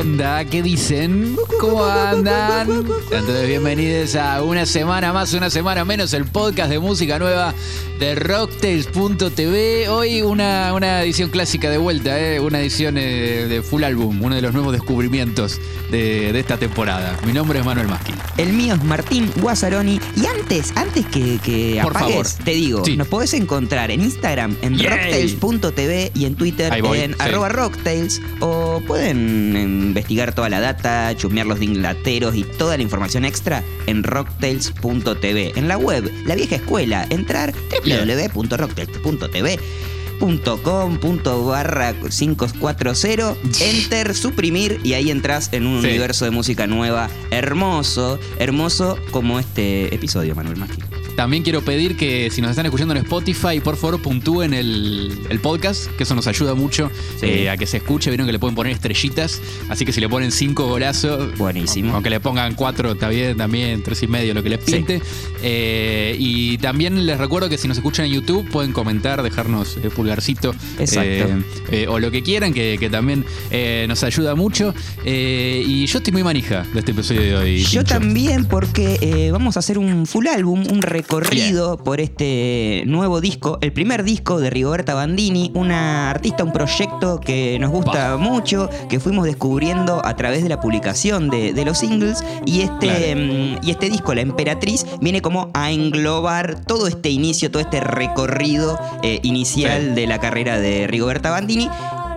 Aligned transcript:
onda? 0.00 0.44
¿Qué 0.46 0.62
dicen? 0.62 1.36
¿Cómo 1.60 1.84
andan? 1.84 2.68
Entonces, 2.70 3.46
bienvenidos 3.46 4.14
a 4.16 4.42
una 4.42 4.64
semana 4.64 5.12
más, 5.12 5.34
una 5.34 5.50
semana 5.50 5.84
menos, 5.84 6.14
el 6.14 6.24
podcast 6.24 6.70
de 6.70 6.78
música 6.78 7.18
nueva 7.18 7.52
de 7.98 8.14
Rocktails.tv. 8.14 9.90
Hoy 9.90 10.22
una, 10.22 10.72
una 10.74 11.02
edición 11.02 11.28
clásica 11.28 11.68
de 11.68 11.76
vuelta, 11.76 12.18
¿eh? 12.18 12.40
una 12.40 12.60
edición 12.60 12.96
eh, 12.96 13.46
de 13.46 13.60
full 13.62 13.84
álbum, 13.84 14.22
uno 14.22 14.34
de 14.34 14.40
los 14.40 14.54
nuevos 14.54 14.72
descubrimientos 14.72 15.60
de, 15.90 16.32
de 16.32 16.40
esta 16.40 16.56
temporada. 16.56 17.14
Mi 17.26 17.34
nombre 17.34 17.58
es 17.58 17.64
Manuel 17.66 17.88
Maschi. 17.88 18.14
El 18.38 18.54
mío 18.54 18.74
es 18.76 18.82
Martín 18.84 19.30
Guazzaroni. 19.36 20.00
Y 20.16 20.24
antes, 20.24 20.72
antes 20.76 21.04
que, 21.06 21.38
que 21.44 21.78
Por 21.82 21.94
apagues, 21.94 22.32
favor. 22.32 22.44
te 22.46 22.50
digo, 22.52 22.84
Sí. 22.86 22.96
nos 22.96 23.06
podés 23.08 23.34
encontrar 23.34 23.90
en 23.90 24.00
Instagram, 24.00 24.56
en 24.62 24.78
rocktails.tv 24.82 26.12
y 26.14 26.24
en 26.24 26.36
Twitter 26.36 26.80
voy, 26.80 27.00
en 27.00 27.10
sí. 27.12 27.16
arroba 27.18 27.50
rocktails. 27.50 28.22
O 28.40 28.80
pueden 28.86 29.89
investigar 29.90 30.34
toda 30.34 30.48
la 30.48 30.60
data, 30.60 31.14
chusmear 31.16 31.46
los 31.46 31.60
dinglateros 31.60 32.34
y 32.34 32.44
toda 32.44 32.76
la 32.76 32.82
información 32.82 33.24
extra 33.24 33.62
en 33.86 34.02
rocktails.tv. 34.02 35.52
En 35.56 35.68
la 35.68 35.76
web, 35.76 36.10
la 36.26 36.34
vieja 36.34 36.56
escuela, 36.56 37.06
entrar 37.10 37.52
www.rocktails.tv 37.84 39.58
.com 40.62 40.98
barra 41.46 41.94
540 41.94 43.34
enter 43.60 44.14
suprimir 44.14 44.78
y 44.84 44.92
ahí 44.92 45.10
entras 45.10 45.48
en 45.52 45.66
un 45.66 45.80
Sí. 45.80 45.88
universo 45.88 46.26
de 46.26 46.30
música 46.30 46.66
nueva 46.66 47.08
hermoso 47.30 48.18
hermoso 48.38 48.98
como 49.12 49.38
este 49.40 49.94
episodio 49.94 50.34
Manuel 50.34 50.58
Maggi 50.58 50.76
También 51.16 51.42
quiero 51.42 51.62
pedir 51.62 51.96
que 51.96 52.30
si 52.30 52.40
nos 52.40 52.50
están 52.50 52.64
escuchando 52.66 52.94
en 52.94 53.02
Spotify, 53.02 53.60
por 53.62 53.76
favor 53.76 54.00
puntúen 54.00 54.54
el, 54.54 55.12
el 55.28 55.40
podcast, 55.40 55.86
que 55.96 56.04
eso 56.04 56.14
nos 56.14 56.26
ayuda 56.26 56.54
mucho 56.54 56.90
Sí. 57.18 57.26
eh, 57.26 57.50
a 57.50 57.56
que 57.56 57.66
se 57.66 57.76
escuche. 57.78 58.10
Vieron 58.10 58.26
que 58.26 58.32
le 58.32 58.38
pueden 58.38 58.54
poner 58.54 58.72
estrellitas, 58.72 59.40
así 59.68 59.84
que 59.84 59.92
si 59.92 60.00
le 60.00 60.08
ponen 60.08 60.32
cinco 60.32 60.66
golazos, 60.66 61.36
Buenísimo. 61.38 61.94
Aunque 61.94 62.10
le 62.10 62.20
pongan 62.20 62.54
cuatro, 62.54 62.92
está 62.92 63.08
bien, 63.08 63.36
también 63.36 63.82
tres 63.82 64.02
y 64.02 64.06
medio, 64.06 64.32
lo 64.34 64.42
que 64.42 64.50
les 64.50 64.64
Sí. 64.64 64.72
pinte. 64.72 65.02
Eh, 65.42 66.16
y 66.18 66.58
también 66.58 67.06
les 67.06 67.18
recuerdo 67.18 67.48
que 67.48 67.58
si 67.58 67.66
nos 67.68 67.76
escuchan 67.76 68.06
en 68.06 68.12
YouTube, 68.12 68.48
pueden 68.50 68.72
comentar, 68.72 69.22
dejarnos 69.22 69.78
pulgarcito. 69.94 70.54
Exacto. 70.78 71.00
eh, 71.10 71.42
eh, 71.70 71.86
o 71.88 71.98
lo 71.98 72.10
que 72.10 72.22
quieran, 72.22 72.52
que, 72.52 72.76
que 72.78 72.88
también 72.90 73.24
eh, 73.50 73.86
nos 73.88 74.02
ayuda 74.04 74.34
mucho. 74.34 74.74
Eh, 75.04 75.62
y 75.66 75.86
yo 75.86 75.98
estoy 75.98 76.12
muy 76.12 76.22
manija 76.22 76.64
de 76.72 76.78
este 76.80 76.92
episodio 76.92 77.20
de 77.22 77.36
hoy. 77.36 77.62
yo 77.64 77.84
también 77.84 78.44
porque 78.46 78.98
eh, 79.00 79.30
vamos 79.30 79.56
a 79.56 79.60
hacer 79.60 79.78
un 79.78 80.06
full 80.06 80.26
álbum 80.26 80.64
un 80.70 80.82
recorrido 80.82 81.09
por 81.84 82.00
este 82.00 82.84
nuevo 82.86 83.20
disco 83.20 83.58
el 83.60 83.72
primer 83.72 84.04
disco 84.04 84.38
de 84.40 84.48
Rigoberta 84.48 84.94
Bandini 84.94 85.50
una 85.54 86.08
artista 86.08 86.44
un 86.44 86.52
proyecto 86.52 87.18
que 87.20 87.58
nos 87.58 87.70
gusta 87.70 88.16
mucho 88.16 88.70
que 88.88 89.00
fuimos 89.00 89.24
descubriendo 89.24 90.00
a 90.06 90.14
través 90.14 90.42
de 90.44 90.48
la 90.48 90.60
publicación 90.60 91.28
de, 91.28 91.52
de 91.52 91.64
los 91.64 91.78
singles 91.78 92.24
y 92.46 92.60
este 92.62 92.88
Claro. 92.90 93.20
Mm, 93.20 93.50
y 93.62 93.70
este 93.72 93.90
disco, 93.90 94.14
La 94.14 94.20
Emperatriz, 94.20 94.86
viene 95.00 95.20
como 95.20 95.50
a 95.54 95.70
englobar 95.70 96.64
todo 96.64 96.86
este 96.86 97.10
inicio, 97.10 97.50
todo 97.50 97.60
este 97.62 97.80
recorrido 97.80 98.78
eh, 99.02 99.18
inicial 99.22 99.88
Sí. 99.90 99.94
de 99.94 100.06
la 100.06 100.18
carrera 100.20 100.58
de 100.58 100.86
Rigoberta 100.86 101.30
Bandini. 101.30 101.68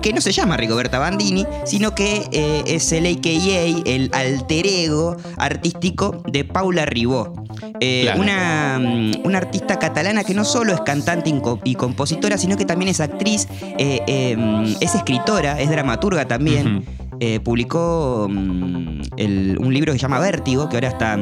Que 0.03 0.11
no 0.13 0.19
se 0.19 0.33
llama 0.33 0.57
Rigoberta 0.57 0.99
Bandini, 0.99 1.45
sino 1.65 1.95
que 1.95 2.27
eh, 2.33 2.63
es 2.67 2.91
el 2.91 3.05
AKA, 3.05 3.81
el 3.89 4.09
alter 4.13 4.67
ego 4.67 5.15
artístico 5.37 6.21
de 6.29 6.43
Paula 6.43 6.85
Ribó. 6.85 7.31
Eh, 7.79 8.01
Claro. 8.03 8.19
una, 8.21 8.79
mm, 8.81 9.11
una 9.25 9.37
artista 9.37 9.79
catalana 9.79 10.25
que 10.25 10.33
no 10.33 10.43
solo 10.43 10.73
es 10.73 10.81
cantante 10.81 11.29
y 11.29 11.39
co- 11.39 11.59
y 11.63 11.75
compositora, 11.75 12.37
sino 12.37 12.57
que 12.57 12.65
también 12.65 12.89
es 12.89 12.99
actriz, 12.99 13.47
eh, 13.61 14.35
mm, 14.37 14.75
es 14.81 14.93
escritora, 14.93 15.61
es 15.61 15.69
dramaturga 15.69 16.25
también. 16.27 16.83
Eh, 17.21 17.39
publicó 17.39 18.27
mm, 18.29 19.01
el- 19.15 19.57
un 19.57 19.73
libro 19.73 19.93
que 19.93 19.99
se 19.99 20.03
llama 20.03 20.19
Vértigo, 20.19 20.67
que 20.67 20.75
ahora 20.75 20.89
está. 20.89 21.17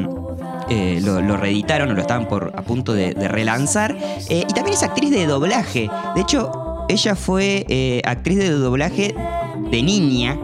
eh, 0.68 1.00
lo, 1.02 1.20
lo 1.20 1.36
reeditaron 1.36 1.90
o 1.90 1.94
lo 1.94 2.00
estaban 2.00 2.26
por, 2.28 2.52
a 2.56 2.62
punto 2.62 2.94
de, 2.94 3.14
de 3.14 3.28
relanzar. 3.28 3.96
Eh, 4.28 4.44
y 4.48 4.52
también 4.54 4.74
es 4.76 4.82
actriz 4.82 5.10
de 5.10 5.26
doblaje. 5.26 5.90
De 6.14 6.20
hecho, 6.20 6.50
ella 6.92 7.16
fue 7.16 7.64
eh, 7.68 8.02
actriz 8.04 8.38
de 8.38 8.50
doblaje 8.50 9.14
de 9.70 9.82
niña. 9.82 10.38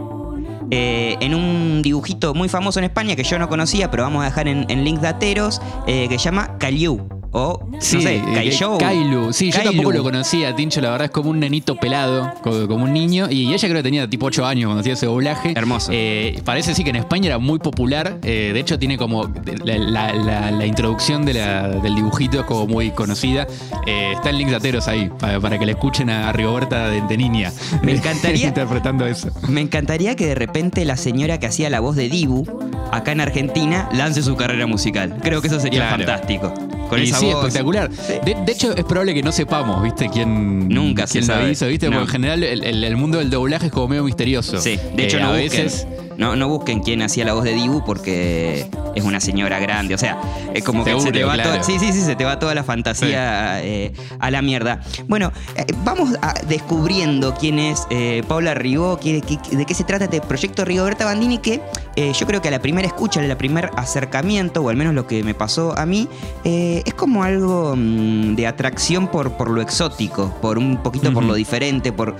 eh, 0.71 1.17
en 1.19 1.33
un 1.33 1.81
dibujito 1.81 2.33
muy 2.35 2.47
famoso 2.47 2.79
en 2.79 2.85
España 2.85 3.15
que 3.15 3.23
yo 3.23 3.39
no 3.39 3.49
conocía, 3.49 3.89
pero 3.89 4.03
vamos 4.03 4.21
a 4.21 4.25
dejar 4.25 4.47
en, 4.47 4.69
en 4.69 4.83
links 4.83 5.01
dateros, 5.01 5.61
eh, 5.87 6.07
que 6.07 6.19
se 6.19 6.25
llama 6.25 6.57
Caillou. 6.59 7.18
O, 7.31 7.59
Sí, 7.79 7.97
no 7.97 8.01
sé, 8.01 8.15
eh, 8.17 8.23
Caillou. 8.33 8.77
Kailu. 8.79 9.33
Sí, 9.33 9.51
yo 9.51 9.61
tampoco 9.61 9.91
lo 9.91 10.03
conocía, 10.03 10.55
Tincho. 10.55 10.81
La 10.81 10.89
verdad 10.89 11.05
es 11.05 11.11
como 11.11 11.29
un 11.29 11.39
nenito 11.39 11.75
pelado, 11.75 12.31
co- 12.41 12.67
como 12.67 12.85
un 12.85 12.93
niño. 12.93 13.27
Y 13.29 13.53
ella 13.53 13.67
creo 13.67 13.75
que 13.77 13.83
tenía 13.83 14.09
tipo 14.09 14.25
8 14.25 14.45
años 14.45 14.65
cuando 14.65 14.81
hacía 14.81 14.93
ese 14.93 15.05
doblaje. 15.05 15.53
Hermoso. 15.55 15.91
Eh, 15.93 16.41
parece 16.43 16.73
sí 16.73 16.83
que 16.83 16.89
en 16.89 16.95
España 16.95 17.27
era 17.27 17.37
muy 17.37 17.59
popular. 17.59 18.17
eh, 18.23 18.51
de 18.53 18.59
hecho, 18.59 18.79
tiene 18.79 18.97
como. 18.97 19.31
La, 19.63 19.77
la- 19.77 20.13
la- 20.13 20.51
la 20.51 20.65
introducción 20.65 21.25
de 21.25 21.35
la- 21.35 21.67
del 21.69 21.95
dibujito 21.95 22.39
es 22.39 22.45
como 22.45 22.65
muy 22.67 22.91
conocida. 22.91 23.45
Eh, 23.85 24.13
está 24.15 24.31
en 24.31 24.37
links 24.39 24.51
dateros 24.53 24.87
ahí, 24.87 25.09
para, 25.19 25.39
para 25.39 25.59
que 25.59 25.65
le 25.65 25.73
escuchen 25.73 26.09
a 26.09 26.31
Rigoberta 26.31 26.89
de, 26.89 27.01
de 27.01 27.17
niña. 27.17 27.51
Me 27.83 27.93
encantaría- 27.95 28.47
interpretando 28.49 29.05
eso. 29.05 29.29
Me 29.47 29.61
encantaría 29.61 30.15
que 30.15 30.25
de 30.25 30.35
repente 30.35 30.83
la 30.85 30.97
señora 30.97 31.39
que 31.39 31.45
hacía 31.47 31.69
la 31.69 31.79
voz 31.79 31.95
de 31.95 32.09
Dibu 32.09 32.45
acá 32.91 33.11
en 33.11 33.21
Argentina 33.21 33.87
lance 33.93 34.23
su 34.23 34.35
carrera 34.35 34.65
musical. 34.65 35.15
Creo 35.21 35.41
que 35.41 35.47
eso 35.47 35.59
sería 35.59 35.81
Claro. 35.87 35.97
fantástico. 36.05 36.53
Con 36.89 36.99
Y 36.99 37.03
esa 37.03 37.19
sí, 37.19 37.25
voz. 37.27 37.45
espectacular. 37.45 37.89
De, 37.89 38.35
de 38.45 38.51
hecho, 38.51 38.75
es 38.75 38.83
probable 38.83 39.13
que 39.13 39.21
no 39.23 39.31
sepamos, 39.31 39.81
¿viste? 39.83 40.09
¿Quién, 40.09 40.67
Nunca 40.69 41.05
se 41.07 41.19
quién 41.19 41.27
lo 41.27 41.33
sabe. 41.35 41.51
hizo, 41.51 41.67
¿viste? 41.67 41.85
No. 41.87 41.93
Porque 41.99 42.05
en 42.05 42.11
general 42.11 42.43
el, 42.43 42.63
el- 42.63 42.83
el 42.83 42.97
mundo 42.97 43.19
del 43.19 43.29
doblaje 43.29 43.67
es 43.67 43.71
como 43.71 43.87
medio 43.87 44.03
misterioso. 44.03 44.59
Sí, 44.59 44.79
de 44.95 45.03
hecho 45.05 45.17
Eh, 45.17 45.21
no 45.21 45.27
a 45.29 45.39
busquen, 45.39 45.63
veces. 45.65 45.87
no, 46.17 46.35
no 46.35 46.49
busquen 46.49 46.79
quién 46.81 47.01
hacía 47.01 47.25
la 47.25 47.33
voz 47.33 47.43
de 47.43 47.53
Dibu 47.53 47.83
porque 47.85 48.65
es 48.95 49.03
una 49.03 49.19
señora 49.19 49.59
grande. 49.59 49.95
O 49.95 49.97
sea, 49.97 50.17
es 50.53 50.63
como 50.63 50.83
que 50.83 50.99
se 50.99 51.11
te 51.11 51.23
va 51.23 51.33
claro. 51.33 51.51
toda, 51.51 51.63
sí, 51.63 51.77
sí, 51.79 51.91
sí, 51.93 52.01
se 52.01 52.15
te 52.15 52.25
va 52.25 52.39
toda 52.39 52.53
la 52.55 52.63
fantasía 52.63 53.63
eh, 53.63 53.93
a 54.19 54.31
la 54.31 54.41
mierda. 54.41 54.81
Bueno, 55.07 55.31
eh, 55.55 55.65
vamos 55.83 56.11
a- 56.21 56.33
descubriendo 56.47 57.33
quién 57.35 57.59
es 57.59 57.85
eh, 57.89 58.23
Paula 58.27 58.53
Ribó, 58.53 58.97
quién- 58.99 59.21
qué- 59.21 59.37
de 59.55 59.65
qué 59.65 59.73
se 59.73 59.83
trata 59.83 60.05
este 60.05 60.21
proyecto 60.21 60.65
Rigoberta 60.65 61.05
Bandini 61.05 61.37
que 61.39 61.61
yo 62.17 62.25
creo 62.25 62.41
que 62.41 62.47
a 62.47 62.51
la 62.51 62.61
primera 62.61 62.87
escucha, 62.87 63.19
a 63.19 63.23
la 63.23 63.37
primer 63.37 63.71
acercamiento, 63.75 64.61
o 64.61 64.69
al 64.69 64.77
menos 64.77 64.93
lo 64.93 65.05
que 65.05 65.21
me 65.23 65.33
pasó 65.33 65.77
a 65.77 65.85
mí, 65.85 66.07
es 66.45 66.93
como 66.93 67.23
algo 67.23 67.73
mm, 67.75 68.35
de 68.35 68.47
atracción 68.47 69.07
por, 69.09 69.33
por 69.33 69.49
lo 69.49 69.61
exótico, 69.61 70.33
por 70.41 70.57
un 70.57 70.77
poquito 70.77 71.11
por 71.13 71.23
lo 71.23 71.33
diferente, 71.33 71.91
por 71.91 72.15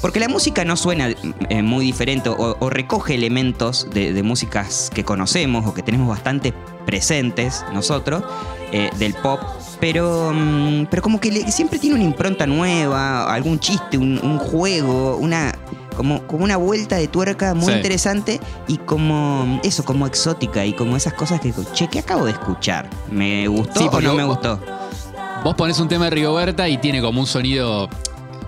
porque 0.00 0.20
la 0.20 0.28
música 0.28 0.64
no 0.64 0.76
suena 0.76 1.08
eh, 1.48 1.62
muy 1.62 1.84
diferente 1.84 2.28
o, 2.28 2.56
o 2.58 2.70
recoge 2.70 3.14
elementos 3.14 3.88
de, 3.92 4.12
de 4.12 4.22
músicas 4.22 4.90
que 4.94 5.04
conocemos 5.04 5.66
o 5.66 5.74
que 5.74 5.82
tenemos 5.82 6.08
bastante 6.08 6.52
presentes 6.86 7.64
nosotros, 7.72 8.22
eh, 8.72 8.90
del 8.98 9.14
pop, 9.14 9.40
pero, 9.80 10.32
mm, 10.34 10.86
pero 10.90 11.02
como 11.02 11.20
que 11.20 11.30
le- 11.30 11.50
siempre 11.52 11.78
tiene 11.78 11.96
una 11.96 12.04
impronta 12.04 12.46
nueva, 12.46 13.32
algún 13.32 13.58
chiste, 13.60 13.98
un, 13.98 14.18
un 14.22 14.38
juego, 14.38 15.16
una, 15.16 15.52
como, 15.96 16.22
como 16.26 16.44
una 16.44 16.56
vuelta 16.56 16.96
de 16.96 17.08
tuerca 17.08 17.54
muy 17.54 17.66
Sí. 17.72 17.72
interesante 17.78 18.40
y 18.68 18.78
como 18.78 19.60
eso, 19.64 19.84
como 19.84 20.06
exótica 20.06 20.64
y 20.64 20.72
como 20.72 20.96
esas 20.96 21.12
cosas 21.14 21.40
que, 21.40 21.52
che, 21.72 21.88
¿qué 21.88 21.98
acabo 21.98 22.24
de 22.24 22.32
escuchar? 22.32 22.88
¿Me 23.10 23.46
gustó 23.48 23.80
Sí, 23.80 23.88
o 23.90 24.00
no 24.00 24.14
me 24.14 24.24
gustó? 24.24 24.60
Vos 25.44 25.54
pones 25.54 25.78
un 25.78 25.88
tema 25.88 26.06
de 26.06 26.10
Rigoberta 26.12 26.68
y 26.68 26.78
tiene 26.78 27.00
como 27.00 27.20
un 27.20 27.26
sonido. 27.26 27.88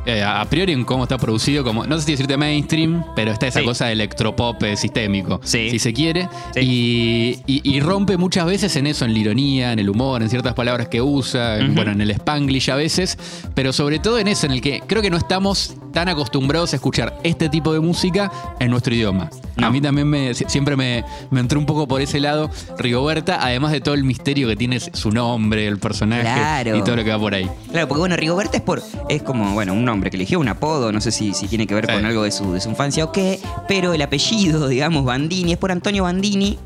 Eh, 0.06 0.22
a 0.22 0.44
priori 0.46 0.72
en 0.72 0.84
cómo 0.84 1.02
está 1.04 1.18
producido, 1.18 1.62
como, 1.64 1.86
no 1.86 1.96
sé 1.98 2.04
si 2.04 2.10
decirte 2.12 2.36
mainstream, 2.36 3.04
pero 3.14 3.32
está 3.32 3.46
esa 3.46 3.60
Sí. 3.60 3.64
cosa 3.66 3.86
de 3.86 3.92
electropop 3.92 4.62
eh, 4.62 4.76
sistémico, 4.76 5.40
Sí. 5.44 5.70
si 5.70 5.78
se 5.78 5.92
quiere, 5.92 6.28
Sí. 6.54 6.60
y, 6.60 7.42
y- 7.46 7.76
y 7.76 7.80
rompe 7.80 8.16
muchas 8.16 8.46
veces 8.46 8.74
en 8.76 8.86
eso, 8.86 9.04
en 9.04 9.12
la 9.12 9.18
ironía, 9.18 9.72
en 9.72 9.78
el 9.78 9.90
humor, 9.90 10.22
en 10.22 10.30
ciertas 10.30 10.54
palabras 10.54 10.88
que 10.88 11.02
usa, 11.02 11.58
en- 11.58 11.74
bueno, 11.74 11.92
en 11.92 12.00
el 12.00 12.10
spanglish 12.12 12.70
a 12.70 12.76
veces, 12.76 13.18
pero 13.54 13.72
sobre 13.72 13.98
todo 13.98 14.18
en 14.18 14.28
eso, 14.28 14.46
en 14.46 14.52
el 14.52 14.60
que 14.60 14.82
creo 14.86 15.02
que 15.02 15.10
no 15.10 15.16
estamos 15.16 15.74
tan 15.92 16.08
acostumbrados 16.08 16.72
a 16.72 16.76
escuchar 16.76 17.18
este 17.24 17.48
tipo 17.48 17.72
de 17.72 17.80
música 17.80 18.30
en 18.60 18.70
nuestro 18.70 18.94
idioma. 18.94 19.28
A 19.56 19.70
mí 19.70 19.80
también 19.80 20.08
me, 20.08 20.32
si- 20.34 20.44
siempre 20.48 20.76
me, 20.76 21.04
me 21.30 21.40
entró 21.40 21.58
un 21.58 21.66
poco 21.66 21.86
por 21.86 22.00
ese 22.00 22.20
lado 22.20 22.50
Rigoberta, 22.78 23.38
además 23.44 23.72
de 23.72 23.80
todo 23.80 23.94
el 23.94 24.04
misterio 24.04 24.48
que 24.48 24.56
tiene 24.56 24.80
su 24.80 25.10
nombre, 25.10 25.66
el 25.66 25.78
personaje 25.78 26.22
Claro. 26.22 26.76
y 26.76 26.82
todo 26.82 26.96
lo 26.96 27.04
que 27.04 27.10
va 27.10 27.18
por 27.18 27.34
ahí. 27.34 27.48
Claro, 27.70 27.88
porque 27.88 27.98
bueno, 28.00 28.16
Rigoberta 28.16 28.56
es 28.56 28.62
por. 28.62 28.82
es 29.08 29.22
como, 29.22 29.52
bueno, 29.52 29.74
un 29.74 29.84
nombre 29.90 30.10
que 30.10 30.16
eligió, 30.16 30.40
un 30.40 30.48
apodo, 30.48 30.92
no 30.92 31.00
sé 31.00 31.10
si, 31.12 31.34
si 31.34 31.46
tiene 31.48 31.66
que 31.66 31.74
ver 31.74 31.86
Sí. 31.86 31.92
con 31.92 32.04
algo 32.04 32.22
de 32.24 32.30
su, 32.30 32.52
de 32.52 32.60
su 32.60 32.68
infancia 32.70 33.04
o 33.04 33.12
qué, 33.12 33.38
pero 33.68 33.92
el 33.92 34.02
apellido, 34.02 34.68
digamos, 34.68 35.04
Bandini, 35.04 35.52
es 35.52 35.58
por 35.58 35.70
Antonio 35.72 36.04
Bandini, 36.04 36.58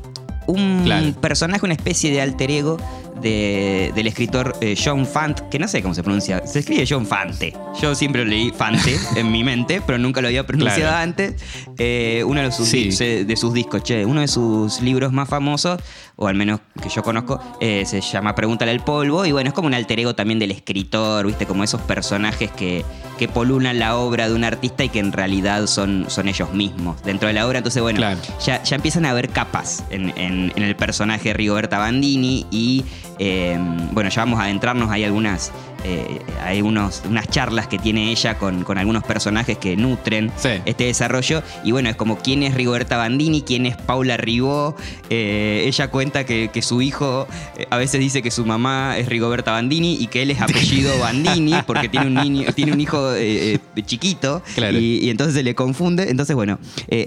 un 0.47 0.83
Claro. 0.85 1.11
personaje, 1.21 1.65
una 1.65 1.73
especie 1.73 2.11
de 2.11 2.21
alter 2.21 2.51
ego 2.51 2.77
de- 3.21 3.91
del 3.95 4.05
escritor 4.07 4.55
eh, 4.61 4.75
John 4.83 5.05
Fant, 5.07 5.39
que 5.49 5.57
no 5.57 5.67
sé 5.67 5.81
cómo 5.81 5.95
se 5.95 6.03
pronuncia, 6.03 6.45
se 6.45 6.59
escribe 6.59 6.85
John 6.87 7.07
Fante. 7.07 7.55
Yo 7.81 7.95
siempre 7.95 8.23
lo 8.23 8.29
leí 8.29 8.51
Fante 8.51 8.95
en 9.15 9.31
mi 9.31 9.43
mente, 9.43 9.81
pero 9.83 9.97
nunca 9.97 10.21
lo 10.21 10.27
había 10.27 10.45
pronunciado 10.45 10.81
Claro. 10.91 10.97
antes. 10.97 11.41
Eh, 11.79 12.23
uno 12.27 12.41
de 12.41 12.51
sus, 12.51 12.67
Sí. 12.67 12.89
de 12.91 13.35
sus 13.37 13.53
discos, 13.53 13.81
che, 13.83 14.05
uno 14.05 14.21
de 14.21 14.27
sus 14.27 14.81
libros 14.81 15.11
más 15.13 15.27
famosos, 15.29 15.79
o 16.17 16.27
al 16.27 16.35
menos 16.35 16.59
que 16.83 16.89
yo 16.89 17.01
conozco, 17.01 17.39
eh, 17.61 17.83
se 17.87 18.01
llama 18.01 18.35
Pregúntale 18.35 18.69
al 18.71 18.83
polvo, 18.83 19.25
y 19.25 19.31
bueno, 19.31 19.47
es 19.47 19.53
como 19.55 19.67
un 19.67 19.73
alter 19.73 19.99
ego 20.01 20.13
también 20.13 20.37
del 20.37 20.51
escritor, 20.51 21.25
viste, 21.25 21.45
como 21.47 21.63
esos 21.63 21.81
personajes 21.81 22.51
que, 22.51 22.85
que 23.17 23.27
polulan 23.27 23.79
la 23.79 23.95
obra 23.97 24.27
de 24.29 24.35
un 24.35 24.43
artista 24.43 24.83
y 24.83 24.89
que 24.89 24.99
en 24.99 25.11
realidad 25.11 25.67
son, 25.67 26.05
son 26.09 26.27
ellos 26.27 26.53
mismos 26.53 27.01
dentro 27.03 27.27
de 27.27 27.33
la 27.33 27.47
obra. 27.47 27.59
Entonces, 27.59 27.81
bueno, 27.81 27.97
Claro. 27.97 28.19
ya, 28.45 28.61
ya 28.63 28.75
empiezan 28.75 29.05
a 29.05 29.11
haber 29.11 29.29
capas 29.29 29.83
en, 29.89 30.09
en- 30.17 30.51
en 30.55 30.63
el 30.63 30.75
personaje 30.75 31.29
de 31.29 31.33
Rigoberta 31.33 31.77
Bandini 31.77 32.45
y 32.51 32.83
eh, 33.19 33.57
bueno, 33.91 34.09
ya 34.09 34.21
vamos 34.23 34.39
a 34.39 34.43
adentrarnos, 34.43 34.89
hay 34.91 35.03
algunas, 35.05 35.51
eh, 35.85 36.19
hay 36.43 36.61
unos, 36.61 37.03
unas 37.07 37.27
charlas 37.29 37.67
que 37.67 37.77
tiene 37.77 38.11
ella 38.11 38.37
con, 38.37 38.63
con 38.63 38.77
algunos 38.77 39.03
personajes 39.03 39.57
que 39.57 39.77
nutren 39.77 40.31
Sí. 40.37 40.49
este 40.65 40.85
desarrollo 40.85 41.43
y 41.63 41.71
bueno, 41.71 41.89
es 41.89 41.95
como 41.95 42.17
quién 42.17 42.43
es 42.43 42.53
Rigoberta 42.55 42.97
Bandini, 42.97 43.41
quién 43.43 43.65
es 43.65 43.75
Paula 43.77 44.17
Ribó, 44.17 44.75
Eh, 45.09 45.65
ella 45.67 45.89
cuenta 45.91 46.25
que, 46.25 46.49
que 46.51 46.61
su 46.63 46.81
hijo 46.81 47.27
eh, 47.57 47.67
a 47.69 47.77
veces 47.77 47.99
dice 47.99 48.21
que 48.23 48.31
su 48.31 48.43
mamá 48.45 48.97
es 48.97 49.07
Rigoberta 49.07 49.51
Bandini 49.51 49.97
y 49.99 50.07
que 50.07 50.23
él 50.23 50.31
es 50.31 50.41
apellido 50.41 50.97
Bandini 50.99 51.53
porque 51.67 51.87
tiene 51.89 52.07
un 52.07 52.15
niño, 52.15 52.51
tiene 52.53 52.73
un 52.73 52.81
hijo 52.81 53.13
eh, 53.15 53.59
chiquito 53.85 54.41
Claro. 54.55 54.79
y, 54.79 54.99
y 55.05 55.09
entonces 55.11 55.35
se 55.35 55.43
le 55.43 55.53
confunde. 55.53 56.09
Entonces, 56.09 56.35
bueno, 56.35 56.57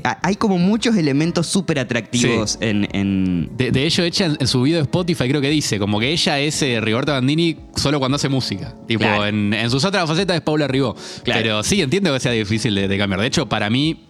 ha- 0.05 0.19
hay 0.23 0.37
como 0.37 0.59
muchos 0.59 0.97
elementos 0.97 1.47
súper 1.49 1.79
atractivos 1.81 2.57
en, 2.61 2.87
en- 2.93 3.51
De, 3.57 3.71
de 3.73 3.87
hecho, 3.87 4.03
ella 4.05 4.27
en, 4.39 4.47
su 4.47 4.63
video 4.63 4.79
de 4.79 4.83
Spotify 4.85 5.29
creo 5.29 5.41
que 5.41 5.51
dice 5.51 5.79
como 5.79 5.99
que 5.99 6.11
ella 6.13 6.39
es 6.39 6.61
Rigoberta 6.61 7.13
Bandini 7.15 7.57
solo 7.75 7.99
cuando 7.99 8.17
hace 8.17 8.29
música. 8.29 8.68
Tipo, 8.87 9.01
Claro. 9.05 9.27
en, 9.27 9.53
en 9.55 9.71
sus 9.71 9.85
otras 9.85 10.09
facetas 10.09 10.37
es 10.37 10.43
Paula 10.43 10.67
Ribó. 10.69 10.95
Claro. 11.25 11.41
Pero 11.43 11.63
sí, 11.63 11.81
entiendo 11.83 12.13
que 12.13 12.21
sea 12.21 12.33
difícil 12.33 12.75
de, 12.75 12.89
de 12.89 12.99
cambiar. 12.99 13.21
De 13.21 13.27
hecho, 13.27 13.49
para 13.49 13.69
mí 13.71 14.05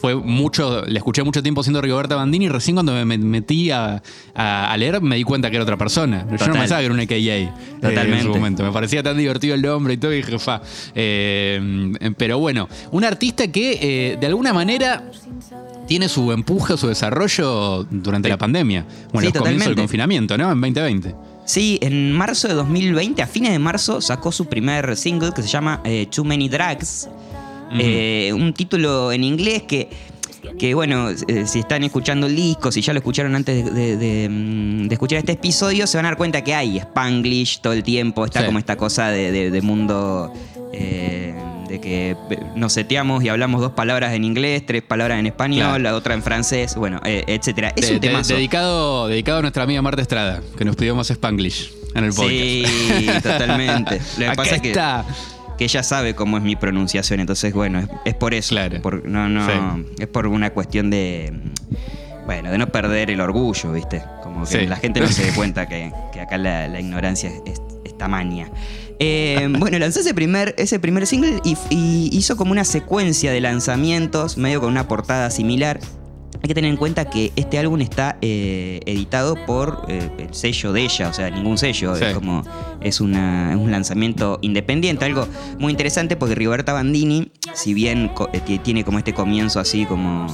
fue 0.00 0.14
mucho, 0.14 0.84
le 0.86 0.96
escuché 0.96 1.24
mucho 1.24 1.42
tiempo 1.42 1.64
siendo 1.64 1.80
Rigoberta 1.80 2.14
Bandini 2.14 2.44
y 2.44 2.48
recién 2.48 2.76
cuando 2.76 2.92
me 2.92 3.04
me 3.04 3.18
metí 3.18 3.72
a, 3.72 4.00
a- 4.32 4.72
a 4.72 4.76
leer 4.76 5.00
me 5.00 5.16
di 5.16 5.24
cuenta 5.24 5.50
que 5.50 5.56
era 5.56 5.64
otra 5.64 5.76
persona. 5.76 6.24
Yo 6.38 6.46
no 6.46 6.52
pensaba 6.54 6.78
que 6.80 6.84
era 6.84 6.94
un 6.94 7.00
AKA 7.00 7.14
eh, 7.16 7.42
en 7.74 7.80
Totalmente. 7.80 8.22
su 8.22 8.28
momento. 8.28 8.62
Me 8.62 8.70
parecía 8.70 9.02
tan 9.02 9.16
divertido 9.18 9.56
el 9.56 9.62
nombre 9.62 9.94
y 9.94 9.96
todo 9.96 10.12
y 10.12 10.18
dije, 10.18 10.38
fa. 10.38 10.62
Eh, 10.94 11.92
pero 12.16 12.38
bueno, 12.38 12.68
un 12.92 13.04
artista 13.04 13.48
que 13.50 13.78
eh, 14.12 14.16
de 14.20 14.26
alguna 14.26 14.52
manera 14.52 15.02
tiene 15.88 16.08
su 16.08 16.30
empuje, 16.32 16.76
su 16.76 16.86
desarrollo 16.86 17.84
durante 17.90 18.28
Sí. 18.28 18.30
la 18.30 18.38
pandemia. 18.38 18.84
Bueno, 19.12 19.28
Sí, 19.28 19.32
los 19.34 19.42
comienzos 19.42 19.42
del 19.42 19.58
totalmente. 19.58 19.80
confinamiento, 19.82 20.38
¿no? 20.38 20.52
En 20.52 20.60
2020. 20.60 21.14
Sí, 21.48 21.78
en 21.80 22.12
marzo 22.12 22.46
de 22.46 22.52
2020, 22.52 23.22
a 23.22 23.26
fines 23.26 23.52
de 23.52 23.58
marzo, 23.58 24.02
sacó 24.02 24.30
su 24.32 24.44
primer 24.44 24.94
single 24.98 25.32
que 25.34 25.40
se 25.40 25.48
llama 25.48 25.80
eh, 25.82 26.06
Too 26.14 26.22
Many 26.22 26.46
Drugs. 26.50 27.08
Eh, 27.78 28.32
un 28.34 28.52
título 28.52 29.12
en 29.12 29.24
inglés 29.24 29.62
que, 29.62 29.88
que 30.58 30.74
bueno, 30.74 31.08
eh, 31.08 31.46
si 31.46 31.60
están 31.60 31.84
escuchando 31.84 32.26
el 32.26 32.36
disco, 32.36 32.70
si 32.70 32.82
ya 32.82 32.92
lo 32.92 32.98
escucharon 32.98 33.34
antes 33.34 33.64
de, 33.64 33.70
de- 33.72 33.96
de, 33.96 34.28
mm, 34.28 34.88
de 34.88 34.94
escuchar 34.94 35.20
este 35.20 35.32
episodio, 35.32 35.86
se 35.86 35.96
van 35.96 36.04
a 36.04 36.10
dar 36.10 36.18
cuenta 36.18 36.44
que 36.44 36.54
hay 36.54 36.76
Spanglish 36.78 37.60
todo 37.62 37.72
el 37.72 37.82
tiempo, 37.82 38.26
está 38.26 38.40
Sí. 38.40 38.46
como 38.46 38.58
esta 38.58 38.76
cosa 38.76 39.08
de 39.08 39.62
mundo... 39.62 40.30
de 41.68 41.80
que 41.80 42.16
eh, 42.30 42.38
nos 42.56 42.72
seteamos 42.72 43.22
y 43.22 43.28
hablamos 43.28 43.60
dos 43.60 43.72
palabras 43.72 44.14
en 44.14 44.24
inglés, 44.24 44.64
tres 44.66 44.82
palabras 44.82 45.18
en 45.20 45.26
español, 45.26 45.66
Claro. 45.68 45.78
la 45.78 45.94
otra 45.94 46.14
en 46.14 46.22
francés, 46.22 46.74
bueno, 46.76 47.00
eh, 47.04 47.24
etcétera. 47.26 47.72
Es 47.76 47.88
De- 47.88 47.94
un 47.94 48.00
de- 48.00 48.08
temazo. 48.08 48.34
dedicado, 48.34 49.06
dedicado 49.08 49.38
a 49.38 49.42
nuestra 49.42 49.62
amiga 49.62 49.82
Marta 49.82 50.02
Estrada, 50.02 50.40
que 50.56 50.64
nos 50.64 50.74
pidió 50.76 50.94
más 50.96 51.10
Spanglish 51.10 51.72
en 51.94 52.04
el 52.04 52.10
podcast. 52.12 52.32
Sí, 52.32 53.06
totalmente. 53.22 54.00
Lo 54.14 54.18
que 54.18 54.26
Acá 54.26 54.34
pasa 54.36 54.56
es 54.56 54.62
que, 54.62 54.72
que 55.58 55.64
ella 55.64 55.82
sabe 55.82 56.14
cómo 56.14 56.36
es 56.38 56.42
mi 56.42 56.56
pronunciación, 56.56 57.20
entonces 57.20 57.52
bueno, 57.52 57.80
es, 57.80 57.88
es 58.04 58.14
por 58.14 58.32
eso. 58.34 58.50
Claro. 58.50 58.80
Por- 58.80 59.04
no, 59.06 59.28
no, 59.28 59.46
Sí. 59.46 59.86
es 59.98 60.06
por 60.08 60.26
una 60.26 60.50
cuestión 60.50 60.90
de 60.90 61.32
bueno, 62.26 62.50
de 62.50 62.58
no 62.58 62.66
perder 62.68 63.10
el 63.10 63.20
orgullo, 63.22 63.72
¿viste? 63.72 64.02
Como 64.22 64.42
que 64.44 64.60
Sí. 64.60 64.66
la 64.66 64.76
gente 64.76 65.00
no 65.00 65.08
se 65.08 65.24
dé 65.24 65.32
cuenta 65.34 65.66
que, 65.66 65.90
que 66.12 66.20
acá 66.20 66.36
la, 66.36 66.68
la 66.68 66.78
ignorancia 66.78 67.30
es, 67.46 67.60
es 67.84 67.96
tamaña. 67.98 68.48
Eh, 68.98 69.48
bueno, 69.58 69.78
lanzó 69.78 70.00
ese 70.00 70.14
primer, 70.14 70.54
ese 70.58 70.78
primer 70.80 71.06
single 71.06 71.40
y, 71.44 71.56
y 71.70 72.10
hizo 72.12 72.36
como 72.36 72.52
una 72.52 72.64
secuencia 72.64 73.30
de 73.32 73.40
lanzamientos, 73.40 74.36
medio 74.38 74.60
con 74.60 74.70
una 74.70 74.88
portada 74.88 75.30
similar. 75.30 75.80
Hay 76.40 76.46
que 76.48 76.54
tener 76.54 76.70
en 76.70 76.76
cuenta 76.76 77.10
que 77.10 77.32
este 77.34 77.58
álbum 77.58 77.80
está 77.80 78.16
eh, 78.22 78.80
editado 78.86 79.34
por 79.44 79.84
eh, 79.88 80.08
el 80.18 80.32
sello 80.34 80.72
de 80.72 80.82
ella, 80.82 81.08
o 81.08 81.12
sea, 81.12 81.30
ningún 81.30 81.58
sello, 81.58 81.96
Sí. 81.96 82.04
es 82.04 82.14
como 82.14 82.44
es, 82.80 83.00
una- 83.00 83.50
es 83.52 83.56
un 83.58 83.70
lanzamiento 83.72 84.38
independiente, 84.42 85.04
algo 85.04 85.26
muy 85.58 85.72
interesante 85.72 86.14
porque 86.16 86.36
Rigoberta 86.36 86.72
Bandini, 86.72 87.32
si 87.54 87.74
bien 87.74 88.12
tiene 88.62 88.84
como 88.84 88.98
este 88.98 89.14
comienzo 89.14 89.58
así 89.58 89.84
como 89.84 90.26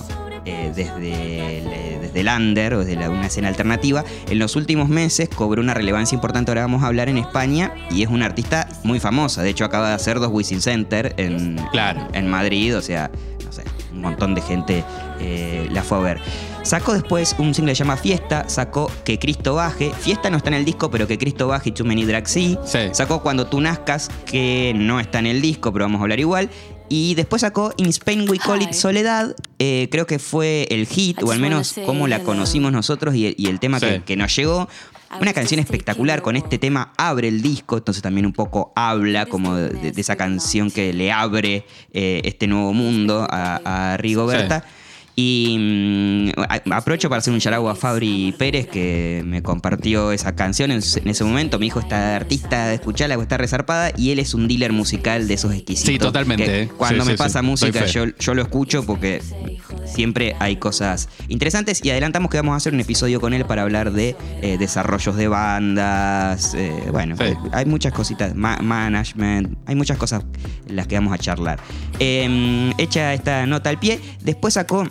eh, 0.45 0.73
desde, 0.75 1.59
el, 1.59 1.67
eh, 1.67 1.99
desde 2.03 2.21
el 2.21 2.29
under 2.29 2.75
o 2.75 2.79
desde 2.81 2.97
la- 2.97 3.11
una 3.11 3.27
escena 3.27 3.49
alternativa, 3.49 4.05
en 4.29 4.39
los 4.39 4.57
últimos 4.57 4.89
meses 4.89 5.29
cobró 5.29 5.61
una 5.63 5.75
relevancia 5.75 6.15
importante, 6.15 6.51
ahora 6.51 6.63
vamos 6.63 6.83
a 6.83 6.87
hablar 6.87 7.09
en 7.09 7.19
España, 7.19 7.73
y 7.91 8.03
es 8.03 8.09
una 8.09 8.27
artista 8.27 8.69
muy 8.83 9.01
famosa, 9.01 9.43
de 9.43 9.51
hecho 9.51 9.65
acaba 9.65 9.89
de 9.89 9.95
hacer 9.95 10.21
dos 10.21 10.31
Wisin 10.33 10.61
Center 10.61 11.15
en, 11.17 11.57
Claro. 11.73 12.07
en 12.13 12.29
Madrid, 12.29 12.77
o 12.77 12.83
sea, 12.83 13.11
no 13.45 13.53
sé, 13.53 13.63
un 13.93 14.01
montón 14.01 14.35
de 14.35 14.41
gente 14.43 14.85
eh, 15.21 15.69
la 15.71 15.83
fue 15.83 15.99
a 15.99 16.01
ver. 16.01 16.21
Sacó 16.63 16.95
después 16.95 17.37
un 17.39 17.53
single 17.55 17.73
que 17.73 17.77
se 17.77 17.85
llama 17.85 17.97
Fiesta, 17.99 18.49
sacó 18.49 18.91
Que 19.05 19.19
Cristo 19.19 19.55
Baje. 19.55 19.91
Fiesta 20.01 20.31
no 20.31 20.39
está 20.39 20.49
en 20.49 20.55
el 20.55 20.65
disco, 20.65 20.91
pero 20.91 21.07
Que 21.07 21.19
Cristo 21.19 21.47
Baje 21.47 21.69
y 21.69 21.73
Too 21.73 21.85
Many 21.85 22.05
Drugs 22.07 22.31
sí. 22.31 22.59
Sí. 22.65 22.79
Sacó 22.93 23.21
Cuando 23.23 23.47
Tú 23.47 23.61
Nazcas, 23.61 24.09
que 24.25 24.73
no 24.75 24.99
está 24.99 25.19
en 25.19 25.27
el 25.27 25.43
disco, 25.43 25.73
pero 25.75 25.85
vamos 25.85 25.99
a 26.01 26.03
hablar 26.05 26.21
igual. 26.21 26.49
Y 26.89 27.15
después 27.15 27.41
sacó 27.41 27.73
In 27.77 27.87
Spain 27.87 28.29
We 28.29 28.39
Call 28.39 28.63
It 28.63 28.73
Soledad. 28.73 29.35
Eh, 29.59 29.89
creo 29.91 30.07
que 30.07 30.19
fue 30.19 30.67
el 30.71 30.87
hit, 30.87 31.23
o 31.23 31.33
al 31.33 31.39
menos 31.41 31.75
como 31.87 32.07
la 32.09 32.21
conocimos 32.21 32.73
nosotros 32.73 33.15
y 33.15 33.27
el, 33.29 33.35
y 33.39 33.47
el 33.47 33.59
tema 33.59 33.81
Sí. 33.81 33.87
que, 33.87 34.03
que 34.03 34.17
nos 34.17 34.35
llegó. 34.37 34.69
Una 35.21 35.33
canción 35.33 35.61
espectacular, 35.61 36.23
con 36.23 36.35
este 36.35 36.59
tema 36.59 36.93
abre 36.97 37.29
el 37.29 37.41
disco, 37.41 37.77
entonces 37.79 38.03
también 38.03 38.27
un 38.27 38.33
poco 38.33 38.73
habla 38.75 39.27
como 39.27 39.55
de, 39.55 39.93
de 39.93 40.01
esa 40.01 40.17
canción 40.17 40.73
que 40.73 40.93
le 40.93 41.13
abre 41.13 41.65
eh, 41.93 42.21
este 42.25 42.49
nuevo 42.49 42.73
mundo 42.73 43.25
a, 43.31 43.93
a 43.93 43.97
Rigoberta. 43.97 44.65
Y 45.17 45.57
mm, 46.37 46.41
a- 46.41 46.77
aprovecho 46.77 47.09
para 47.09 47.19
hacer 47.21 47.33
un 47.33 47.41
charagua 47.41 47.73
a 47.73 47.75
Fabri 47.77 48.35
Pérez 48.37 48.67
que 48.67 49.23
me 49.25 49.43
compartió 49.43 50.11
esa 50.13 50.35
canción 50.35 50.73
en, 50.73 50.79
ese 50.79 51.25
momento. 51.25 51.59
Me 51.59 51.67
dijo, 51.67 51.79
esta 51.81 52.17
artista, 52.17 52.73
escuchala, 52.73 53.15
está 53.15 53.37
resarpada. 53.37 53.93
Y 53.97 54.11
él 54.11 54.19
es 54.19 54.35
un 54.35 54.49
dealer 54.49 54.73
musical 54.73 55.29
de 55.29 55.35
esos 55.35 55.53
exquisitos. 55.55 55.93
Sí, 55.93 55.99
totalmente, 55.99 56.45
que 56.45 56.63
eh. 56.63 56.69
Cuando 56.77 57.05
Sí, 57.05 57.11
me 57.11 57.17
sí, 57.17 57.19
pasa 57.19 57.41
sí. 57.41 57.47
música, 57.47 57.87
yo, 57.87 58.07
yo 58.19 58.35
lo 58.35 58.43
escucho 58.43 58.85
porque 58.85 59.23
siempre 59.87 60.35
hay 60.41 60.57
cosas 60.57 61.09
interesantes. 61.29 61.85
Y 61.85 61.91
adelantamos 61.91 62.31
que 62.31 62.39
vamos 62.39 62.55
a 62.55 62.57
hacer 62.57 62.75
un 62.75 62.81
episodio 62.81 63.21
con 63.21 63.35
él 63.35 63.45
para 63.45 63.63
hablar 63.63 63.93
de 63.93 64.17
eh, 64.43 64.57
desarrollos 64.59 65.15
de 65.17 65.29
bandas. 65.29 66.55
eh, 66.55 66.89
bueno, 66.91 67.15
hay 67.53 67.65
muchas 67.67 67.93
cositas. 67.93 68.35
ma- 68.35 68.59
management, 68.59 69.57
hay 69.67 69.75
muchas 69.77 69.97
cosas 69.99 70.25
las 70.67 70.87
que 70.87 70.97
vamos 70.97 71.13
a 71.13 71.19
charlar. 71.19 71.61
Eh, 72.01 72.73
hecha 72.79 73.15
esta 73.15 73.47
nota 73.47 73.71
al 73.71 73.79
pie, 73.79 74.01
después 74.23 74.55
sacó 74.55 74.85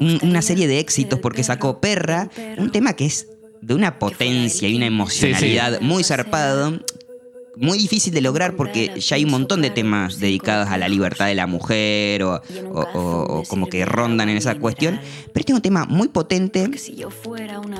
una 0.00 0.42
serie 0.42 0.66
de 0.66 0.78
éxitos 0.80 1.18
porque 1.20 1.42
sacó 1.44 1.80
Perra, 1.80 2.28
un 2.58 2.70
tema 2.70 2.94
que 2.94 3.06
es 3.06 3.26
de 3.62 3.74
una 3.74 3.98
potencia 3.98 4.68
y 4.68 4.76
una 4.76 4.86
emocionalidad 4.86 5.80
muy 5.80 6.04
zarpado. 6.04 6.78
Muy 7.60 7.76
difícil 7.76 8.14
de 8.14 8.20
lograr 8.20 8.54
porque 8.54 9.00
ya 9.00 9.16
hay 9.16 9.24
un 9.24 9.32
montón 9.32 9.62
de 9.62 9.70
temas 9.70 10.20
dedicados 10.20 10.68
a 10.68 10.78
la 10.78 10.86
libertad 10.88 11.26
de 11.26 11.34
la 11.34 11.48
mujer 11.48 12.22
o, 12.22 12.34
o- 12.70 12.80
o- 12.94 13.38
o 13.40 13.42
como 13.48 13.66
que 13.66 13.84
rondan 13.84 14.28
en 14.28 14.36
esa 14.36 14.54
cuestión. 14.60 15.00
Pero 15.32 15.40
este 15.40 15.50
es 15.52 15.56
un 15.56 15.62
tema 15.62 15.84
muy 15.84 16.06
potente 16.06 16.70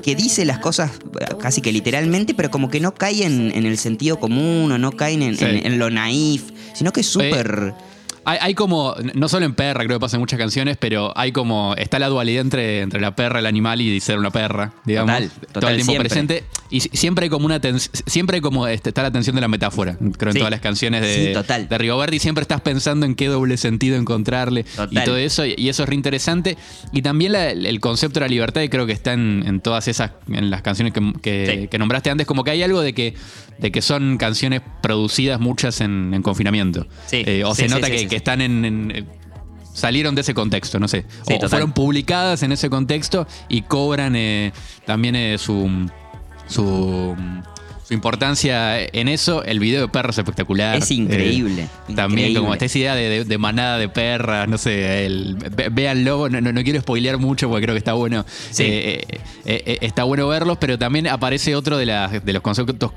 que 0.03 0.17
dice 0.17 0.45
las 0.45 0.59
cosas 0.59 0.91
eh, 1.21 1.27
casi 1.41 1.61
que 1.61 1.71
literalmente, 1.71 2.35
pero 2.35 2.51
como 2.51 2.69
que 2.71 2.81
no 2.81 2.93
cae 2.93 3.25
en, 3.25 3.53
en 3.55 3.67
el 3.67 3.79
sentido 3.79 4.19
común 4.19 4.73
o 4.73 4.79
no 4.79 4.91
cae 4.97 5.13
en, 5.15 5.37
Sí. 5.37 5.45
en- 5.45 5.65
en 5.65 5.79
lo 5.79 5.91
naif, 5.91 6.51
sino 6.75 6.93
que 6.93 7.03
es 7.03 7.07
súper... 7.07 7.73
Hay, 8.29 8.39
hay 8.43 8.55
como, 8.55 8.95
no 9.15 9.27
solo 9.29 9.47
en 9.47 9.55
perra, 9.55 9.85
creo 9.85 9.99
que 9.99 10.01
pasa 10.01 10.17
en 10.17 10.21
muchas 10.21 10.39
canciones, 10.39 10.77
pero 10.77 11.13
hay 11.17 11.33
como, 11.33 11.75
está 11.77 11.99
la 11.99 12.09
dualidad 12.09 12.43
entre, 12.43 12.81
entre 12.83 13.01
la 13.01 13.17
perra, 13.17 13.39
el 13.39 13.47
animal 13.47 13.81
y 13.81 13.99
ser 14.01 14.19
una 14.19 14.31
perra, 14.31 14.73
digamos. 14.85 15.15
Total, 15.15 15.31
todo 15.31 15.53
total, 15.53 15.71
el 15.71 15.77
tiempo 15.77 15.93
siempre. 15.93 16.09
presente. 16.11 16.45
Y 16.71 16.81
si- 16.81 16.91
siempre 16.93 17.25
hay 17.25 17.31
como 17.31 17.47
una 17.47 17.59
siempre 18.07 18.35
hay 18.37 18.41
como 18.43 18.67
este, 18.67 18.91
está 18.91 19.03
la 19.03 19.11
tensión 19.11 19.35
de 19.35 19.41
la 19.41 19.49
metáfora, 19.49 19.97
creo 20.19 20.29
en 20.31 20.33
Sí. 20.35 20.39
todas 20.41 20.51
las 20.51 20.61
canciones 20.61 21.01
de, 21.01 21.29
Sí, 21.29 21.33
total. 21.33 21.69
de 21.71 21.79
Rigoberti, 21.79 22.19
siempre 22.19 22.43
estás 22.43 22.61
pensando 22.61 23.07
en 23.07 23.15
qué 23.15 23.29
doble 23.29 23.57
sentido 23.57 23.97
encontrarle 23.97 24.67
y 24.91 25.01
todo 25.05 25.17
eso, 25.17 25.47
y 25.47 25.69
eso 25.71 25.85
es 25.85 25.89
re 25.89 25.95
interesante. 25.95 26.59
Y 26.93 27.01
también 27.01 27.33
la- 27.33 27.51
el 27.51 27.81
concepto 27.81 28.21
de 28.21 28.27
la 28.27 28.29
libertad, 28.31 28.61
y 28.61 28.69
creo 28.69 28.85
que 28.85 28.93
está 28.93 29.15
en, 29.15 29.43
en 29.47 29.61
todas 29.61 29.89
esas, 29.89 30.11
en 30.31 30.51
las 30.51 30.61
canciones 30.61 30.93
que, 30.93 31.01
que- 31.23 31.61
Sí. 31.63 31.69
que 31.69 31.79
nombraste 31.79 32.11
antes, 32.11 32.27
como 32.27 32.45
que 32.45 32.51
hay 32.51 32.63
algo 32.63 32.83
de 32.83 32.93
que, 32.93 33.15
de 33.59 33.73
que 33.73 33.81
son 33.81 34.19
canciones 34.19 34.61
producidas 34.83 35.41
muchas 35.41 35.81
en, 35.81 36.13
en 36.13 36.23
confinamiento. 36.23 36.87
Sí, 37.07 37.23
Eh, 37.27 37.43
o 37.45 37.55
se 37.55 37.67
nota 37.69 37.91
que, 37.91 38.07
que. 38.07 38.18
Están 38.19 38.41
en, 38.41 38.65
en- 38.65 38.91
eh, 38.95 39.05
salieron 39.73 40.15
de 40.15 40.21
ese 40.23 40.35
contexto, 40.35 40.79
no 40.79 40.89
sé. 40.89 41.05
Sí, 41.27 41.35
o 41.35 41.37
total. 41.37 41.49
fueron 41.51 41.73
publicadas 41.73 42.43
en 42.43 42.53
ese 42.53 42.69
contexto 42.69 43.27
y 43.49 43.63
cobran 43.63 44.15
eh, 44.17 44.53
también 44.87 45.15
eh, 45.17 45.39
su, 45.39 45.89
su, 46.49 47.17
su 47.89 47.95
importancia 47.95 48.79
en 48.83 49.09
eso. 49.09 49.43
El 49.45 49.61
video 49.61 49.81
de 49.81 49.89
perros 49.89 50.17
es 50.17 50.19
espectacular. 50.19 50.77
Es 50.77 50.91
increíble. 50.91 51.63
Eh, 51.89 51.95
también 51.95 52.29
increíble. 52.29 52.41
como 52.41 52.53
esta 52.53 52.67
idea 52.79 52.95
de, 52.95 53.09
de- 53.09 53.25
de 53.25 53.39
manada 53.39 53.79
de 53.79 53.89
perras, 53.89 54.47
no 54.47 54.59
sé, 54.59 55.07
el, 55.07 55.37
ve- 55.57 55.71
véanlo, 55.71 56.29
no, 56.29 56.43
no, 56.43 56.53
no 56.53 56.63
quiero 56.63 56.81
spoilear 56.83 57.17
mucho 57.17 57.49
porque 57.49 57.63
creo 57.65 57.75
que 57.75 57.79
está 57.79 57.95
bueno. 57.95 58.27
Sí. 58.51 58.65
Eh, 58.67 59.07
eh, 59.47 59.79
está 59.81 60.05
bueno 60.05 60.29
verlos, 60.29 60.59
pero 60.61 60.79
también 60.79 61.07
aparece 61.09 61.57
otro 61.57 61.79
de, 61.79 61.87
las- 61.87 62.23
de 62.23 62.33
los 62.35 62.43
conceptos 62.43 62.93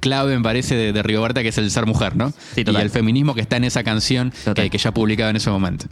clave, 0.00 0.36
me 0.36 0.42
parece, 0.42 0.74
de, 0.74 0.92
de 0.92 1.02
Rigoberta, 1.02 1.40
que 1.42 1.48
es 1.48 1.56
el 1.56 1.70
ser 1.70 1.86
mujer, 1.86 2.14
¿no? 2.14 2.30
Sí, 2.54 2.60
y 2.60 2.64
total. 2.64 2.82
el 2.82 2.90
feminismo 2.90 3.34
que 3.34 3.40
está 3.40 3.56
en 3.56 3.64
esa 3.64 3.82
canción 3.82 4.30
que, 4.54 4.68
ya 4.76 4.92
publicaba 4.92 5.30
en 5.30 5.36
ese 5.36 5.48
momento. 5.48 5.86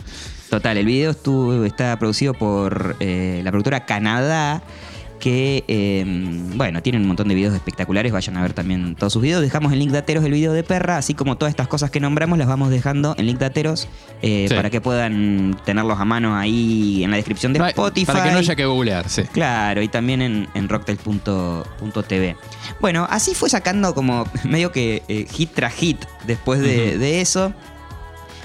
Total, 0.50 0.76
el 0.76 0.84
video 0.84 1.12
estuvo, 1.12 1.64
está 1.64 1.98
producido 1.98 2.34
por 2.34 2.96
la 3.00 3.50
productora 3.50 3.86
Canadá, 3.86 4.62
que, 5.22 5.62
eh, 5.68 6.04
bueno, 6.56 6.82
tienen 6.82 7.02
un 7.02 7.06
montón 7.06 7.28
de 7.28 7.36
videos 7.36 7.54
espectaculares, 7.54 8.10
vayan 8.10 8.36
a 8.36 8.42
ver 8.42 8.54
también 8.54 8.96
todos 8.96 9.12
sus 9.12 9.22
videos. 9.22 9.40
Dejamos 9.40 9.72
en 9.72 9.78
link 9.78 9.92
de 9.92 9.98
Ateros 9.98 10.24
el 10.24 10.32
video 10.32 10.52
de 10.52 10.64
Perra, 10.64 10.96
así 10.96 11.14
como 11.14 11.36
todas 11.36 11.50
estas 11.52 11.68
cosas 11.68 11.92
que 11.92 12.00
nombramos 12.00 12.38
las 12.38 12.48
vamos 12.48 12.70
dejando 12.70 13.14
en 13.16 13.26
link 13.26 13.38
de 13.38 13.46
Ateros 13.46 13.86
eh, 14.20 14.46
Sí. 14.48 14.54
para 14.56 14.68
que 14.68 14.80
puedan 14.80 15.56
tenerlos 15.64 16.00
a 16.00 16.04
mano 16.04 16.36
ahí 16.36 17.04
en 17.04 17.12
la 17.12 17.18
descripción 17.18 17.52
de 17.52 17.60
Spotify. 17.68 18.06
Para 18.06 18.24
que 18.24 18.32
no 18.32 18.38
haya 18.38 18.56
que 18.56 18.64
googlear, 18.64 19.08
sí. 19.08 19.22
Claro, 19.30 19.80
y 19.80 19.86
también 19.86 20.22
en, 20.22 20.48
en 20.54 20.68
rocktail.tv. 20.68 22.36
Bueno, 22.80 23.06
así 23.08 23.36
fue 23.36 23.48
sacando 23.48 23.94
como 23.94 24.26
medio 24.44 24.72
que 24.72 25.04
eh, 25.06 25.26
hit 25.30 25.50
tras 25.54 25.72
hit 25.74 25.98
después 26.26 26.58
de 26.60 27.20
eso. 27.20 27.54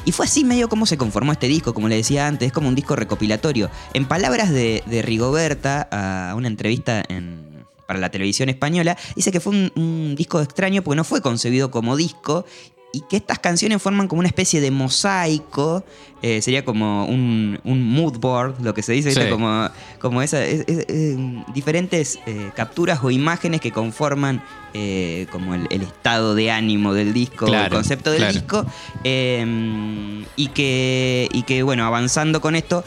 Y 0.07 0.13
fue 0.13 0.25
así 0.25 0.45
medio 0.45 0.69
como 0.69 0.85
se 0.85 0.95
conformó 0.95 1.33
este 1.33 1.49
disco, 1.49 1.73
como 1.73 1.89
le 1.89 1.97
decía 1.97 2.27
antes, 2.27 2.45
es 2.47 2.53
como 2.53 2.69
un 2.69 2.75
disco 2.75 2.95
recopilatorio. 2.95 3.69
En 3.93 4.05
palabras 4.05 4.49
de, 4.53 4.81
Rigoberta, 5.03 5.89
a 5.91 6.33
una 6.33 6.47
entrevista 6.47 7.03
en- 7.09 7.65
para 7.85 7.99
la 7.99 8.09
televisión 8.09 8.47
española, 8.47 8.97
dice 9.17 9.33
que 9.33 9.41
fue 9.41 9.51
un, 9.51 9.71
un 9.75 10.15
disco 10.15 10.39
extraño 10.39 10.81
porque 10.81 10.95
no 10.95 11.03
fue 11.03 11.21
concebido 11.21 11.71
como 11.71 11.97
disco 11.97 12.45
y 12.93 13.01
que 13.01 13.17
estas 13.17 13.37
canciones 13.39 13.81
forman 13.81 14.07
como 14.07 14.19
una 14.19 14.27
especie 14.29 14.61
de 14.61 14.71
mosaico, 14.71 15.83
eh, 16.21 16.41
sería 16.41 16.63
como 16.65 17.05
un, 17.05 17.59
un 17.63 17.83
mood 17.83 18.17
board, 18.17 18.55
lo 18.61 18.73
que 18.73 18.81
se 18.81 18.93
dice. 18.93 19.11
Sí. 19.13 19.29
como, 19.29 19.69
como 19.99 20.21
esa, 20.21 20.43
es- 20.43 20.63
es- 20.67 20.85
eh, 20.87 21.43
diferentes 21.53 22.17
eh, 22.25 22.49
capturas 22.55 22.99
o 23.03 23.11
imágenes 23.11 23.61
que 23.61 23.71
conforman 23.71 24.41
eh, 24.73 25.27
como 25.31 25.53
el, 25.53 25.67
el 25.69 25.81
estado 25.81 26.33
de 26.33 26.49
ánimo 26.49 26.93
del 26.93 27.13
disco, 27.13 27.45
el 27.45 27.51
Claro, 27.51 27.75
concepto 27.75 28.09
del 28.11 28.19
claro. 28.21 28.33
disco, 28.33 28.65
eh, 29.03 30.23
y, 30.35 30.47
que, 30.47 31.27
y 31.33 31.43
que, 31.43 31.63
bueno, 31.63 31.85
avanzando 31.85 32.41
con 32.41 32.55
esto, 32.55 32.83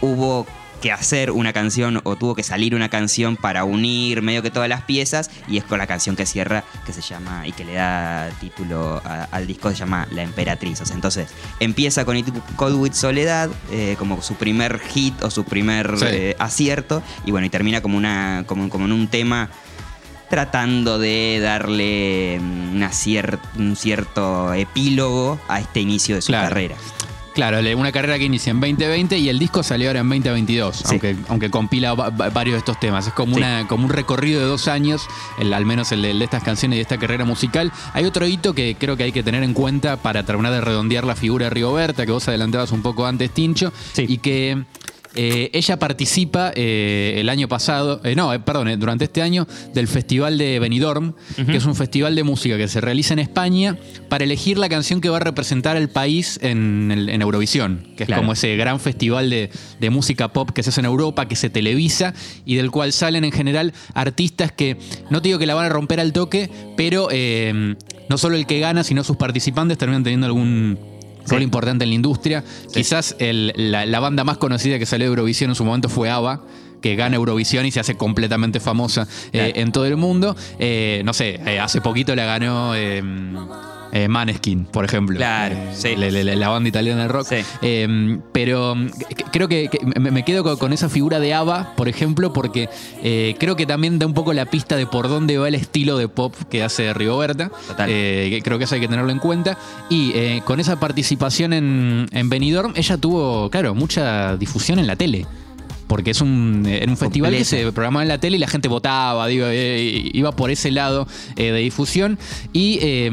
hubo 0.00 0.46
que 0.86 0.92
hacer 0.92 1.32
una 1.32 1.52
canción 1.52 2.00
o 2.04 2.14
tuvo 2.14 2.36
que 2.36 2.44
salir 2.44 2.72
una 2.76 2.88
canción 2.88 3.36
para 3.36 3.64
unir 3.64 4.22
medio 4.22 4.40
que 4.40 4.52
todas 4.52 4.68
las 4.68 4.82
piezas 4.82 5.30
y 5.48 5.56
es 5.56 5.64
con 5.64 5.78
la 5.78 5.86
canción 5.88 6.14
que 6.14 6.26
cierra 6.26 6.62
que 6.84 6.92
se 6.92 7.00
llama 7.00 7.44
y 7.44 7.50
que 7.50 7.64
le 7.64 7.72
da 7.74 8.30
título 8.40 9.02
a- 9.04 9.26
al 9.32 9.48
disco 9.48 9.68
se 9.70 9.76
llama 9.76 10.06
La 10.12 10.22
Emperatriz. 10.22 10.80
O 10.80 10.86
sea, 10.86 10.94
entonces 10.94 11.28
empieza 11.58 12.04
con 12.04 12.16
It 12.16 12.28
Cold 12.54 12.76
with 12.76 12.92
Soledad 12.92 13.50
eh, 13.72 13.96
como 13.98 14.22
su 14.22 14.34
primer 14.36 14.78
hit 14.78 15.20
o 15.24 15.30
su 15.30 15.42
primer 15.44 15.98
Sí. 15.98 16.04
eh, 16.08 16.36
acierto 16.38 17.02
y 17.24 17.32
bueno 17.32 17.46
y 17.48 17.50
termina 17.50 17.80
como 17.80 17.96
una 17.96 18.44
como, 18.46 18.68
como 18.70 18.84
en 18.84 18.92
un 18.92 19.08
tema 19.08 19.50
tratando 20.30 20.98
de 20.98 21.40
darle 21.42 22.38
mm, 22.40 22.76
una 22.76 22.90
cier- 22.90 23.38
un 23.56 23.74
cierto 23.76 24.52
epílogo 24.54 25.40
a 25.48 25.58
este 25.60 25.80
inicio 25.80 26.14
de 26.14 26.22
su 26.22 26.28
Claro. 26.28 26.48
carrera. 26.48 26.76
Claro, 27.36 27.58
una 27.76 27.92
carrera 27.92 28.18
que 28.18 28.24
inicia 28.24 28.50
en 28.50 28.60
2020 28.60 29.18
y 29.18 29.28
el 29.28 29.38
disco 29.38 29.62
salió 29.62 29.88
ahora 29.90 30.00
en 30.00 30.08
2022, 30.08 30.76
Sí. 30.78 30.84
aunque, 30.88 31.16
aunque 31.28 31.50
compila 31.50 31.92
va- 31.92 32.08
va- 32.08 32.30
varios 32.30 32.54
de 32.54 32.58
estos 32.60 32.80
temas. 32.80 33.06
Es 33.06 33.12
como, 33.12 33.32
Sí. 33.34 33.40
una, 33.42 33.68
como 33.68 33.84
un 33.84 33.90
recorrido 33.90 34.40
de 34.40 34.46
dos 34.46 34.68
años, 34.68 35.06
el- 35.38 35.52
al 35.52 35.66
menos 35.66 35.92
el 35.92 36.00
de, 36.00 36.12
el 36.12 36.18
de 36.18 36.24
estas 36.24 36.42
canciones 36.42 36.76
y 36.76 36.78
de 36.78 36.82
esta 36.82 36.96
carrera 36.96 37.26
musical. 37.26 37.70
Hay 37.92 38.06
otro 38.06 38.26
hito 38.26 38.54
que 38.54 38.74
creo 38.80 38.96
que 38.96 39.02
hay 39.04 39.12
que 39.12 39.22
tener 39.22 39.42
en 39.42 39.52
cuenta 39.52 39.98
para 39.98 40.24
terminar 40.24 40.50
de 40.50 40.62
redondear 40.62 41.04
la 41.04 41.14
figura 41.14 41.44
de 41.44 41.50
Rigoberta, 41.50 42.06
que 42.06 42.12
vos 42.12 42.26
adelantabas 42.26 42.72
un 42.72 42.80
poco 42.80 43.04
antes, 43.06 43.30
Tincho, 43.32 43.70
Sí. 43.92 44.06
y 44.08 44.16
que 44.16 44.64
eh, 45.16 45.50
ella 45.54 45.78
participa 45.78 46.52
eh, 46.54 47.14
el 47.16 47.28
año 47.30 47.48
pasado, 47.48 48.00
eh, 48.04 48.14
no, 48.14 48.30
perdón, 48.44 48.78
durante 48.78 49.04
este 49.04 49.22
año, 49.22 49.46
del 49.72 49.88
Festival 49.88 50.36
de 50.36 50.58
Benidorm, 50.58 51.14
que 51.34 51.56
es 51.56 51.64
un 51.64 51.74
festival 51.74 52.14
de 52.14 52.22
música 52.22 52.56
que 52.58 52.68
se 52.68 52.80
realiza 52.80 53.14
en 53.14 53.20
España 53.20 53.78
para 54.08 54.24
elegir 54.24 54.58
la 54.58 54.68
canción 54.68 55.00
que 55.00 55.08
va 55.08 55.16
a 55.16 55.20
representar 55.20 55.76
al 55.76 55.88
país 55.88 56.38
en, 56.42 56.90
Eurovisión, 57.22 57.86
que 57.96 58.04
es 58.04 58.06
Claro. 58.06 58.22
como 58.22 58.34
ese 58.34 58.56
gran 58.56 58.78
festival 58.78 59.30
de, 59.30 59.50
de 59.80 59.90
música 59.90 60.28
pop 60.28 60.50
que 60.50 60.62
se 60.62 60.70
hace 60.70 60.80
en 60.80 60.86
Europa, 60.86 61.26
que 61.26 61.34
se 61.34 61.50
televisa 61.50 62.14
y 62.44 62.54
del 62.54 62.70
cual 62.70 62.92
salen 62.92 63.24
en 63.24 63.32
general 63.32 63.72
artistas 63.94 64.52
que, 64.52 64.76
no 65.10 65.22
te 65.22 65.28
digo 65.30 65.38
que 65.38 65.46
la 65.46 65.54
van 65.54 65.66
a 65.66 65.68
romper 65.70 65.98
al 65.98 66.12
toque, 66.12 66.50
pero 66.76 67.08
no 68.08 68.18
solo 68.18 68.36
el 68.36 68.46
que 68.46 68.60
gana, 68.60 68.84
sino 68.84 69.02
sus 69.02 69.16
participantes 69.16 69.78
terminan 69.78 70.04
teniendo 70.04 70.26
algún 70.26 70.95
rol 71.28 71.42
importante 71.42 71.84
en 71.84 71.90
la 71.90 71.94
industria. 71.94 72.44
Quizás 72.72 73.16
el- 73.18 73.52
la, 73.56 73.86
la 73.86 74.00
banda 74.00 74.24
más 74.24 74.38
conocida 74.38 74.78
que 74.78 74.86
salió 74.86 75.06
de 75.06 75.10
Eurovisión 75.10 75.50
en 75.50 75.54
su 75.56 75.64
momento 75.64 75.88
fue 75.88 76.10
ABBA 76.10 76.42
que 76.80 76.94
gana 76.94 77.16
Eurovisión 77.16 77.64
y 77.66 77.70
se 77.70 77.80
hace 77.80 77.96
completamente 77.96 78.60
famosa 78.60 79.08
eh, 79.32 79.52
en 79.56 79.72
todo 79.72 79.86
el 79.86 79.96
mundo. 79.96 80.36
Eh, 80.58 81.02
no 81.04 81.12
sé, 81.14 81.40
eh, 81.46 81.58
hace 81.58 81.80
poquito 81.80 82.14
la 82.14 82.26
ganó 82.26 82.74
eh, 83.92 84.04
eh, 84.04 84.08
Maneskin, 84.08 84.64
por 84.66 84.84
ejemplo. 84.84 85.16
Claro, 85.16 85.54
Eh, 85.54 85.70
sí. 85.74 85.96
la, 85.96 86.10
la- 86.10 86.34
la 86.36 86.48
banda 86.48 86.68
italiana 86.68 87.02
de 87.02 87.08
rock. 87.08 87.26
Sí. 87.28 87.36
Eh, 87.62 88.18
pero 88.32 88.74
c- 88.76 89.24
creo 89.32 89.48
que, 89.48 89.68
que 89.68 89.78
me, 90.00 90.24
quedo 90.24 90.42
con, 90.44 90.56
con 90.56 90.72
esa 90.72 90.88
figura 90.88 91.20
de 91.20 91.34
ABBA, 91.34 91.74
por 91.76 91.88
ejemplo, 91.88 92.32
porque 92.32 92.68
eh, 93.02 93.34
creo 93.38 93.56
que 93.56 93.66
también 93.66 93.98
da 93.98 94.06
un 94.06 94.14
poco 94.14 94.32
la 94.32 94.46
pista 94.46 94.76
de 94.76 94.86
por 94.86 95.08
dónde 95.08 95.38
va 95.38 95.48
el 95.48 95.54
estilo 95.54 95.96
de 95.98 96.08
pop 96.08 96.34
que 96.50 96.62
hace 96.62 96.92
Rigoberta. 96.94 97.50
Total. 97.68 97.88
Eh, 97.90 98.40
creo 98.44 98.58
que 98.58 98.64
eso 98.64 98.74
hay 98.74 98.80
que 98.80 98.88
tenerlo 98.88 99.10
en 99.12 99.18
cuenta. 99.18 99.58
Y 99.88 100.12
eh, 100.14 100.42
con 100.44 100.60
esa 100.60 100.78
participación 100.80 101.52
en, 101.52 102.06
en 102.12 102.28
Benidorm, 102.28 102.72
ella 102.76 102.96
tuvo, 102.96 103.50
claro, 103.50 103.74
mucha 103.74 104.36
difusión 104.36 104.78
en 104.78 104.86
la 104.86 104.96
tele. 104.96 105.26
Porque 105.86 106.10
es 106.10 106.20
un, 106.20 106.64
era 106.66 106.90
un 106.90 106.96
festival 106.96 107.30
que 107.32 107.44
se 107.44 107.70
programaba 107.70 108.02
en 108.02 108.08
la 108.08 108.18
tele 108.18 108.36
y 108.38 108.40
la 108.40 108.48
gente 108.48 108.66
votaba, 108.66 109.28
digo, 109.28 109.46
eh, 109.48 110.10
iba 110.12 110.32
por 110.32 110.50
ese 110.50 110.72
lado 110.72 111.06
eh, 111.36 111.52
de 111.52 111.58
difusión. 111.60 112.18
Y 112.52 112.80
eh, 112.82 113.12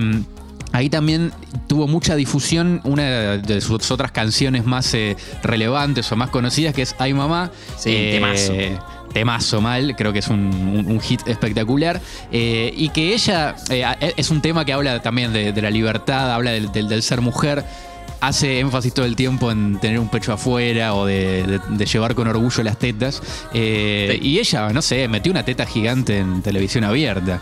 ahí 0.73 0.89
también 0.89 1.31
tuvo 1.67 1.87
mucha 1.87 2.15
difusión 2.15 2.81
una 2.83 3.37
de 3.37 3.61
sus 3.61 3.89
otras 3.91 4.11
canciones 4.11 4.65
más 4.65 4.93
eh, 4.93 5.15
relevantes 5.43 6.11
o 6.11 6.17
más 6.17 6.29
conocidas, 6.29 6.73
que 6.73 6.81
es 6.81 6.95
Ay 6.99 7.13
Mamá. 7.13 7.51
Sí, 7.77 7.91
temazo. 8.11 8.53
Temazo 9.13 9.61
mal, 9.61 9.95
creo 9.95 10.11
que 10.11 10.19
es 10.19 10.27
un, 10.27 10.39
un- 10.39 10.87
un 10.91 10.99
hit 10.99 11.21
espectacular. 11.27 12.01
Eh, 12.31 12.73
y 12.75 12.89
que 12.89 13.13
ella 13.13 13.55
eh, 13.69 13.85
es 14.17 14.31
un 14.31 14.41
tema 14.41 14.65
que 14.65 14.73
habla 14.73 15.01
también 15.03 15.31
de, 15.31 15.53
de 15.53 15.61
la 15.61 15.69
libertad, 15.69 16.33
habla 16.33 16.49
del, 16.51 16.71
del- 16.71 16.87
del 16.89 17.03
ser 17.03 17.21
mujer. 17.21 17.63
Hace 18.21 18.59
énfasis 18.59 18.93
todo 18.93 19.05
el 19.05 19.15
tiempo 19.17 19.51
en 19.51 19.79
tener 19.81 19.99
un 19.99 20.07
pecho 20.09 20.31
afuera 20.33 20.95
o 20.95 21.05
de, 21.05 21.43
de- 21.43 21.59
de 21.77 21.85
llevar 21.85 22.15
con 22.15 22.27
orgullo 22.27 22.63
las 22.63 22.79
tetas. 22.79 23.21
Eh, 23.53 24.17
Y 24.21 24.39
ella, 24.39 24.69
no 24.69 24.81
sé, 24.81 25.07
metió 25.07 25.31
una 25.31 25.43
teta 25.45 25.65
gigante 25.67 26.17
en 26.17 26.41
televisión 26.41 26.83
abierta. 26.85 27.39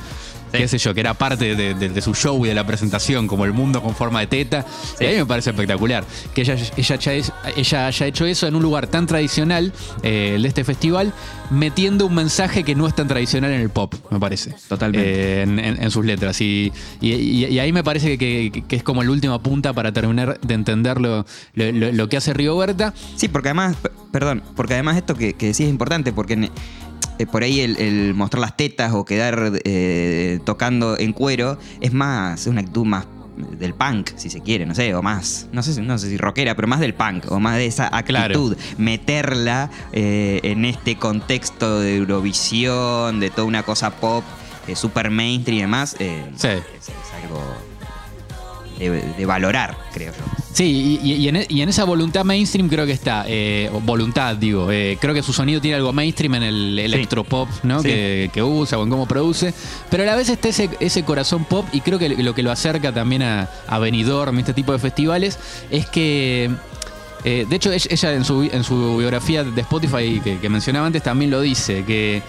Qué 0.52 0.68
sé 0.68 0.78
yo, 0.78 0.94
que 0.94 1.00
era 1.00 1.14
parte 1.14 1.56
de, 1.56 1.74
de- 1.74 1.90
de 1.90 2.02
su 2.02 2.14
show 2.14 2.46
y 2.46 2.50
de 2.50 2.56
la 2.56 2.66
presentación, 2.66 3.28
como 3.28 3.46
el 3.46 3.54
mundo 3.54 3.82
con 3.82 3.96
forma 3.96 4.20
de 4.20 4.28
teta. 4.28 4.66
Y 5.00 5.06
a 5.06 5.10
mí 5.10 5.16
me 5.18 5.26
parece 5.26 5.52
espectacular 5.52 6.04
que 6.34 6.42
ella, 6.42 7.88
haya 7.88 8.06
hecho 8.06 8.26
eso 8.26 8.48
en 8.48 8.56
un 8.56 8.62
lugar 8.64 8.88
tan 8.88 9.06
tradicional, 9.08 9.72
eh, 10.04 10.34
el 10.36 10.42
de 10.44 10.48
este 10.48 10.64
festival, 10.64 11.14
metiendo 11.50 12.06
un 12.06 12.16
mensaje 12.16 12.64
que 12.64 12.76
no 12.76 12.88
es 12.88 12.96
tan 12.96 13.08
tradicional 13.08 13.52
en 13.52 13.62
el 13.62 13.70
pop, 13.70 13.94
me 14.10 14.20
parece. 14.20 14.54
Totalmente. 14.68 15.10
Eh, 15.10 15.42
en, 15.44 15.60
en- 15.60 15.82
en 15.84 15.92
sus 15.92 16.06
letras. 16.06 16.40
Y, 16.42 16.72
y- 17.02 17.60
ahí 17.60 17.72
me 17.72 17.84
parece 17.84 18.18
que, 18.18 18.50
que- 18.54 18.64
que 18.64 18.76
es 18.76 18.84
como 18.84 19.04
la 19.04 19.12
última 19.12 19.42
punta 19.42 19.74
para 19.74 19.92
terminar 19.92 20.40
de 20.42 20.54
entender 20.54 21.00
lo, 21.00 21.26
lo- 21.54 21.72
lo- 21.72 21.92
lo 21.92 22.10
que 22.10 22.18
hace 22.18 22.34
Rigoberta. 22.34 22.94
Sí, 23.16 23.28
porque 23.28 23.50
además, 23.50 23.76
perdón, 24.12 24.44
porque 24.56 24.74
además 24.74 24.98
esto 24.98 25.16
que, 25.16 25.34
que 25.34 25.48
decís 25.48 25.62
es 25.62 25.70
importante, 25.70 26.14
porque 26.14 26.50
eh, 27.22 27.26
por 27.28 27.44
ahí 27.44 27.62
el, 27.62 27.78
el 27.78 28.14
mostrar 28.14 28.42
las 28.42 28.58
tetas 28.58 28.94
o 28.94 29.06
quedar 29.06 29.54
eh, 29.64 30.40
tocando 30.46 30.98
en 30.98 31.14
cuero 31.14 31.58
es 31.80 31.94
más, 31.94 32.42
es 32.42 32.48
una 32.48 32.62
actitud 32.62 32.86
más 32.86 33.06
del 33.60 33.74
punk, 33.74 34.10
si 34.18 34.30
se 34.30 34.42
quiere, 34.42 34.66
no 34.66 34.76
sé, 34.76 34.94
o 34.94 35.02
más, 35.02 35.48
no 35.52 35.64
sé, 35.64 35.74
si- 35.74 35.82
no 35.82 35.98
sé 35.98 36.10
si 36.10 36.18
rockera, 36.18 36.54
pero 36.56 36.68
más 36.68 36.80
del 36.80 36.94
punk, 36.94 37.32
o 37.32 37.40
más 37.40 37.56
de 37.56 37.66
esa 37.66 37.88
actitud, 37.88 38.56
meterla 38.78 39.70
eh, 39.94 40.42
en 40.44 40.66
este 40.66 40.98
contexto 40.98 41.80
de 41.80 41.96
Eurovisión, 41.98 43.20
de 43.20 43.30
toda 43.30 43.48
una 43.48 43.64
cosa 43.64 43.90
pop, 43.92 44.24
eh, 44.68 44.76
super 44.76 45.10
mainstream 45.10 45.58
y 45.58 45.62
demás, 45.62 45.96
eh, 46.00 46.24
Sí. 46.36 46.48
es, 46.50 46.90
es 46.90 47.24
algo 47.24 47.42
de, 48.78 48.90
de 49.18 49.26
valorar, 49.26 49.78
creo 49.94 50.12
yo. 50.12 50.41
Sí, 50.54 51.00
y, 51.02 51.14
y- 51.14 51.28
en, 51.30 51.38
e- 51.38 51.46
y 51.50 51.62
en 51.62 51.70
esa 51.70 51.86
voluntad 51.86 52.26
mainstream 52.26 52.68
creo 52.68 52.86
que 52.86 52.92
está. 52.92 53.24
eh, 53.28 53.70
voluntad, 53.84 54.36
digo. 54.36 54.70
eh, 54.72 54.98
creo 55.00 55.14
que 55.14 55.24
su 55.24 55.32
sonido 55.34 55.62
tiene 55.62 55.78
algo 55.78 55.94
mainstream 55.94 56.36
en 56.36 56.44
el 56.44 56.80
electropop, 56.80 57.48
¿no? 57.64 57.82
Sí. 57.82 57.88
Que, 57.88 58.30
que 58.34 58.44
usa 58.44 58.78
o 58.78 58.84
en 58.84 58.90
cómo 58.90 59.08
produce. 59.08 59.54
Pero 59.90 60.04
a 60.04 60.06
la 60.06 60.16
vez 60.16 60.30
está 60.30 60.50
ese, 60.50 60.70
ese 60.80 61.04
corazón 61.04 61.46
pop 61.46 61.66
y 61.72 61.82
creo 61.82 61.98
que 62.00 62.10
lo 62.10 62.36
que 62.36 62.44
lo 62.44 62.52
acerca 62.52 62.92
también 62.94 63.22
a, 63.24 63.50
a 63.68 63.80
Benidorm, 63.80 64.38
este 64.40 64.54
tipo 64.54 64.72
de 64.74 64.80
festivales, 64.80 65.40
es 65.70 65.86
que. 65.88 66.50
eh, 67.24 67.46
de 67.50 67.56
hecho, 67.56 67.72
ella 67.72 68.14
en 68.14 68.26
su, 68.26 68.44
en 68.44 68.64
su 68.64 68.98
biografía 68.98 69.44
de 69.46 69.62
Spotify 69.62 70.20
que, 70.24 70.38
que 70.40 70.50
mencionaba 70.50 70.88
antes 70.88 71.02
también 71.04 71.32
lo 71.32 71.40
dice, 71.40 71.86
que 71.86 72.22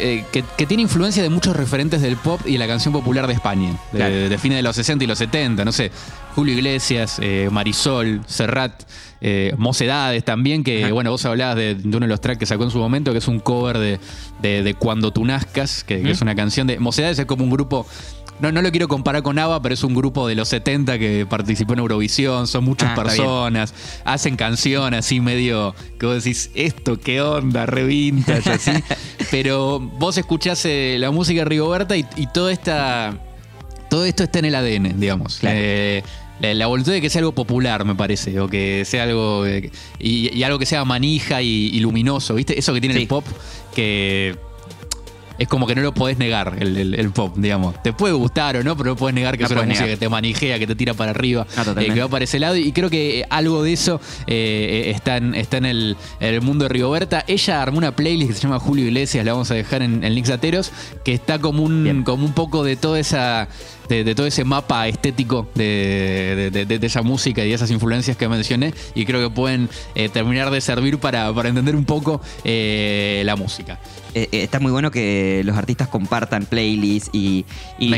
eh, 0.00 0.24
que, 0.30 0.44
tiene 0.66 0.84
influencia 0.84 1.24
de 1.24 1.28
muchos 1.28 1.56
referentes 1.56 2.00
del 2.00 2.16
pop 2.16 2.40
y 2.46 2.56
la 2.56 2.68
canción 2.68 2.92
popular 2.92 3.26
de 3.26 3.32
España, 3.32 3.76
de, 3.90 4.28
de 4.28 4.38
fines 4.38 4.56
de 4.58 4.62
los 4.62 4.76
60 4.76 5.02
y 5.02 5.08
los 5.08 5.18
70, 5.18 5.64
no 5.64 5.72
sé, 5.72 5.90
Julio 6.38 6.54
Iglesias, 6.54 7.18
eh, 7.20 7.48
Marisol, 7.50 8.20
Serrat, 8.28 8.84
eh, 9.20 9.52
Mocedades 9.58 10.24
también, 10.24 10.62
que 10.62 10.92
bueno, 10.92 11.10
vos 11.10 11.24
hablabas 11.24 11.56
de, 11.56 11.76
uno 11.84 11.98
de 11.98 12.06
los 12.06 12.20
tracks 12.20 12.38
que 12.38 12.46
sacó 12.46 12.62
en 12.62 12.70
su 12.70 12.78
momento, 12.78 13.10
que 13.10 13.18
es 13.18 13.26
un 13.26 13.40
cover 13.40 13.76
de, 13.76 13.98
de, 14.40 14.74
Cuando 14.74 15.10
tú 15.10 15.24
nazcas, 15.24 15.82
que, 15.82 16.08
es 16.08 16.20
una 16.20 16.36
canción 16.36 16.68
de... 16.68 16.78
Mocedades 16.78 17.18
es 17.18 17.26
como 17.26 17.42
un 17.42 17.50
grupo... 17.50 17.88
No, 18.38 18.52
no 18.52 18.62
lo 18.62 18.70
quiero 18.70 18.86
comparar 18.86 19.24
con 19.24 19.36
ABBA, 19.36 19.62
pero 19.62 19.74
es 19.74 19.82
un 19.82 19.96
grupo 19.96 20.28
de 20.28 20.36
los 20.36 20.46
70 20.46 20.96
que 21.00 21.26
participó 21.28 21.72
en 21.72 21.80
Eurovisión, 21.80 22.46
son 22.46 22.62
muchas 22.62 22.90
ah, 22.92 23.02
personas, 23.02 23.74
hacen 24.04 24.36
canciones 24.36 25.00
así 25.00 25.18
medio, 25.18 25.74
que 25.98 26.06
vos 26.06 26.22
decís, 26.22 26.52
esto, 26.54 27.00
qué 27.00 27.20
onda, 27.20 27.66
re 27.66 27.82
vintage, 27.82 28.48
así. 28.48 28.70
pero 29.32 29.80
vos 29.80 30.16
escuchás 30.18 30.64
eh, 30.66 30.98
la 31.00 31.10
música 31.10 31.40
de 31.40 31.46
Rigoberta 31.46 31.96
y, 31.96 32.06
y 32.14 32.28
toda 32.28 32.52
esta 32.52 33.18
todo 33.88 34.04
esto 34.04 34.22
está 34.22 34.38
en 34.38 34.44
el 34.46 34.54
ADN, 34.54 35.00
digamos. 35.00 35.40
Eh, 35.42 36.02
la, 36.40 36.66
voluntad 36.66 36.92
de 36.92 37.00
que 37.00 37.10
sea 37.10 37.20
algo 37.20 37.32
popular, 37.32 37.84
me 37.84 37.94
parece, 37.94 38.38
o 38.40 38.48
que 38.48 38.84
sea 38.84 39.04
algo. 39.04 39.46
Eh, 39.46 39.70
y, 39.98 40.42
algo 40.42 40.58
que 40.58 40.66
sea 40.66 40.84
manija 40.84 41.42
y, 41.42 41.78
luminoso, 41.80 42.34
¿viste? 42.34 42.58
Eso 42.58 42.72
que 42.72 42.80
tiene 42.80 42.96
el 42.96 43.06
pop, 43.06 43.24
que 43.74 44.36
es 45.38 45.46
como 45.46 45.66
que 45.66 45.74
no 45.76 45.82
lo 45.82 45.94
podés 45.94 46.18
negar, 46.18 46.56
el, 46.58 47.10
pop, 47.10 47.36
digamos. 47.36 47.80
Te 47.82 47.92
puede 47.92 48.12
gustar 48.14 48.56
o 48.56 48.64
no, 48.64 48.76
pero 48.76 48.90
no 48.90 48.96
podés 48.96 49.14
negar 49.14 49.38
que 49.38 49.44
es 49.44 49.50
una 49.50 49.62
música 49.62 49.86
que 49.86 49.96
te 49.96 50.08
manijea, 50.08 50.58
que 50.58 50.66
te 50.66 50.74
tira 50.74 50.94
para 50.94 51.12
arriba, 51.12 51.46
eh, 51.76 51.92
que 51.92 52.00
va 52.00 52.08
para 52.08 52.24
ese 52.24 52.40
lado. 52.40 52.56
Y 52.56 52.72
creo 52.72 52.90
que 52.90 53.24
algo 53.30 53.62
de 53.62 53.72
eso 53.72 54.00
eh, 54.26 54.90
está, 54.94 55.16
en, 55.16 55.36
está 55.36 55.58
en, 55.58 55.66
el, 55.66 55.96
mundo 56.42 56.64
de 56.64 56.70
Rigoberta. 56.70 57.24
Ella 57.28 57.62
armó 57.62 57.78
una 57.78 57.94
playlist 57.94 58.30
que 58.32 58.36
se 58.36 58.42
llama 58.42 58.58
Julio 58.58 58.86
Iglesias, 58.86 59.24
la 59.24 59.32
vamos 59.32 59.50
a 59.52 59.54
dejar 59.54 59.82
en, 59.82 60.02
en 60.02 60.14
Links 60.14 60.30
Ateros, 60.30 60.72
que 61.04 61.14
está 61.14 61.38
como 61.38 61.62
un, 61.62 62.02
como 62.04 62.24
un 62.24 62.32
poco 62.32 62.64
de 62.64 62.74
toda 62.74 62.98
esa 62.98 63.48
de, 63.88 64.14
todo 64.14 64.26
ese 64.26 64.44
mapa 64.44 64.86
estético 64.88 65.48
de, 65.54 66.78
esa 66.82 67.02
música 67.02 67.44
y 67.44 67.48
de 67.48 67.54
esas 67.54 67.70
influencias 67.70 68.16
que 68.16 68.28
mencioné 68.28 68.74
y 68.94 69.04
creo 69.04 69.28
que 69.28 69.34
pueden 69.34 69.68
eh, 69.94 70.08
terminar 70.08 70.50
de 70.50 70.60
servir 70.60 70.98
para, 70.98 71.28
entender 71.28 71.76
un 71.76 71.84
poco 71.84 72.20
eh, 72.44 73.22
la 73.24 73.36
música. 73.36 73.78
Eh, 74.14 74.28
está 74.32 74.60
muy 74.60 74.72
bueno 74.72 74.90
que 74.90 75.42
los 75.44 75.56
artistas 75.56 75.88
compartan 75.88 76.46
playlists 76.46 77.10
y, 77.12 77.44
no, 77.78 77.96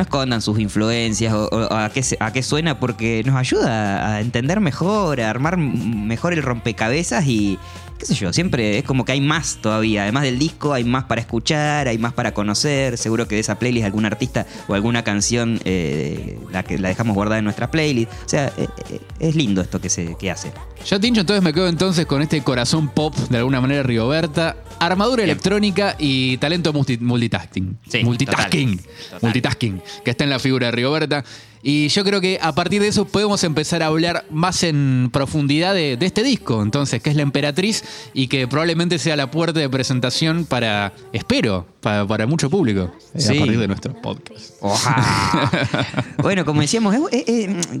escondan, 0.00 0.42
sus 0.42 0.58
influencias 0.58 1.32
o, 1.32 1.48
a, 1.72 1.90
qué, 1.90 2.02
a 2.20 2.32
qué 2.32 2.42
suena 2.42 2.78
porque 2.78 3.22
nos 3.24 3.36
ayuda 3.36 4.14
a 4.14 4.20
entender 4.20 4.60
mejor, 4.60 5.20
a 5.20 5.30
armar 5.30 5.56
mejor 5.56 6.32
el 6.32 6.42
rompecabezas 6.42 7.26
y, 7.26 7.58
qué 7.98 8.06
sé 8.06 8.14
yo, 8.14 8.32
siempre 8.32 8.78
es 8.78 8.84
como 8.84 9.04
que 9.04 9.12
hay 9.12 9.20
más 9.20 9.58
todavía. 9.60 10.02
Además 10.02 10.22
del 10.22 10.38
disco, 10.38 10.72
hay 10.72 10.84
más 10.84 11.04
para 11.04 11.20
escuchar, 11.20 11.88
hay 11.88 11.98
más 11.98 12.12
para 12.12 12.32
conocer. 12.32 12.96
Seguro 12.96 13.26
que 13.26 13.34
de 13.34 13.40
esa 13.40 13.58
playlist 13.58 13.84
algún 13.84 14.06
artista 14.06 14.46
o 14.68 14.74
alguna 14.74 15.02
canción 15.02 15.60
eh, 15.64 16.38
la, 16.52 16.62
que, 16.62 16.78
la 16.78 16.88
dejamos 16.88 17.14
guardada 17.14 17.38
en 17.38 17.44
nuestra 17.44 17.70
playlist. 17.70 18.12
O 18.24 18.28
sea, 18.28 18.52
eh, 18.56 18.68
eh, 18.90 19.00
es 19.18 19.34
lindo 19.34 19.60
esto 19.60 19.80
que, 19.80 19.90
se, 19.90 20.16
que 20.16 20.30
hace. 20.30 20.52
Ya 20.86 21.00
Tincho, 21.00 21.20
entonces 21.20 21.42
me 21.42 21.52
quedo 21.52 21.68
entonces 21.68 22.06
con 22.06 22.22
este 22.22 22.42
corazón 22.42 22.88
pop, 22.88 23.14
de 23.14 23.38
alguna 23.38 23.60
manera 23.60 23.82
Rigoberta, 23.82 24.56
armadura 24.78 25.24
electrónica 25.24 25.96
y 25.98 26.36
talento 26.38 26.72
multitasking. 26.72 27.78
multitasking. 28.04 28.80
Multitasking, 29.20 29.82
que 30.04 30.10
está 30.10 30.24
en 30.24 30.30
la 30.30 30.38
figura 30.38 30.66
de 30.66 30.72
Rigoberta. 30.72 31.24
Y 31.62 31.88
yo 31.88 32.04
creo 32.04 32.20
que 32.20 32.38
a 32.40 32.54
partir 32.54 32.80
de 32.80 32.88
eso 32.88 33.04
podemos 33.06 33.42
empezar 33.44 33.82
a 33.82 33.86
hablar 33.86 34.24
más 34.30 34.62
en 34.62 35.10
profundidad 35.12 35.74
de, 35.74 35.98
este 36.00 36.22
disco, 36.22 36.62
entonces, 36.62 37.02
que 37.02 37.10
es 37.10 37.16
La 37.16 37.22
Emperatriz 37.22 37.84
y 38.14 38.28
que 38.28 38.46
probablemente 38.46 38.98
sea 38.98 39.16
la 39.16 39.30
puerta 39.30 39.60
de 39.60 39.68
presentación 39.68 40.44
para, 40.44 40.92
espero, 41.12 41.66
para, 41.80 42.26
mucho 42.26 42.48
público. 42.50 42.92
Eh, 43.14 43.24
a 43.24 43.38
partir 43.38 43.58
de 43.58 43.68
nuestro 43.68 43.94
podcast. 44.00 44.54
bueno, 46.22 46.44
como 46.44 46.60
decíamos, 46.60 46.94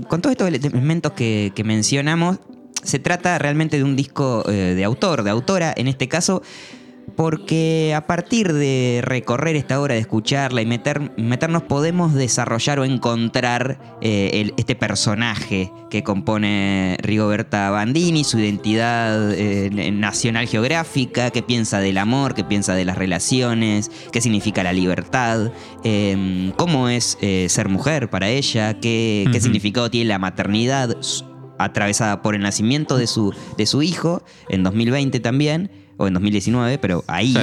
con 0.08 0.20
todos 0.20 0.32
estos 0.32 0.48
elementos 0.48 1.12
que, 1.12 1.52
mencionamos, 1.64 2.38
se 2.82 2.98
trata 2.98 3.38
realmente 3.38 3.76
de 3.76 3.84
un 3.84 3.96
disco 3.96 4.44
eh, 4.48 4.74
de 4.74 4.84
autor, 4.84 5.22
de 5.22 5.30
autora, 5.30 5.74
en 5.76 5.88
este 5.88 6.08
caso 6.08 6.42
porque 7.16 7.94
a 7.94 8.06
partir 8.06 8.52
de 8.52 9.00
recorrer 9.02 9.56
esta 9.56 9.80
obra, 9.80 9.94
de 9.94 10.00
escucharla 10.00 10.62
y 10.62 10.66
meternos, 10.66 11.62
podemos 11.62 12.14
desarrollar 12.14 12.78
o 12.78 12.84
encontrar 12.84 13.98
eh, 14.00 14.50
este 14.56 14.74
personaje 14.74 15.72
que 15.90 16.02
compone 16.02 16.96
Rigoberta 17.00 17.70
Bandini, 17.70 18.24
su 18.24 18.38
identidad 18.38 19.32
eh, 19.32 19.70
nacional 19.92 20.46
geográfica, 20.46 21.30
qué 21.30 21.42
piensa 21.42 21.80
del 21.80 21.98
amor, 21.98 22.34
qué 22.34 22.44
piensa 22.44 22.74
de 22.74 22.84
las 22.84 22.98
relaciones, 22.98 23.90
qué 24.12 24.20
significa 24.20 24.62
la 24.62 24.72
libertad, 24.72 25.50
em, 25.84 26.52
cómo 26.52 26.88
es 26.88 27.18
eh, 27.20 27.46
ser 27.48 27.68
mujer 27.68 28.10
para 28.10 28.28
ella, 28.28 28.78
qué, 28.80 29.28
significado 29.40 29.88
tiene 29.88 30.08
la 30.08 30.18
maternidad 30.18 30.96
atravesada 31.58 32.22
por 32.22 32.34
el 32.34 32.42
nacimiento 32.42 32.96
de 32.96 33.06
su, 33.06 33.32
de 33.56 33.66
su 33.66 33.82
hijo 33.82 34.22
en 34.48 34.62
2020 34.64 35.20
también 35.20 35.70
o 35.98 36.06
en 36.06 36.14
2019, 36.14 36.78
pero 36.78 37.04
ahí. 37.06 37.34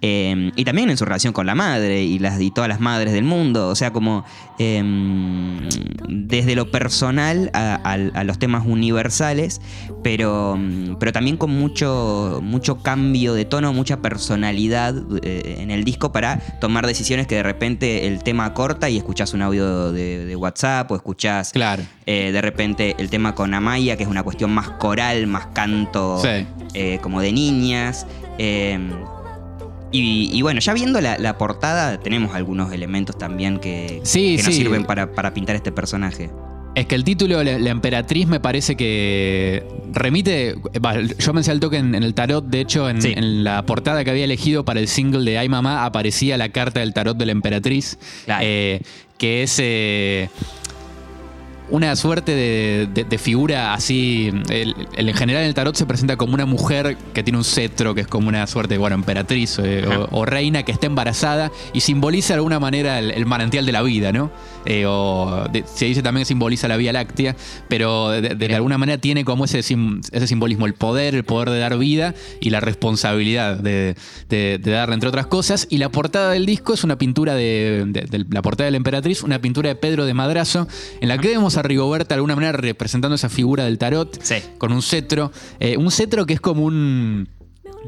Em, 0.00 0.52
y 0.56 0.64
también 0.64 0.88
en 0.88 0.96
su 0.96 1.04
relación 1.04 1.32
con 1.32 1.46
la 1.46 1.54
madre 1.54 2.02
y, 2.02 2.18
las, 2.18 2.40
y 2.40 2.50
todas 2.50 2.68
las 2.68 2.80
madres 2.80 3.12
del 3.12 3.24
mundo. 3.24 3.68
O 3.68 3.74
sea, 3.74 3.92
como 3.92 4.24
em, 4.58 5.58
desde 6.08 6.54
lo 6.54 6.70
personal 6.70 7.50
a, 7.52 8.24
los 8.24 8.38
temas 8.38 8.64
universales, 8.66 9.60
pero, 10.02 10.58
pero 10.98 11.12
también 11.12 11.36
con 11.36 11.50
mucho, 11.50 12.40
mucho 12.42 12.82
cambio 12.82 13.34
de 13.34 13.44
tono, 13.44 13.72
mucha 13.72 14.00
personalidad 14.00 14.94
eh, 15.22 15.56
en 15.58 15.70
el 15.70 15.84
disco 15.84 16.12
para 16.12 16.38
tomar 16.60 16.86
decisiones 16.86 17.26
que 17.26 17.34
de 17.34 17.42
repente 17.42 18.06
el 18.06 18.22
tema 18.22 18.54
corta 18.54 18.88
y 18.88 18.96
escuchás 18.96 19.34
un 19.34 19.42
audio 19.42 19.92
de, 19.92 20.34
WhatsApp 20.34 20.90
o 20.90 20.96
escuchás 20.96 21.52
claro. 21.52 21.84
Eh, 22.06 22.32
de 22.32 22.42
repente 22.42 22.94
el 22.98 23.08
tema 23.08 23.34
con 23.34 23.54
Amaya, 23.54 23.96
que 23.96 24.02
es 24.02 24.08
una 24.08 24.22
cuestión 24.22 24.50
más 24.50 24.70
coral, 24.70 25.26
más 25.26 25.46
canto 25.48 26.20
eh, 26.74 26.98
como 27.02 27.20
de 27.20 27.32
niñas. 27.32 28.03
Em, 28.38 28.90
y, 29.96 30.42
bueno, 30.42 30.58
ya 30.58 30.74
viendo 30.74 31.00
la, 31.00 31.38
portada, 31.38 31.98
tenemos 32.00 32.34
algunos 32.34 32.72
elementos 32.72 33.16
también 33.16 33.60
que, 33.60 34.00
nos 34.00 34.08
sirven 34.08 34.84
para, 34.84 35.34
pintar 35.34 35.54
este 35.54 35.70
personaje. 35.70 36.30
Es 36.74 36.86
que 36.86 36.96
el 36.96 37.04
título, 37.04 37.44
la, 37.44 37.70
emperatriz, 37.70 38.26
me 38.26 38.40
parece 38.40 38.74
que 38.74 39.64
remite. 39.92 40.56
yo 41.18 41.32
me 41.32 41.40
al 41.42 41.60
toque 41.60 41.76
en, 41.76 41.94
el 41.94 42.12
tarot. 42.14 42.44
De 42.44 42.60
hecho, 42.60 42.90
en, 42.90 43.44
la 43.44 43.64
portada 43.64 44.02
que 44.02 44.10
había 44.10 44.24
elegido 44.24 44.64
para 44.64 44.80
el 44.80 44.88
single 44.88 45.30
de 45.30 45.38
Ay 45.38 45.48
Mamá 45.48 45.84
aparecía 45.84 46.36
la 46.36 46.48
carta 46.48 46.80
del 46.80 46.92
tarot 46.92 47.16
de 47.16 47.26
la 47.26 47.32
emperatriz. 47.32 47.96
Eh, 48.40 48.80
que 49.16 49.44
es. 49.44 49.56
Eh, 49.62 50.28
una 51.74 51.96
suerte 51.96 52.34
de, 52.34 53.18
figura 53.18 53.74
así. 53.74 54.30
en 54.48 55.14
general 55.14 55.42
en 55.42 55.48
el 55.48 55.54
tarot 55.54 55.74
se 55.74 55.86
presenta 55.86 56.16
como 56.16 56.34
una 56.34 56.46
mujer 56.46 56.96
que 57.12 57.22
tiene 57.22 57.38
un 57.38 57.44
cetro, 57.44 57.94
que 57.94 58.02
es 58.02 58.06
como 58.06 58.28
una 58.28 58.46
suerte 58.46 58.78
bueno, 58.78 58.94
emperatriz 58.94 59.58
eh, 59.58 59.84
o, 60.10 60.24
reina 60.24 60.62
que 60.62 60.72
está 60.72 60.86
embarazada 60.86 61.50
y 61.72 61.80
simboliza 61.80 62.34
de 62.34 62.38
alguna 62.38 62.60
manera 62.60 62.98
el, 62.98 63.26
manantial 63.26 63.66
de 63.66 63.72
la 63.72 63.82
vida, 63.82 64.12
¿no? 64.12 64.30
Eh, 64.66 64.84
o 64.86 65.44
se 65.66 65.86
dice 65.86 66.02
también 66.02 66.22
que 66.22 66.26
simboliza 66.26 66.68
la 66.68 66.76
Vía 66.76 66.92
Láctea, 66.92 67.34
pero 67.68 68.10
de, 68.10 68.54
alguna 68.54 68.78
manera 68.78 68.98
tiene 68.98 69.24
como 69.24 69.44
ese, 69.44 69.58
ese 69.58 70.26
simbolismo, 70.26 70.66
el 70.66 70.74
poder, 70.74 71.14
el 71.14 71.24
poder 71.24 71.50
de 71.50 71.58
dar 71.58 71.76
vida 71.76 72.14
y 72.40 72.50
la 72.50 72.60
responsabilidad 72.60 73.56
de, 73.58 73.96
darle, 74.60 74.94
entre 74.94 75.08
otras 75.08 75.26
cosas. 75.26 75.66
Y 75.70 75.78
la 75.78 75.90
portada 75.90 76.32
del 76.32 76.46
disco 76.46 76.72
es 76.72 76.84
una 76.84 76.98
pintura 76.98 77.34
de, 77.34 77.86
la 78.30 78.42
portada 78.42 78.66
de 78.66 78.70
la 78.70 78.76
emperatriz, 78.76 79.22
una 79.22 79.40
pintura 79.40 79.70
de 79.70 79.74
Pedro 79.74 80.06
de 80.06 80.14
Madrazo, 80.14 80.68
en 81.00 81.08
la 81.08 81.18
que 81.18 81.28
vemos 81.28 81.56
a 81.56 81.63
Rigoberta 81.64 82.14
de 82.14 82.18
alguna 82.18 82.36
manera 82.36 82.52
representando 82.52 83.14
esa 83.14 83.28
figura 83.28 83.64
del 83.64 83.78
tarot 83.78 84.20
con 84.58 84.72
un 84.72 84.82
cetro. 84.82 85.32
Eh, 85.58 85.76
un 85.76 85.90
cetro 85.90 86.26
que 86.26 86.34
es 86.34 86.40
como 86.40 86.64
un 86.64 87.28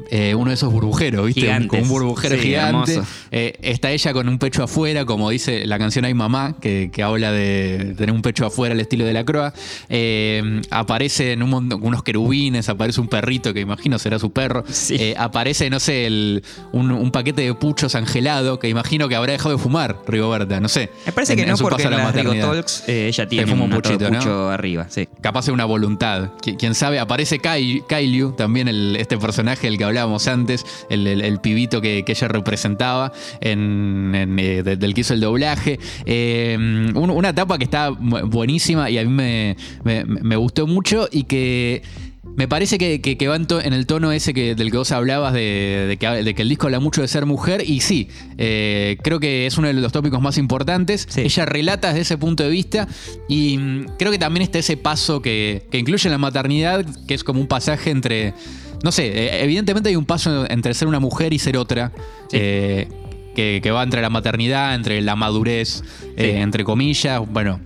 eh, 0.09 0.35
uno 0.35 0.49
de 0.49 0.55
esos 0.55 0.71
burbujeros, 0.71 1.25
¿viste? 1.25 1.49
Un, 1.49 1.69
un 1.71 1.87
burbujero 1.87 2.37
gigante. 2.37 3.01
Eh, 3.31 3.57
está 3.61 3.91
ella 3.91 4.13
con 4.13 4.29
un 4.29 4.39
pecho 4.39 4.63
afuera, 4.63 5.05
como 5.05 5.29
dice 5.29 5.65
la 5.65 5.77
canción 5.77 6.05
Hay 6.05 6.13
Mamá, 6.13 6.55
que, 6.59 6.91
habla 7.03 7.31
de 7.31 7.93
tener 7.97 8.13
un 8.13 8.21
pecho 8.21 8.45
afuera 8.45 8.73
al 8.73 8.79
estilo 8.79 9.05
de 9.05 9.13
la 9.13 9.23
croa. 9.23 9.53
Eh, 9.89 10.61
aparecen 10.71 11.43
un 11.43 11.57
unos 11.81 12.03
querubines, 12.03 12.69
aparece 12.69 13.01
un 13.01 13.07
perrito 13.07 13.53
que 13.53 13.61
imagino 13.61 13.99
será 13.99 14.19
su 14.19 14.31
perro. 14.31 14.63
aparece, 15.17 15.69
no 15.69 15.79
sé, 15.79 16.41
un, 16.71 17.11
paquete 17.11 17.41
de 17.41 17.53
puchos 17.53 17.95
angelado 17.95 18.59
que 18.59 18.69
imagino 18.69 19.07
que 19.07 19.15
habrá 19.15 19.31
dejado 19.31 19.55
de 19.55 19.61
fumar 19.61 19.97
Rigoberta, 20.07 20.59
no 20.59 20.67
sé. 20.67 20.89
Me 21.05 21.11
parece 21.11 21.35
que 21.35 21.45
no, 21.45 21.57
porque 21.57 21.83
en 21.83 21.91
la 21.91 22.11
Rigo 22.11 22.33
Talks 22.35 22.83
ella 22.87 23.27
tiene 23.27 23.51
un, 23.51 23.69
pucho 23.69 24.49
arriba. 24.49 24.87
Capaz 25.21 25.45
de 25.47 25.51
una 25.51 25.65
voluntad. 25.65 26.31
Quién 26.41 26.75
sabe, 26.75 26.99
aparece 26.99 27.39
Kailu, 27.39 28.33
también 28.33 28.67
este 28.95 29.17
personaje, 29.17 29.67
el 29.67 29.77
que 29.77 29.85
hablábamos 29.87 30.27
antes, 30.27 30.65
el, 30.89 31.39
pibito 31.41 31.81
que, 31.81 32.03
ella 32.07 32.27
representaba 32.27 33.11
en, 33.41 34.37
eh, 34.39 34.63
del 34.63 34.93
que 34.93 35.01
hizo 35.01 35.13
el 35.13 35.21
doblaje. 35.21 35.79
Eh, 36.05 36.57
una 36.95 37.29
etapa 37.29 37.57
que 37.57 37.63
está 37.63 37.89
buenísima 37.89 38.89
y 38.89 38.97
a 38.97 39.03
mí 39.03 39.09
me, 39.09 39.55
me, 39.83 40.35
gustó 40.35 40.67
mucho 40.67 41.07
y 41.11 41.23
que 41.23 41.81
Me 42.35 42.47
parece 42.47 42.77
que, 42.77 43.01
que- 43.01 43.17
que 43.17 43.27
va 43.27 43.35
en, 43.35 43.47
to- 43.47 43.61
en 43.61 43.73
el 43.73 43.85
tono 43.87 44.11
ese 44.11 44.31
que, 44.33 44.53
del 44.53 44.69
que 44.69 44.77
vos 44.77 44.91
hablabas, 44.91 45.33
de, 45.33 45.85
de 45.87 45.97
que, 45.97 46.07
de 46.23 46.35
que 46.35 46.41
el 46.43 46.49
disco 46.49 46.67
habla 46.67 46.79
mucho 46.79 47.01
de 47.01 47.07
ser 47.07 47.25
mujer, 47.25 47.63
y 47.65 47.79
sí, 47.79 48.09
eh, 48.37 48.97
creo 49.01 49.19
que 49.19 49.47
es 49.47 49.57
uno 49.57 49.67
de 49.67 49.73
los 49.73 49.91
tópicos 49.91 50.21
más 50.21 50.37
importantes. 50.37 51.07
Sí. 51.09 51.21
Ella 51.21 51.45
relata 51.47 51.87
desde 51.87 52.01
ese 52.01 52.17
punto 52.17 52.43
de 52.43 52.49
vista, 52.49 52.87
y 53.27 53.57
mm, 53.57 53.85
creo 53.97 54.11
que 54.11 54.19
también 54.19 54.43
está 54.43 54.59
ese 54.59 54.77
paso 54.77 55.19
que, 55.21 55.63
que 55.71 55.79
incluye 55.79 56.09
la 56.11 56.19
maternidad, 56.19 56.85
que 57.07 57.15
es 57.15 57.23
como 57.23 57.39
un 57.41 57.47
pasaje 57.47 57.89
entre. 57.89 58.33
No 58.83 58.91
sé, 58.91 59.07
eh, 59.07 59.43
evidentemente 59.43 59.89
hay 59.89 59.95
un 59.95 60.05
paso 60.05 60.49
entre 60.49 60.73
ser 60.73 60.87
una 60.87 60.99
mujer 60.99 61.33
y 61.33 61.39
ser 61.39 61.57
otra. 61.57 61.91
Sí. 62.29 62.37
eh, 62.39 62.87
que, 63.35 63.59
que 63.61 63.69
va 63.69 63.83
entre 63.83 64.01
la 64.01 64.09
maternidad, 64.09 64.73
entre 64.73 64.99
la 65.01 65.15
madurez, 65.15 65.83
eh, 66.15 66.39
entre 66.41 66.63
comillas. 66.63 67.21
Bueno, 67.29 67.59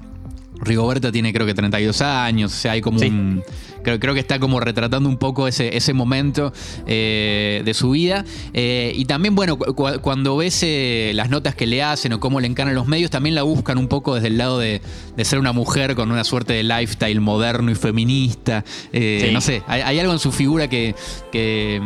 Rigoberta 0.60 1.13
tiene 1.13 1.32
creo 1.32 1.45
que 1.47 1.54
32 1.54 2.02
años, 2.02 2.52
o 2.52 2.56
sea, 2.56 2.74
hay 2.74 2.82
como 2.82 3.00
Sí. 3.00 3.06
un... 3.08 3.41
Creo, 3.84 4.00
creo 4.00 4.13
que 4.13 4.20
está 4.20 4.39
como 4.39 4.60
retratando 4.60 5.10
un 5.10 5.17
poco 5.17 5.48
ese, 5.48 5.76
ese 5.76 5.94
momento 5.94 6.54
eh, 6.88 7.62
de 7.65 7.74
su 7.74 7.91
vida. 7.91 8.24
Eh, 8.54 8.94
y 8.96 9.06
también, 9.06 9.36
bueno, 9.36 9.58
cu- 9.58 9.74
cu- 9.74 10.00
cuando 10.02 10.38
ves 10.38 10.60
eh, 10.63 11.12
las 11.15 11.30
notas 11.30 11.56
que 11.56 11.65
le 11.67 11.82
hacen 11.84 12.13
o 12.13 12.20
cómo 12.20 12.39
le 12.39 12.48
encanan 12.48 12.76
los 12.76 12.88
medios, 12.88 13.12
también 13.12 13.36
la 13.36 13.44
buscan 13.44 13.78
un 13.78 13.88
poco 13.88 14.15
desde 14.15 14.28
el 14.28 14.38
lado 14.38 14.60
de, 14.60 14.82
de 15.15 15.26
ser 15.26 15.39
una 15.39 15.52
mujer 15.54 15.96
con 15.96 16.12
una 16.12 16.24
suerte 16.24 16.54
de 16.54 16.63
lifestyle 16.63 17.20
moderno 17.22 17.72
y 17.72 17.76
feminista. 17.76 18.63
Eh, 18.94 19.20
Sí. 19.28 19.34
No 19.34 19.41
sé, 19.41 19.62
hay, 19.67 19.82
hay 19.82 20.00
algo 20.00 20.13
en 20.13 20.20
su 20.20 20.32
figura 20.32 20.67
que, 20.70 20.96
que, 21.32 21.82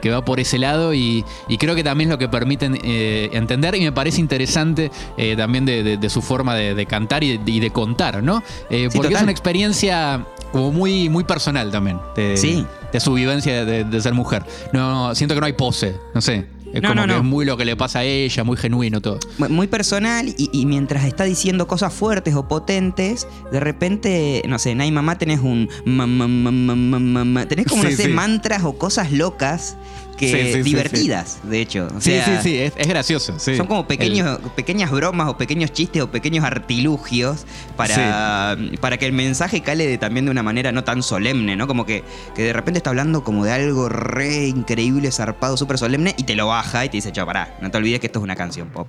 que- 0.00 0.10
va 0.10 0.24
por 0.24 0.40
ese 0.40 0.58
lado 0.58 0.92
y, 0.94 1.24
y 1.48 1.56
creo 1.58 1.74
que 1.74 1.84
también 1.84 2.08
es 2.10 2.12
lo 2.14 2.18
que 2.18 2.28
permiten 2.28 2.78
entender 2.82 3.74
y 3.76 3.80
me 3.80 3.92
parece 3.92 4.20
interesante 4.20 4.90
también 5.36 5.64
de, 5.66 5.82
de- 5.82 5.96
de 5.96 6.10
su 6.10 6.20
forma 6.22 6.54
de, 6.54 6.86
cantar 6.86 7.22
y 7.24 7.38
de, 7.38 7.50
y 7.50 7.70
contar, 7.70 8.22
¿no? 8.22 8.42
Sí, 8.90 8.96
porque 8.96 9.08
es 9.14 9.22
una 9.22 9.32
experiencia 9.32 10.24
como 10.60 10.72
muy, 10.72 11.08
muy 11.08 11.24
personal 11.24 11.70
también 11.70 11.98
de, 12.16 12.36
Sí. 12.36 12.64
de 12.92 13.00
su 13.00 13.12
vivencia 13.14 13.64
de, 13.64 13.84
de 13.84 14.00
ser 14.00 14.14
mujer. 14.14 14.44
No, 14.72 15.14
siento 15.14 15.34
que 15.34 15.40
no 15.40 15.46
hay 15.46 15.52
pose, 15.54 15.94
no 16.14 16.20
sé. 16.20 16.46
Es 16.72 16.80
No, 16.82 16.90
como 16.90 17.00
no, 17.00 17.06
que 17.08 17.12
no. 17.14 17.18
es 17.18 17.24
muy 17.24 17.44
lo 17.44 17.56
que 17.56 17.64
le 17.64 17.74
pasa 17.76 17.98
a 17.98 18.04
ella, 18.04 18.44
muy 18.44 18.56
genuino 18.56 19.00
todo. 19.00 19.18
Mu- 19.38 19.48
Muy 19.48 19.66
personal 19.66 20.28
y, 20.28 20.48
y 20.52 20.66
mientras 20.66 21.04
está 21.04 21.24
diciendo 21.24 21.66
cosas 21.66 21.92
fuertes 21.92 22.36
o 22.36 22.46
potentes, 22.46 23.26
de 23.50 23.58
repente, 23.58 24.42
no 24.46 24.56
sé, 24.60 24.70
en 24.70 24.80
Ay 24.80 24.92
Mamá 24.92 25.18
tenés 25.18 25.40
un... 25.40 25.68
ma- 25.84 26.06
ma- 26.06 26.28
ma- 26.28 26.50
ma- 26.52 26.76
ma- 26.76 26.98
ma- 27.00 27.24
ma- 27.24 27.46
tenés 27.46 27.66
como, 27.66 27.82
Sí, 27.82 27.88
no 27.90 27.96
sé, 27.96 28.02
sí. 28.04 28.08
mantras 28.10 28.62
o 28.62 28.74
cosas 28.78 29.10
locas 29.10 29.76
que 30.20 30.52
Sí, 30.54 30.62
divertidas, 30.62 31.38
de 31.42 31.60
hecho. 31.60 31.88
O 31.96 32.00
Sí, 32.00 32.10
sea, 32.12 32.24
sí, 32.24 32.32
sí, 32.50 32.58
es, 32.58 32.72
es 32.76 32.86
gracioso. 32.86 33.38
Son 33.38 33.66
como 33.66 33.80
El- 33.80 33.86
pequeños, 33.86 34.38
pequeñas 34.54 34.90
bromas 34.90 35.28
o 35.28 35.36
pequeños 35.38 35.72
chistes 35.72 36.02
o 36.02 36.10
pequeños 36.10 36.44
artilugios 36.44 37.46
para, 37.76 38.56
para 38.80 38.96
que 38.98 39.06
el 39.06 39.12
mensaje 39.12 39.62
cale 39.62 39.86
de- 39.86 39.98
también 39.98 40.26
de 40.26 40.30
una 40.30 40.42
manera 40.42 40.70
no 40.72 40.84
tan 40.84 41.02
solemne, 41.02 41.56
¿no? 41.56 41.66
Como 41.66 41.86
que, 41.86 42.04
que 42.34 42.42
de 42.42 42.52
repente 42.52 42.78
está 42.78 42.90
hablando 42.90 43.24
como 43.24 43.44
de 43.44 43.52
algo 43.52 43.88
re 43.88 44.46
increíble, 44.46 45.10
zarpado, 45.10 45.56
súper 45.56 45.78
solemne 45.78 46.14
y 46.18 46.24
te 46.24 46.34
lo 46.36 46.46
baja 46.46 46.84
y 46.84 46.88
te 46.90 46.98
dice, 46.98 47.10
chao, 47.12 47.26
pará, 47.26 47.56
no 47.62 47.70
te 47.70 47.78
olvides 47.78 48.00
que 48.00 48.06
esto 48.06 48.18
es 48.18 48.22
una 48.22 48.36
canción 48.36 48.68
pop. 48.68 48.88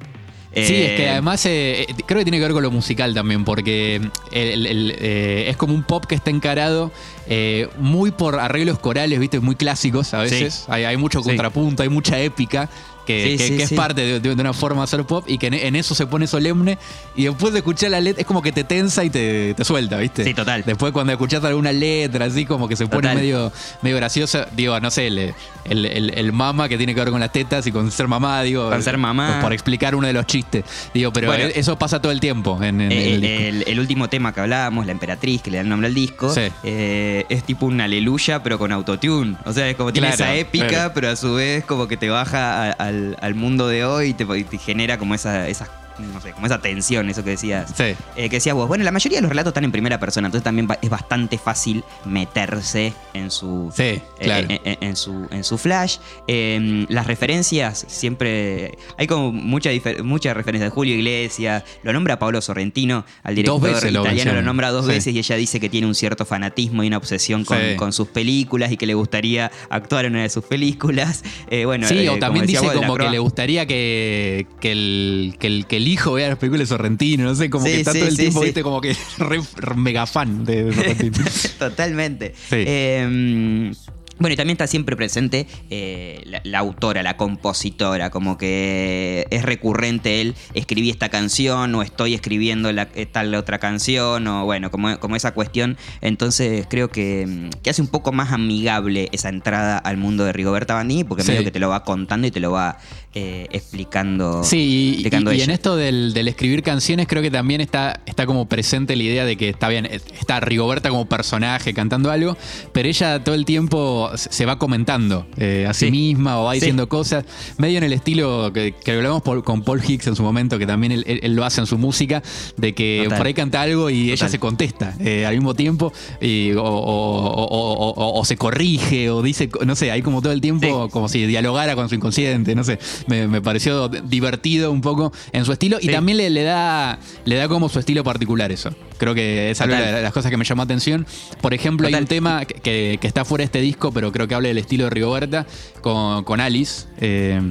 Sí, 0.54 0.60
Eh, 0.74 0.86
es 0.92 0.98
que 1.00 1.10
además 1.10 1.46
eh, 1.46 1.84
eh, 1.84 1.94
creo 2.06 2.20
que 2.20 2.26
tiene 2.26 2.38
que 2.38 2.44
ver 2.44 2.52
con 2.52 2.62
lo 2.64 2.72
musical 2.72 3.14
también, 3.14 3.46
porque 3.46 4.02
el- 4.34 4.68
el- 4.68 4.96
eh, 4.98 5.46
es 5.50 5.56
como 5.56 5.74
un 5.74 5.84
pop 5.84 6.06
que 6.06 6.16
está 6.16 6.30
encarado 6.30 6.92
eh, 7.28 7.70
muy 7.78 8.12
por 8.12 8.38
arreglos 8.40 8.78
corales, 8.80 9.18
¿viste? 9.20 9.40
Muy 9.40 9.56
clásicos 9.56 10.14
a 10.14 10.20
veces. 10.20 10.66
Hay, 10.68 10.84
hay 10.84 10.98
mucho 10.98 11.20
Sí. 11.22 11.30
contrapunto, 11.30 11.84
hay 11.84 11.90
mucha 11.90 12.20
épica. 12.20 12.70
Que, 13.06 13.24
Sí, 13.32 13.38
que- 13.38 13.48
sí, 13.48 13.58
que 13.58 13.64
es 13.64 13.74
parte 13.74 14.20
de, 14.20 14.32
una 14.32 14.54
forma 14.54 14.82
de 14.82 14.84
hacer 14.84 15.04
pop 15.06 15.26
y 15.28 15.38
que 15.38 15.48
en, 15.48 15.56
en 15.56 15.76
eso 15.76 15.96
se 15.96 16.06
pone 16.06 16.28
solemne 16.28 16.78
y 17.16 17.24
después 17.26 17.52
de 17.54 17.60
escuchar 17.60 17.92
la 17.92 18.00
letra 18.00 18.22
es 18.22 18.28
como 18.28 18.42
que 18.42 18.52
te 18.52 18.64
tensa 18.64 19.04
y 19.04 19.10
te, 19.10 19.54
te 19.56 19.66
suelta, 19.66 19.98
¿viste? 19.98 20.24
Sí, 20.24 20.34
total. 20.34 20.64
Después 20.66 20.92
cuando 20.94 21.12
escuchás 21.12 21.44
alguna 21.44 21.72
letra 21.72 22.26
así 22.26 22.46
como 22.46 22.68
que 22.68 22.76
se 22.76 22.88
pone 22.88 23.14
medio, 23.16 23.52
medio 23.82 23.98
graciosa, 23.98 24.48
digo, 24.56 24.80
no 24.80 24.92
sé, 24.92 25.08
el, 25.08 25.18
el, 25.66 25.86
el- 25.86 26.10
el 26.16 26.32
mama 26.32 26.70
que 26.70 26.78
tiene 26.78 26.94
que 26.94 27.02
ver 27.02 27.10
con 27.12 27.20
las 27.20 27.32
tetas 27.32 27.66
y 27.68 27.72
con 27.72 27.92
ser 27.92 28.08
mamá, 28.08 28.42
digo. 28.44 28.70
Con 28.70 28.82
ser 28.84 28.98
mamá. 28.98 29.40
Por 29.42 29.52
explicar 29.54 29.96
uno 29.96 30.08
de 30.08 30.14
los 30.14 30.26
chistes. 30.28 30.64
Digo, 30.94 31.12
pero 31.12 31.28
Bueno. 31.28 31.46
e- 31.46 31.60
eso 31.60 31.78
pasa 31.78 32.02
todo 32.02 32.12
el 32.12 32.20
tiempo 32.20 32.62
en, 32.62 32.82
en 32.82 32.92
Eh, 32.92 33.64
el 33.68 33.80
último 33.80 34.10
tema 34.10 34.34
que 34.34 34.42
hablábamos, 34.42 34.86
La 34.86 34.92
Emperatriz, 34.92 35.42
que 35.42 35.52
le 35.52 35.58
da 35.58 35.62
el 35.64 35.70
nombre 35.70 35.88
al 35.88 35.94
disco, 35.96 36.34
eh, 36.64 37.26
es 37.30 37.44
tipo 37.44 37.66
un 37.66 37.82
aleluya, 37.82 38.44
pero 38.44 38.58
con 38.60 38.72
autotune. 38.72 39.36
O 39.46 39.54
sea, 39.54 39.68
es 39.70 39.76
como 39.76 39.92
tiene 39.92 40.10
esa 40.10 40.34
épica, 40.36 40.68
claro. 40.68 40.92
pero 40.94 41.10
a 41.10 41.16
su 41.16 41.34
vez 41.34 41.64
como 41.66 41.88
que 41.88 41.98
te 41.98 42.10
baja 42.10 42.72
a- 42.72 42.92
al, 43.20 43.36
mundo 43.36 43.68
de 43.68 43.86
hoy 43.86 44.10
y 44.10 44.14
te, 44.14 44.26
genera 44.58 44.98
como 44.98 45.16
esa, 45.16 45.48
esa, 45.48 45.68
no 46.00 46.22
sé, 46.22 46.32
como 46.32 46.46
esa 46.48 46.60
tensión, 46.62 47.10
eso 47.10 47.24
que 47.24 47.32
decías. 47.32 47.74
Sí. 47.76 47.84
Eh, 48.16 48.30
que 48.30 48.38
decías 48.38 48.56
vos, 48.56 48.68
bueno, 48.68 48.84
la 48.84 48.92
mayoría 48.92 49.18
de 49.18 49.22
los 49.22 49.30
relatos 49.30 49.52
están 49.52 49.64
en 49.66 49.72
primera 49.72 50.00
persona, 50.00 50.28
entonces 50.28 50.44
también 50.44 50.68
es 50.82 50.90
bastante 50.90 51.38
fácil 51.38 51.84
meterse 52.06 52.94
en 53.14 53.32
su, 53.32 53.72
Sí, 53.76 53.84
eh, 53.84 54.02
claro. 54.20 54.48
en, 54.50 54.60
en- 54.64 54.78
en 54.82 54.96
su, 54.96 55.28
en 55.32 55.44
su 55.44 55.58
flash. 55.58 55.98
Eh, 56.28 56.86
las 56.90 57.08
referencias 57.08 57.86
siempre. 57.88 58.78
Hay 58.98 59.08
como 59.08 59.32
mucha, 59.32 59.70
mucha 60.04 60.34
referencia 60.34 60.66
de 60.66 60.72
Julio 60.72 60.96
Iglesias. 60.96 61.64
Lo 61.84 61.94
nombra 61.94 62.20
Pablo 62.20 62.42
Sorrentino, 62.42 63.06
al 63.24 63.36
director 63.36 63.62
lo 63.92 64.02
italiano, 64.02 64.34
lo, 64.34 64.42
nombra 64.42 64.70
dos 64.72 64.86
Sí. 64.86 64.92
veces 64.92 65.14
y 65.16 65.20
ella 65.20 65.36
dice 65.36 65.60
que 65.60 65.70
tiene 65.70 65.88
un 65.88 65.96
cierto 65.96 66.26
fanatismo 66.26 66.84
y 66.84 66.88
una 66.88 66.98
obsesión 66.98 67.46
con, 67.46 67.92
sus 67.94 68.08
películas 68.08 68.72
y 68.72 68.78
que 68.78 68.86
le 68.86 68.94
gustaría 68.94 69.52
actuar 69.70 70.06
en 70.06 70.14
una 70.14 70.24
de 70.24 70.30
sus 70.30 70.44
películas. 70.46 71.24
Eh, 71.50 71.66
bueno, 71.66 71.88
Sí, 71.88 72.00
eh, 72.00 72.10
o 72.10 72.18
también 72.20 72.46
dice 72.46 72.62
vos, 72.66 72.74
como 72.74 72.96
que 72.96 73.04
Croa- 73.04 73.12
le 73.12 73.20
gustaría 73.20 73.66
que, 73.66 74.48
que, 74.60 74.72
el, 74.72 75.36
que, 75.40 75.48
el, 75.48 75.66
que 75.68 75.78
el 75.78 75.81
hijo 75.88 76.14
vea 76.14 76.30
las 76.30 76.38
películas 76.38 76.68
de 76.70 76.76
Sorrentino, 76.76 77.24
no 77.26 77.36
sé, 77.36 77.50
como 77.50 77.66
Sí, 77.66 77.72
que 77.74 77.80
está 77.80 77.92
sí, 77.94 78.00
todo 78.00 78.08
el 78.10 78.16
sí, 78.16 78.22
tiempo, 78.22 78.42
viste, 78.42 78.64
como 78.64 78.82
que 78.82 78.96
re, 79.18 79.40
re 79.56 79.76
mega 79.76 80.06
fan 80.06 80.46
de 80.46 80.74
Sorrentino. 80.74 81.18
Totalmente. 81.60 82.34
Sí. 82.50 82.56
Eh, 82.68 83.72
bueno, 84.20 84.36
y 84.36 84.38
también 84.38 84.54
está 84.54 84.68
siempre 84.68 84.96
presente 84.96 85.48
eh, 85.72 86.22
la, 86.26 86.42
la 86.44 86.60
autora, 86.60 87.02
la 87.02 87.18
compositora, 87.18 88.12
como 88.12 88.38
que 88.38 89.26
es 89.32 89.42
recurrente 89.42 90.22
él, 90.22 90.36
escribí 90.54 90.92
esta 90.92 91.10
canción 91.10 91.74
o 91.74 91.82
estoy 91.82 92.14
escribiendo 92.14 92.72
la, 92.72 92.88
eh, 92.94 93.08
tal 93.08 93.34
otra 93.34 93.58
canción, 93.58 94.28
o 94.28 94.46
bueno, 94.46 94.70
como, 94.70 95.00
como 95.00 95.16
esa 95.16 95.32
cuestión. 95.34 95.76
Entonces 96.02 96.68
creo 96.70 96.90
que, 96.90 97.26
mm, 97.28 97.62
que 97.64 97.72
hace 97.72 97.82
un 97.82 97.88
poco 97.88 98.12
más 98.12 98.32
amigable 98.32 99.10
esa 99.12 99.30
entrada 99.30 99.80
al 99.80 99.98
mundo 99.98 100.24
de 100.24 100.34
Rigoberta 100.34 100.76
Bandini, 100.76 101.04
porque 101.04 101.24
Sí. 101.24 101.32
medio 101.32 101.44
que 101.44 101.50
te 101.52 101.60
lo 101.60 101.70
va 101.70 101.84
contando 101.84 102.28
y 102.28 102.32
te 102.32 102.40
lo 102.42 102.52
va 102.52 102.78
eh, 103.14 103.48
explicando. 103.52 104.44
Sí, 104.44 104.58
y, 104.58 104.90
explicando 104.94 105.32
y- 105.32 105.36
y 105.36 105.38
ella. 105.38 105.44
en 105.46 105.50
esto 105.52 105.76
del, 105.76 106.14
del 106.14 106.28
escribir 106.28 106.64
canciones 106.64 107.08
creo 107.08 107.22
que 107.22 107.32
también 107.32 107.60
está, 107.62 108.00
está 108.06 108.26
como 108.26 108.48
presente 108.48 108.96
la 108.96 109.04
idea 109.04 109.26
de 109.26 109.36
que 109.38 109.50
está 109.50 109.68
bien, 109.70 109.86
está 109.86 110.40
Rigoberta 110.40 110.90
como 110.90 111.06
personaje 111.08 111.74
cantando 111.74 112.10
algo, 112.12 112.38
pero 112.72 112.88
ella 112.88 113.24
todo 113.24 113.36
el 113.36 113.46
tiempo 113.46 114.10
se 114.16 114.46
va 114.46 114.58
comentando 114.58 115.26
eh, 115.38 115.66
a 115.68 115.74
sí, 115.74 115.86
Sí. 115.88 115.92
misma 115.92 116.40
o 116.40 116.46
va 116.46 116.54
Sí. 116.54 116.60
diciendo 116.62 116.88
cosas, 116.88 117.26
medio 117.58 117.78
en 117.80 117.84
el 117.84 117.94
estilo 117.94 118.52
que, 118.54 118.74
que 118.82 118.92
hablamos 118.92 119.22
por- 119.24 119.44
con 119.44 119.64
Paul 119.64 119.82
Hicks 119.86 120.08
en 120.08 120.16
su 120.16 120.24
momento, 120.24 120.58
que 120.58 120.66
también 120.66 120.92
él, 120.94 121.04
él- 121.08 121.20
él 121.24 121.36
lo 121.36 121.44
hace 121.44 121.60
en 121.62 121.68
su 121.68 121.78
música, 121.78 122.22
de 122.58 122.74
que 122.74 123.02
Total. 123.04 123.18
por 123.18 123.28
ahí 123.28 123.34
canta 123.34 123.62
algo 123.62 123.90
y 123.90 124.12
ella 124.12 124.30
se 124.30 124.40
contesta 124.40 124.96
eh, 125.00 125.26
al 125.26 125.34
mismo 125.36 125.54
tiempo, 125.54 125.92
y- 126.22 126.54
o, 126.54 126.64
o- 126.64 127.26
o- 127.28 127.74
o- 127.74 127.90
o- 127.92 128.20
o 128.20 128.26
se 128.26 128.38
corrige, 128.38 129.10
o 129.10 129.22
dice, 129.22 129.50
no 129.66 129.76
sé, 129.76 129.92
hay 129.92 130.02
como 130.02 130.22
todo 130.22 130.32
el 130.32 130.40
tiempo 130.42 130.86
Sí. 130.86 130.92
como 130.92 131.10
si 131.10 131.26
dialogara 131.26 131.76
con 131.76 131.90
su 131.90 131.96
inconsciente, 131.96 132.56
no 132.56 132.64
sé, 132.64 132.80
me, 133.08 133.28
me 133.28 133.42
pareció 133.42 133.88
divertido 133.90 134.72
un 134.72 134.82
poco 134.82 135.12
en 135.32 135.46
su 135.46 135.52
estilo 135.54 135.78
y 135.82 135.88
Sí. 135.88 135.92
también 135.92 136.18
le, 136.18 136.30
le 136.30 136.44
da 136.44 137.00
le 137.26 137.36
da 137.36 137.48
como 137.48 137.70
su 137.70 137.80
estilo 137.80 138.04
particular 138.04 138.52
eso. 138.52 138.74
Creo 138.98 139.16
que 139.16 139.52
es 139.52 139.60
algo 139.62 139.76
de 139.76 140.02
las 140.02 140.14
cosas 140.14 140.30
que 140.32 140.38
me 140.38 140.46
llamó 140.46 140.62
atención. 140.64 141.06
Por 141.42 141.54
ejemplo, 141.54 141.88
hay 141.88 141.94
un 141.96 142.06
tema 142.06 142.46
que, 142.46 142.56
que- 142.56 142.98
que 143.02 143.08
está 143.08 143.26
fuera 143.26 143.42
de 143.42 143.46
este 143.46 143.62
disco, 143.62 143.92
pero 143.92 144.12
creo 144.12 144.28
que 144.28 144.36
habla 144.36 144.48
del 144.50 144.58
estilo 144.60 144.84
de 144.86 144.90
Rigoberta 144.92 145.46
con, 145.82 146.24
con 146.24 146.40
Alice. 146.40 146.86
eh, 147.00 147.42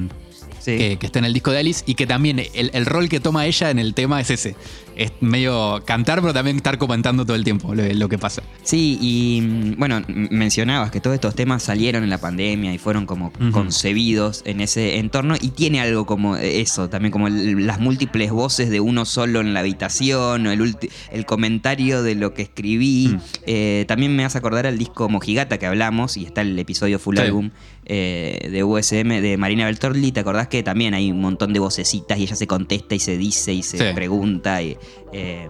Sí. 0.59 0.77
que, 0.77 0.97
que 0.99 1.07
está 1.07 1.17
en 1.17 1.25
el 1.25 1.33
disco 1.33 1.49
de 1.49 1.57
Alice 1.57 1.83
y 1.87 1.95
que 1.95 2.05
también 2.05 2.37
el, 2.37 2.69
el 2.75 2.85
rol 2.85 3.09
que 3.09 3.19
toma 3.19 3.47
ella 3.47 3.71
en 3.71 3.79
el 3.79 3.95
tema 3.95 4.21
es 4.21 4.29
ese. 4.29 4.55
Es 4.95 5.11
medio 5.21 5.81
cantar, 5.85 6.21
pero 6.21 6.33
también 6.33 6.57
estar 6.57 6.77
comentando 6.77 7.25
todo 7.25 7.35
el 7.35 7.43
tiempo 7.43 7.73
lo, 7.73 7.83
lo 7.93 8.09
que 8.09 8.17
pasa. 8.17 8.43
Sí, 8.63 8.97
y 9.01 9.41
mm, 9.41 9.79
bueno, 9.79 10.01
mencionabas 10.07 10.91
que 10.91 10.99
todos 10.99 11.15
estos 11.15 11.33
temas 11.35 11.63
salieron 11.63 12.03
en 12.03 12.09
la 12.09 12.17
pandemia 12.19 12.73
y 12.73 12.77
fueron 12.77 13.05
como 13.05 13.31
concebidos 13.51 14.41
en 14.45 14.61
ese 14.61 14.97
entorno 14.99 15.35
y 15.39 15.49
tiene 15.49 15.79
algo 15.81 16.05
como 16.05 16.35
eso, 16.35 16.89
también 16.89 17.11
como 17.11 17.27
el- 17.27 17.65
las 17.65 17.79
múltiples 17.79 18.31
voces 18.31 18.69
de 18.69 18.79
uno 18.79 19.05
solo 19.05 19.39
en 19.41 19.53
la 19.53 19.61
habitación, 19.61 20.45
o 20.47 20.51
el, 20.51 20.75
el 21.11 21.25
comentario 21.25 22.03
de 22.03 22.15
lo 22.15 22.33
que 22.33 22.41
escribí. 22.43 23.09
Mm. 23.13 23.17
Eh, 23.47 23.85
también 23.87 24.15
me 24.15 24.25
hace 24.25 24.37
acordar 24.37 24.67
al 24.67 24.77
disco 24.77 25.09
Mojigata 25.09 25.57
que 25.57 25.65
hablamos 25.65 26.17
y 26.17 26.25
está 26.25 26.41
el 26.41 26.57
episodio 26.59 26.99
full 26.99 27.15
Sí. 27.17 27.21
álbum 27.23 27.49
eh, 27.85 28.47
de 28.51 28.63
USM 28.63 29.21
de 29.21 29.35
Marina 29.37 29.65
Beltorli. 29.65 30.11
¿Te 30.11 30.19
acordás 30.21 30.47
que 30.47 30.63
también 30.63 30.93
hay 30.93 31.11
un 31.11 31.19
montón 31.19 31.51
de 31.51 31.59
vocecitas 31.59 32.17
y 32.19 32.23
ella 32.23 32.35
se 32.35 32.47
contesta 32.47 32.95
y 32.95 32.99
se 32.99 33.17
dice 33.17 33.53
y 33.53 33.63
se 33.63 33.77
Sí. 33.77 33.83
pregunta? 33.95 34.61
Y, 34.61 34.77
eh, 35.13 35.49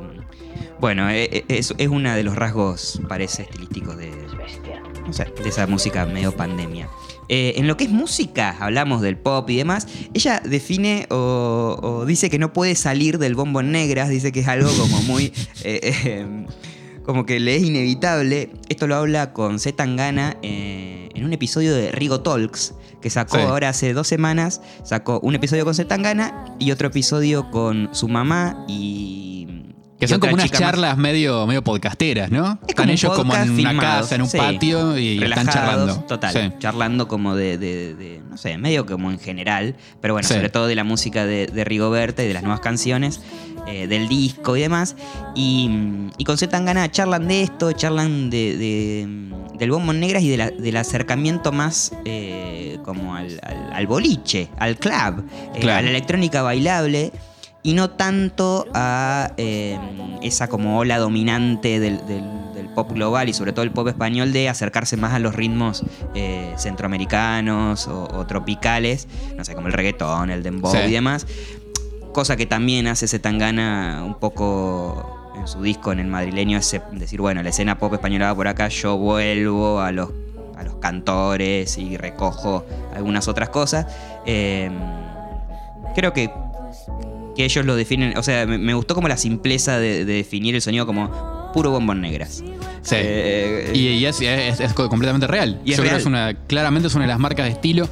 bueno, 0.79 1.09
eh, 1.09 1.29
eh, 1.31 1.45
es, 1.47 1.73
es 1.77 1.87
uno 1.87 2.13
de 2.13 2.23
los 2.23 2.35
rasgos, 2.35 3.01
parece, 3.07 3.43
estilísticos 3.43 3.97
de, 3.97 4.11
no 5.05 5.13
sé, 5.13 5.25
de 5.25 5.49
esa 5.49 5.67
música 5.67 6.05
medio 6.05 6.35
pandemia. 6.35 6.89
Eh, 7.29 7.53
en 7.55 7.67
lo 7.67 7.77
que 7.77 7.85
es 7.85 7.89
música, 7.89 8.57
hablamos 8.59 9.01
del 9.01 9.17
pop 9.17 9.49
y 9.49 9.55
demás, 9.55 9.87
ella 10.13 10.41
define 10.43 11.07
o, 11.09 11.79
o 11.81 12.05
dice 12.05 12.29
que 12.29 12.37
no 12.37 12.51
puede 12.51 12.75
salir 12.75 13.19
del 13.19 13.35
bombo 13.35 13.61
en 13.61 13.71
negras, 13.71 14.09
dice 14.09 14.31
que 14.31 14.41
es 14.41 14.47
algo 14.47 14.69
como 14.69 15.01
muy... 15.03 15.25
eh, 15.63 15.93
eh, 16.05 16.45
como 17.03 17.25
que 17.25 17.39
le 17.39 17.55
es 17.55 17.63
inevitable. 17.63 18.51
Esto 18.69 18.87
lo 18.87 18.95
habla 18.95 19.33
con 19.33 19.59
Z 19.59 19.75
Tangana 19.75 20.37
eh, 20.41 21.09
en 21.13 21.25
un 21.25 21.33
episodio 21.33 21.73
de 21.73 21.91
Rigo 21.91 22.21
Talks, 22.21 22.73
que 23.01 23.09
sacó 23.09 23.37
Sí. 23.37 23.43
ahora 23.43 23.69
hace 23.69 23.93
dos 23.93 24.07
semanas. 24.07 24.61
Sacó 24.83 25.19
un 25.21 25.35
episodio 25.35 25.65
con 25.65 25.73
Z 25.75 25.87
Tangana 25.87 26.45
y 26.59 26.71
otro 26.71 26.87
episodio 26.89 27.49
con 27.51 27.89
su 27.93 28.07
mamá 28.07 28.65
y. 28.67 29.27
Que 30.01 30.07
son 30.07 30.19
como 30.19 30.33
unas 30.33 30.51
más. 30.51 30.59
charlas 30.59 30.97
medio, 30.97 31.47
medio 31.47 31.63
podcasteras, 31.63 32.29
¿no? 32.31 32.59
Es 32.63 32.69
Están 32.69 32.85
como 32.87 32.91
ellos 32.91 33.13
como 33.15 33.35
en 33.35 33.51
una 33.51 33.77
casa, 33.79 34.15
en 34.15 34.21
un 34.23 34.27
sí. 34.29 34.37
patio 34.37 34.97
y 34.97 35.23
están 35.23 35.47
charlando. 35.47 35.95
Total. 36.07 36.33
Sí. 36.33 36.39
Charlando 36.59 37.07
como 37.07 37.35
de, 37.35 37.57
de- 37.57 37.93
de, 37.95 38.21
no 38.29 38.35
sé, 38.37 38.57
medio 38.57 38.85
como 38.85 39.11
en 39.11 39.19
general, 39.19 39.75
pero 40.01 40.13
bueno, 40.15 40.27
Sí. 40.27 40.33
sobre 40.33 40.49
todo 40.49 40.67
de 40.67 40.75
la 40.75 40.83
música 40.83 41.25
de, 41.25 41.47
de 41.47 41.63
Rigoberta 41.63 42.23
y 42.23 42.27
de 42.27 42.33
las 42.33 42.43
nuevas 42.43 42.59
canciones, 42.61 43.21
eh, 43.67 43.85
del 43.87 44.07
disco 44.09 44.57
y 44.57 44.61
demás. 44.61 44.95
Y, 45.35 45.69
y 46.17 46.23
con 46.25 46.37
Z 46.37 46.49
Tangana 46.51 46.89
charlan 46.91 47.27
de 47.27 47.43
esto, 47.43 47.71
charlan 47.71 48.29
de, 48.31 48.57
de- 48.57 49.31
del 49.59 49.69
Bombón 49.69 49.99
Negras 49.99 50.23
y 50.23 50.35
la- 50.35 50.49
del 50.49 50.77
acercamiento 50.77 51.51
más 51.51 51.91
eh, 52.05 52.79
como 52.83 53.13
al, 53.15 53.39
al- 53.43 53.71
al 53.73 53.85
boliche, 53.87 54.49
al 54.57 54.77
club, 54.77 55.23
eh, 55.53 55.59
Claro. 55.59 55.77
a 55.79 55.81
la 55.83 55.89
electrónica 55.91 56.41
bailable. 56.41 57.11
Y 57.63 57.73
no 57.73 57.91
tanto 57.91 58.65
a 58.73 59.31
eh, 59.37 59.77
esa 60.23 60.47
como 60.47 60.79
ola 60.79 60.97
dominante 60.97 61.79
del, 61.79 62.05
del- 62.07 62.53
del 62.55 62.67
pop 62.69 62.91
global 62.91 63.29
y 63.29 63.33
sobre 63.33 63.53
todo 63.53 63.63
el 63.63 63.71
pop 63.71 63.87
español 63.87 64.33
de 64.33 64.49
acercarse 64.49 64.97
más 64.97 65.13
a 65.13 65.19
los 65.19 65.35
ritmos 65.35 65.83
eh, 66.15 66.53
centroamericanos 66.57 67.87
o, 67.87 68.03
o 68.05 68.25
tropicales, 68.25 69.07
no 69.37 69.43
sé, 69.45 69.53
como 69.55 69.67
el 69.67 69.73
reggaetón, 69.73 70.29
el 70.31 70.41
dembow 70.43 70.71
Sí. 70.71 70.77
y 70.87 70.91
demás. 70.91 71.27
Cosa 72.13 72.35
que 72.35 72.45
también 72.45 72.87
hace 72.87 73.07
Zetangana 73.07 74.03
un 74.05 74.15
poco 74.15 75.31
en 75.37 75.47
su 75.47 75.61
disco, 75.61 75.91
en 75.91 75.99
el 75.99 76.07
madrileño, 76.07 76.57
es 76.57 76.79
decir, 76.93 77.21
bueno, 77.21 77.41
la 77.43 77.49
escena 77.49 77.77
pop 77.77 77.93
española 77.93 78.27
va 78.27 78.35
por 78.35 78.47
acá, 78.47 78.67
yo 78.69 78.97
vuelvo 78.97 79.79
a 79.79 79.91
los, 79.91 80.09
a 80.57 80.63
los 80.63 80.75
cantores 80.75 81.77
y 81.77 81.95
recojo 81.97 82.65
algunas 82.95 83.27
otras 83.27 83.49
cosas. 83.49 83.85
Eh, 84.25 84.69
creo 85.95 86.11
que 86.13 86.29
que 87.35 87.45
ellos 87.45 87.65
lo 87.65 87.75
definen, 87.75 88.17
o 88.17 88.23
sea, 88.23 88.45
me, 88.45 88.57
me 88.57 88.73
gustó 88.73 88.95
como 88.95 89.07
la 89.07 89.17
simpleza 89.17 89.79
de, 89.79 90.05
de 90.05 90.13
definir 90.13 90.55
el 90.55 90.61
sonido 90.61 90.85
como 90.85 91.51
puro 91.53 91.71
bombón 91.71 92.01
negras. 92.01 92.43
Sí. 92.81 92.95
Eh, 92.97 93.71
Y, 93.75 93.87
y 93.89 94.05
es, 94.05 94.19
es- 94.21 94.59
es 94.59 94.73
completamente 94.73 95.27
real. 95.27 95.59
Y 95.65 95.73
es 95.73 95.79
real. 95.79 95.97
es 95.97 96.05
una, 96.05 96.33
claramente 96.47 96.87
es 96.87 96.95
una 96.95 97.03
de 97.05 97.09
las 97.09 97.19
marcas 97.19 97.45
de 97.45 97.51
estilo. 97.51 97.87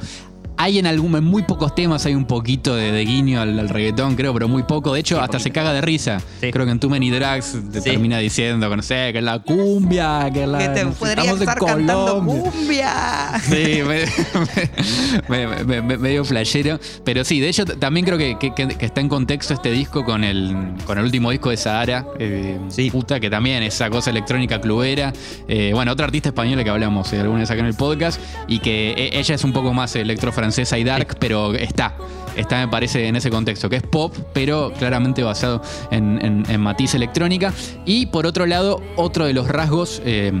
Hay 0.62 0.78
en 0.78 0.86
algún, 0.86 1.14
en 1.16 1.24
muy 1.24 1.42
pocos 1.42 1.74
temas 1.74 2.04
hay 2.04 2.14
un 2.14 2.26
poquito 2.26 2.74
de, 2.74 2.92
de 2.92 3.04
guiño 3.06 3.40
al, 3.40 3.58
al 3.58 3.68
reggaetón, 3.70 4.14
creo, 4.14 4.34
pero 4.34 4.46
muy 4.46 4.62
poco. 4.64 4.92
De 4.92 5.00
hecho, 5.00 5.14
Sí, 5.16 5.20
hasta 5.20 5.38
poquito. 5.38 5.44
se 5.44 5.50
caga 5.52 5.72
de 5.72 5.80
risa. 5.80 6.20
Sí. 6.40 6.50
Creo 6.52 6.66
que 6.66 6.72
en 6.72 6.78
Too 6.78 6.90
Many 6.90 7.10
Drags 7.10 7.56
te 7.72 7.80
Sí. 7.80 7.90
termina 7.90 8.18
diciendo, 8.18 8.68
que 8.68 8.76
no 8.76 8.82
sé, 8.82 9.08
que 9.12 9.18
es 9.18 9.24
la 9.24 9.38
cumbia, 9.38 10.28
que 10.30 10.42
es 10.42 10.48
la. 10.50 10.58
que 10.58 10.68
te 10.68 10.84
no 10.84 10.90
podría 10.92 11.22
estamos 11.24 11.40
en 11.40 11.48
estar 11.48 11.58
cantando 11.58 12.06
Colombia. 12.18 12.50
cumbia. 12.52 13.40
Sí, 13.48 13.80
me, 15.28 15.46
me- 15.46 15.64
me- 15.64 15.82
me- 15.82 15.96
medio 15.96 16.24
flashero. 16.26 16.78
Pero 17.04 17.24
sí, 17.24 17.40
de 17.40 17.48
hecho 17.48 17.64
también 17.64 18.04
creo 18.04 18.18
que, 18.18 18.36
que- 18.38 18.52
que- 18.54 18.68
que 18.68 18.84
está 18.86 19.00
en 19.00 19.08
contexto 19.08 19.54
este 19.54 19.70
disco 19.70 20.04
con 20.04 20.24
el, 20.24 20.54
con 20.84 20.98
el 20.98 21.04
último 21.04 21.30
disco 21.30 21.48
de 21.48 21.56
Sahara. 21.56 22.04
eh, 22.18 22.58
Sí. 22.68 22.90
Puta, 22.90 23.18
que 23.18 23.30
también 23.30 23.62
esa 23.62 23.88
cosa 23.88 24.10
electrónica 24.10 24.60
clubera. 24.60 25.12
Eh, 25.48 25.70
bueno, 25.72 25.92
otra 25.92 26.04
artista 26.04 26.28
española 26.28 26.62
que 26.64 26.70
hablamos 26.70 27.10
eh, 27.14 27.20
alguna 27.20 27.40
vez 27.40 27.50
acá 27.50 27.60
en 27.60 27.66
el 27.66 27.74
podcast. 27.74 28.20
Y 28.46 28.58
que 28.58 28.90
eh, 28.92 29.10
ella 29.18 29.34
es 29.34 29.42
un 29.44 29.54
poco 29.54 29.72
más 29.72 29.96
electrofrancesa 29.96 30.49
y 30.78 30.84
dark, 30.84 31.16
pero 31.18 31.54
está. 31.54 31.94
Está, 32.36 32.58
me 32.64 32.68
parece, 32.68 33.08
en 33.08 33.16
ese 33.16 33.28
contexto, 33.30 33.68
que 33.68 33.76
es 33.76 33.82
pop, 33.82 34.14
pero 34.32 34.72
claramente 34.78 35.22
basado 35.22 35.60
en, 35.90 36.24
en- 36.24 36.44
en 36.48 36.60
matiz 36.60 36.94
electrónica. 36.94 37.52
Y 37.84 38.06
por 38.06 38.24
otro 38.26 38.46
lado, 38.46 38.80
otro 38.96 39.26
de 39.26 39.32
los 39.34 39.48
rasgos. 39.48 40.00
eh, 40.04 40.32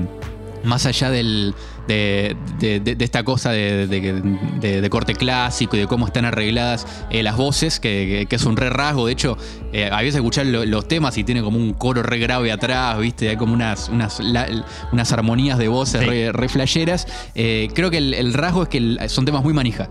más 0.62 0.84
allá 0.84 1.10
del, 1.10 1.54
de, 1.90 2.36
de- 2.58 2.80
de- 2.80 2.94
de 2.94 3.04
esta 3.04 3.24
cosa 3.24 3.50
de, 3.50 4.88
corte 4.90 5.14
clásico 5.14 5.76
y 5.76 5.80
de 5.80 5.86
cómo 5.86 6.06
están 6.06 6.24
arregladas 6.24 6.86
eh, 7.10 7.22
las 7.22 7.36
voces, 7.36 7.80
que, 7.80 8.26
que- 8.28 8.36
es 8.36 8.44
un 8.44 8.56
re 8.56 8.70
rasgo. 8.70 9.06
De 9.06 9.12
hecho, 9.12 9.36
eh, 9.72 9.88
a 9.92 9.98
veces 9.98 10.16
escuchar 10.16 10.46
lo- 10.46 10.64
los 10.64 10.86
temas 10.88 11.18
y 11.18 11.24
tiene 11.24 11.42
como 11.42 11.58
un 11.58 11.72
coro 11.74 12.02
re 12.02 12.18
grave 12.18 12.52
atrás, 12.52 12.98
¿viste? 12.98 13.28
Hay 13.28 13.36
como 13.36 13.52
unas, 13.54 13.88
unas, 13.88 14.20
la- 14.20 14.46
unas 14.92 15.12
armonías 15.12 15.58
de 15.58 15.68
voces 15.68 16.00
Sí. 16.00 16.06
re, 16.06 16.32
re 16.32 16.48
flasheras. 16.48 17.06
Eh, 17.34 17.68
creo 17.74 17.90
que 17.90 17.98
el, 17.98 18.14
el 18.14 18.32
rasgo 18.34 18.62
es 18.62 18.68
que 18.68 18.78
el- 18.78 19.00
son 19.08 19.24
temas 19.24 19.42
muy 19.42 19.52
manija. 19.52 19.88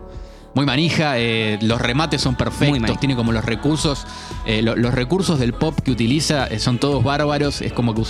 Muy 0.55 0.65
manija, 0.65 1.19
eh, 1.19 1.59
los 1.61 1.79
remates 1.79 2.21
son 2.21 2.35
perfectos, 2.35 2.99
tiene 2.99 3.15
como 3.15 3.31
los 3.31 3.45
recursos, 3.45 4.05
eh, 4.47 4.61
lo- 4.63 4.75
los 4.75 4.93
recursos 4.95 5.37
del 5.39 5.53
pop 5.53 5.77
que 5.83 5.91
utiliza 5.91 6.47
eh, 6.47 6.57
son 6.59 6.79
todos 6.79 7.03
bárbaros, 7.03 7.61
es 7.61 7.71
como 7.71 7.93
que 7.93 8.01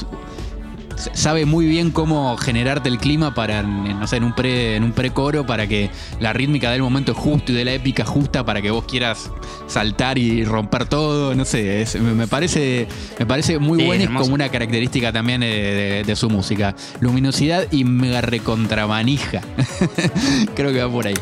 sabe 1.13 1.45
muy 1.45 1.65
bien 1.65 1.91
cómo 1.91 2.35
generarte 2.38 2.89
el 2.89 2.97
clima 2.97 3.33
para, 3.33 3.62
no 3.63 4.05
sé, 4.07 4.17
en 4.17 4.23
un 4.23 4.33
pre, 4.35 4.75
en 4.75 4.83
un 4.83 4.91
precoro, 4.91 5.45
para 5.45 5.67
que 5.67 5.89
la 6.19 6.33
rítmica 6.33 6.71
del 6.71 6.81
momento 6.81 7.12
es 7.13 7.17
justo 7.17 7.51
y 7.51 7.55
de 7.55 7.65
la 7.65 7.73
épica 7.73 8.05
justa 8.05 8.45
para 8.45 8.62
que 8.62 8.71
vos 8.71 8.85
quieras 8.85 9.31
saltar 9.67 10.17
y 10.17 10.43
romper 10.43 10.85
todo. 10.85 11.33
No 11.35 11.45
sé, 11.45 11.81
es- 11.81 11.95
me, 11.99 12.27
parece, 12.27 12.88
me 13.17 13.25
parece 13.25 13.59
muy 13.59 13.79
Sí, 13.79 13.85
buena 13.85 14.03
y 14.03 14.07
como 14.07 14.33
una 14.33 14.49
característica 14.49 15.12
también 15.12 15.41
de, 15.41 15.47
de- 15.47 16.03
de 16.03 16.15
su 16.15 16.29
música. 16.29 16.75
Luminosidad 16.99 17.65
y 17.71 17.83
mega 17.83 18.21
recontramanija. 18.21 19.41
Creo 20.55 20.71
que 20.73 20.83
va 20.83 20.91
por 20.91 21.07
ahí. 21.07 21.15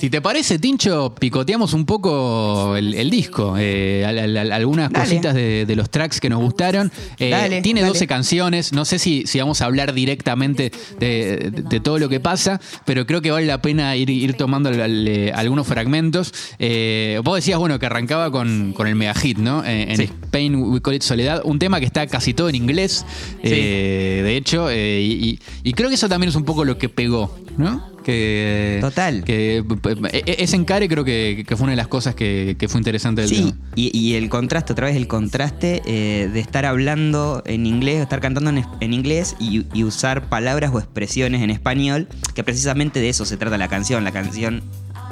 Si 0.00 0.08
te 0.08 0.22
parece, 0.22 0.58
Tincho, 0.58 1.14
picoteamos 1.14 1.74
un 1.74 1.84
poco 1.84 2.74
el, 2.74 2.94
el 2.94 3.10
disco. 3.10 3.56
eh, 3.58 4.02
al- 4.06 4.18
al- 4.18 4.36
al- 4.38 4.52
algunas 4.52 4.90
Dale. 4.90 5.04
cositas 5.04 5.34
de, 5.34 5.66
de 5.66 5.76
los 5.76 5.90
tracks 5.90 6.20
que 6.20 6.30
nos 6.30 6.40
gustaron. 6.40 6.90
Eh, 7.18 7.28
Dale, 7.28 7.60
tiene 7.60 7.82
dale. 7.82 7.92
12 7.92 8.06
canciones. 8.06 8.72
No 8.72 8.86
sé 8.86 8.98
si, 8.98 9.24
si 9.26 9.38
vamos 9.38 9.60
a 9.60 9.66
hablar 9.66 9.92
directamente 9.92 10.72
de, 10.98 11.50
de- 11.50 11.62
de 11.62 11.80
todo 11.80 11.98
lo 11.98 12.08
que 12.08 12.18
pasa, 12.18 12.62
pero 12.86 13.04
creo 13.06 13.20
que 13.20 13.30
vale 13.30 13.44
la 13.46 13.60
pena 13.60 13.94
ir, 13.94 14.08
ir 14.08 14.32
tomando 14.38 14.70
al- 14.70 15.06
eh, 15.06 15.32
algunos 15.34 15.66
fragmentos. 15.66 16.32
Eh, 16.58 17.20
vos 17.22 17.36
decías, 17.36 17.58
bueno, 17.58 17.78
que 17.78 17.84
arrancaba 17.84 18.30
con, 18.30 18.72
con 18.72 18.86
el 18.86 18.94
mega 18.94 19.12
hit, 19.14 19.36
¿no? 19.36 19.62
Eh, 19.66 19.82
en 19.90 19.96
Sí. 19.98 20.04
Spain 20.04 20.54
We 20.54 20.80
Call 20.80 20.94
It 20.94 21.02
Soledad, 21.02 21.42
un 21.44 21.58
tema 21.58 21.78
que 21.78 21.84
está 21.84 22.06
casi 22.06 22.32
todo 22.32 22.48
en 22.48 22.54
inglés, 22.54 23.04
eh, 23.42 24.22
de 24.24 24.36
hecho, 24.38 24.72
y, 24.72 24.76
y- 24.76 25.38
y 25.62 25.72
creo 25.74 25.90
que 25.90 25.96
eso 25.96 26.08
también 26.08 26.30
es 26.30 26.36
un 26.36 26.44
poco 26.44 26.64
lo 26.64 26.78
que 26.78 26.88
pegó, 26.88 27.36
¿no? 27.58 27.90
Que, 28.10 28.78
Total. 28.80 29.24
Que 29.24 29.64
p- 29.66 29.94
p- 29.96 30.08
e- 30.18 30.42
ese 30.42 30.56
encare 30.56 30.88
creo 30.88 31.04
que, 31.04 31.44
que 31.46 31.56
fue 31.56 31.64
una 31.64 31.72
de 31.72 31.76
las 31.76 31.88
cosas 31.88 32.14
que, 32.14 32.56
que 32.58 32.68
fue 32.68 32.78
interesante 32.80 33.20
del 33.22 33.30
Sí, 33.30 33.36
tema. 33.36 33.56
y, 33.76 33.96
y 33.96 34.14
el 34.14 34.28
contraste, 34.28 34.72
otra 34.72 34.86
vez 34.86 34.96
el 34.96 35.06
contraste 35.06 35.82
eh, 35.86 36.28
de 36.32 36.40
estar 36.40 36.66
hablando 36.66 37.42
en 37.46 37.66
inglés, 37.66 38.00
estar 38.00 38.20
cantando 38.20 38.50
en, 38.80 38.92
inglés 38.92 39.36
y, 39.38 39.64
y 39.72 39.84
usar 39.84 40.28
palabras 40.28 40.70
o 40.74 40.78
expresiones 40.78 41.42
en 41.42 41.50
español, 41.50 42.08
que 42.34 42.42
precisamente 42.44 43.00
de 43.00 43.08
eso 43.08 43.24
se 43.24 43.36
trata 43.36 43.56
la 43.58 43.68
canción. 43.68 44.04
La 44.04 44.12
canción, 44.12 44.62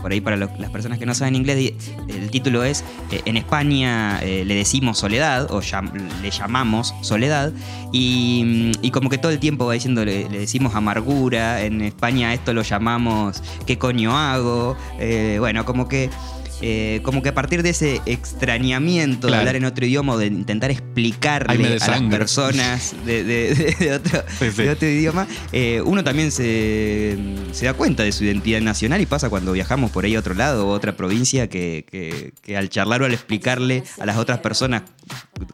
por 0.00 0.12
ahí 0.12 0.20
para 0.20 0.36
las 0.36 0.70
personas 0.70 0.98
que 0.98 1.06
no 1.06 1.14
saben 1.14 1.34
inglés, 1.34 1.72
el 2.08 2.30
título 2.30 2.64
es 2.64 2.84
eh, 3.10 3.20
En 3.24 3.36
España 3.36 4.20
eh, 4.22 4.44
le 4.44 4.54
decimos 4.54 4.98
soledad, 4.98 5.50
o 5.50 5.60
le 6.22 6.30
llamamos 6.30 6.94
soledad, 7.02 7.52
y, 7.92 8.72
y 8.82 8.90
como 8.90 9.10
que 9.10 9.18
todo 9.18 9.32
el 9.32 9.38
tiempo 9.38 9.66
va 9.66 9.74
diciendo, 9.74 10.04
le, 10.04 10.28
le 10.28 10.40
decimos 10.40 10.74
amargura, 10.74 11.62
en 11.62 11.80
España 11.82 12.34
esto 12.34 12.52
lo 12.52 12.62
llamamos 12.62 13.42
¿qué 13.66 13.78
coño 13.78 14.16
hago? 14.16 14.76
Eh, 14.98 15.36
bueno, 15.38 15.64
como 15.64 15.88
que... 15.88 16.10
eh, 16.62 17.00
como 17.02 17.22
que 17.22 17.28
a 17.28 17.34
partir 17.34 17.62
de 17.62 17.70
ese 17.70 18.00
extrañamiento 18.06 19.28
de 19.28 19.36
hablar 19.36 19.56
en 19.56 19.64
otro 19.64 19.84
idioma 19.86 20.14
o 20.14 20.18
de 20.18 20.26
intentar 20.26 20.70
explicarle 20.70 21.76
a 21.80 21.88
las 21.88 22.02
personas 22.02 22.94
de, 23.04 23.24
de- 23.24 23.54
de- 23.54 23.76
de 23.78 23.92
otro, 23.94 24.22
Sí, 24.38 24.50
sí. 24.50 24.62
de 24.62 24.70
otro 24.70 24.88
idioma, 24.88 25.26
eh, 25.52 25.80
uno 25.84 26.02
también 26.04 26.30
se, 26.32 27.16
se 27.52 27.66
da 27.66 27.74
cuenta 27.74 28.02
de 28.02 28.12
su 28.12 28.24
identidad 28.24 28.60
nacional 28.60 29.00
y 29.00 29.06
pasa 29.06 29.28
cuando 29.30 29.52
viajamos 29.52 29.90
por 29.90 30.04
ahí 30.04 30.14
a 30.16 30.18
otro 30.20 30.34
lado 30.34 30.66
o 30.66 30.72
a 30.72 30.74
otra 30.74 30.96
provincia 30.96 31.48
que, 31.48 31.84
que- 31.90 32.32
que 32.42 32.56
al 32.56 32.68
charlar 32.68 33.02
o 33.02 33.04
al 33.04 33.12
explicarle 33.14 33.82
a 34.00 34.06
las 34.06 34.16
otras 34.16 34.38
personas 34.38 34.82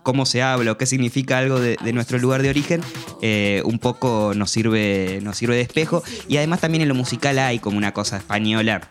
cómo 0.02 0.26
se 0.26 0.42
habla 0.42 0.72
o 0.72 0.78
qué 0.78 0.86
significa 0.86 1.38
algo 1.38 1.60
de, 1.60 1.76
de 1.82 1.92
nuestro 1.92 2.18
lugar 2.18 2.42
de 2.42 2.50
origen, 2.50 2.80
eh, 3.22 3.62
un 3.64 3.78
poco 3.78 4.32
nos 4.34 4.50
sirve, 4.50 5.20
nos 5.22 5.36
sirve 5.36 5.56
de 5.56 5.62
espejo. 5.62 6.02
Y 6.28 6.36
además 6.38 6.60
también 6.60 6.82
en 6.82 6.88
lo 6.88 6.94
musical 6.94 7.38
hay 7.38 7.58
como 7.58 7.76
una 7.78 7.92
cosa 7.92 8.16
española 8.16 8.88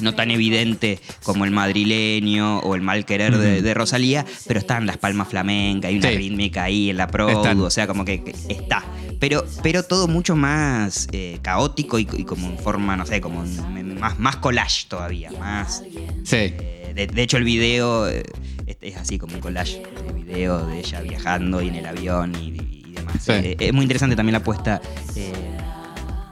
no 0.00 0.14
tan 0.14 0.30
evidente 0.30 0.98
como 1.22 1.44
el 1.44 1.50
madrileño 1.50 2.58
o 2.60 2.74
el 2.74 2.82
mal 2.82 3.04
querer 3.04 3.36
de, 3.38 3.74
Rosalía, 3.74 4.24
pero 4.46 4.58
están 4.60 4.86
las 4.86 4.96
palmas 4.98 5.28
flamencas, 5.28 5.88
hay 5.90 5.98
una 5.98 6.10
Sí. 6.10 6.16
rítmica 6.16 6.64
ahí 6.64 6.90
en 6.90 6.96
la 6.96 7.06
pro, 7.08 7.42
o 7.42 7.70
sea, 7.70 7.86
como 7.86 8.04
que, 8.04 8.22
que 8.22 8.34
está. 8.48 8.84
Pero, 9.18 9.44
pero 9.62 9.82
todo 9.82 10.08
mucho 10.08 10.36
más 10.36 11.08
eh, 11.12 11.38
caótico 11.42 11.98
y, 11.98 12.06
y 12.16 12.24
como 12.24 12.48
en 12.48 12.58
forma, 12.58 12.96
no 12.96 13.06
sé, 13.06 13.20
como 13.20 13.42
en- 13.44 13.98
más, 13.98 14.18
más 14.18 14.36
collage 14.36 14.86
todavía, 14.88 15.30
más... 15.38 15.82
Sí. 16.24 16.36
eh, 16.36 16.92
de, 16.94 17.06
de 17.06 17.22
hecho, 17.22 17.36
el 17.38 17.44
video 17.44 18.08
eh, 18.08 18.22
es, 18.66 18.76
es 18.80 18.96
así 18.96 19.18
como 19.18 19.34
un 19.34 19.40
collage 19.40 19.82
de 20.06 20.12
video 20.22 20.66
de 20.66 20.80
ella 20.80 21.00
viajando 21.00 21.62
y 21.62 21.68
en 21.68 21.76
el 21.76 21.86
avión 21.86 22.34
y, 22.34 22.48
y 22.88 22.92
demás. 22.94 23.16
Sí. 23.20 23.32
Es 23.58 23.72
muy 23.72 23.82
interesante 23.84 24.16
también 24.16 24.32
la 24.32 24.38
apuesta 24.38 24.80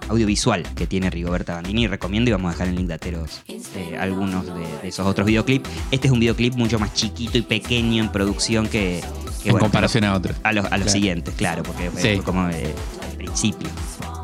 audiovisual 0.09 0.63
que 0.75 0.87
tiene 0.87 1.11
Rigoberta 1.11 1.55
Bandini. 1.55 1.87
Recomiendo 1.87 2.31
y 2.31 2.33
vamos 2.33 2.49
a 2.51 2.53
dejar 2.53 2.69
en 2.69 2.77
link 2.77 2.89
de 2.89 2.95
Ateros 2.95 3.43
eh, 3.49 3.97
algunos 3.99 4.47
de, 4.47 4.53
de 4.83 4.89
esos 4.89 5.07
otros 5.07 5.27
videoclips. 5.27 5.69
Este 5.91 6.07
es 6.09 6.13
un 6.13 6.21
videoclip 6.21 6.55
mucho 6.55 6.79
más 6.79 6.93
chiquito 6.95 7.39
y 7.39 7.43
pequeño 7.43 8.03
en 8.03 8.11
producción 8.11 8.67
que, 8.67 9.01
Que, 9.43 9.49
en 9.49 9.53
bueno, 9.53 9.59
comparación 9.65 10.05
a 10.05 10.15
otros. 10.15 10.37
A 10.43 10.53
los, 10.53 10.65
a 10.67 10.69
los 10.71 10.77
Claro. 10.79 10.91
siguientes, 10.91 11.35
claro, 11.35 11.63
porque 11.63 11.91
Sí. 11.97 12.17
fue 12.17 12.23
como 12.25 12.49
eh, 12.51 12.75
al 13.11 13.17
principio. 13.17 13.69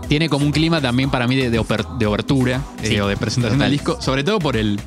Tiene 0.09 0.29
como 0.29 0.45
un 0.45 0.53
clima 0.53 0.81
también 0.81 1.09
para 1.11 1.27
mí 1.29 1.37
de, 1.37 1.51
de, 1.51 1.61
oper- 1.61 1.97
de 1.99 2.07
obertura 2.07 2.63
eh, 2.83 3.01
o 3.01 3.07
de 3.07 3.17
presentación 3.17 3.61
del 3.61 3.71
disco, 3.71 4.01
sobre 4.03 4.25
todo 4.25 4.39
por 4.41 4.57
el 4.57 4.81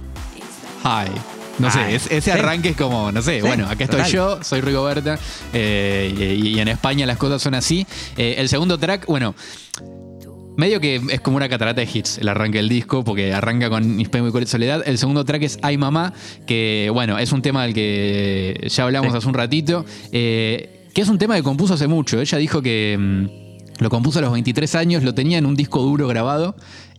hi. 0.83 1.09
No 1.59 1.69
sé, 1.71 1.93
es- 1.95 2.07
ese 2.07 2.21
Sí. 2.21 2.31
arranque 2.31 2.69
es 2.69 2.75
como, 2.75 3.11
no 3.11 3.21
sé, 3.21 3.39
Sí, 3.39 3.45
bueno, 3.47 3.65
acá 3.65 3.83
estoy 3.83 3.99
total. 3.99 4.11
yo, 4.11 4.43
soy 4.43 4.59
Rigoberta, 4.61 5.19
eh, 5.53 6.39
y, 6.41 6.47
y 6.49 6.59
en 6.59 6.67
España 6.67 7.05
las 7.05 7.17
cosas 7.17 7.41
son 7.43 7.53
así. 7.53 7.85
Eh, 8.17 8.35
el 8.39 8.49
segundo 8.49 8.77
track, 8.79 9.05
bueno, 9.05 9.35
medio 10.57 10.79
que 10.79 11.01
es 11.09 11.21
como 11.21 11.37
una 11.37 11.49
catarata 11.49 11.81
de 11.81 11.89
hits 11.91 12.17
el 12.17 12.27
arranque 12.29 12.57
del 12.59 12.69
disco, 12.69 13.03
porque 13.03 13.33
arranca 13.33 13.69
con 13.69 13.99
Hispano 13.99 14.27
y 14.27 14.31
Colet 14.31 14.47
Soledad. 14.47 14.83
El 14.85 14.97
segundo 14.97 15.25
track 15.25 15.43
es 15.43 15.59
Ay 15.61 15.77
Mamá, 15.77 16.13
que 16.45 16.89
bueno, 16.93 17.17
es 17.17 17.31
un 17.31 17.41
tema 17.41 17.63
del 17.63 17.73
que 17.73 18.67
ya 18.69 18.83
hablamos 18.83 19.11
Sí. 19.11 19.17
hace 19.17 19.27
un 19.27 19.33
ratito, 19.33 19.85
eh, 20.11 20.87
que 20.93 21.01
es 21.01 21.09
un 21.09 21.17
tema 21.17 21.35
que 21.35 21.43
compuso 21.43 21.73
hace 21.73 21.87
mucho. 21.87 22.19
Ella 22.21 22.37
dijo 22.37 22.61
que 22.61 22.97
mm, 22.99 23.81
lo 23.83 23.89
compuso 23.89 24.19
a 24.19 24.21
los 24.21 24.31
23 24.31 24.75
años, 24.75 25.03
lo 25.03 25.13
tenía 25.13 25.37
en 25.37 25.45
un 25.45 25.55
disco 25.55 25.81
duro 25.81 26.07
grabado. 26.07 26.55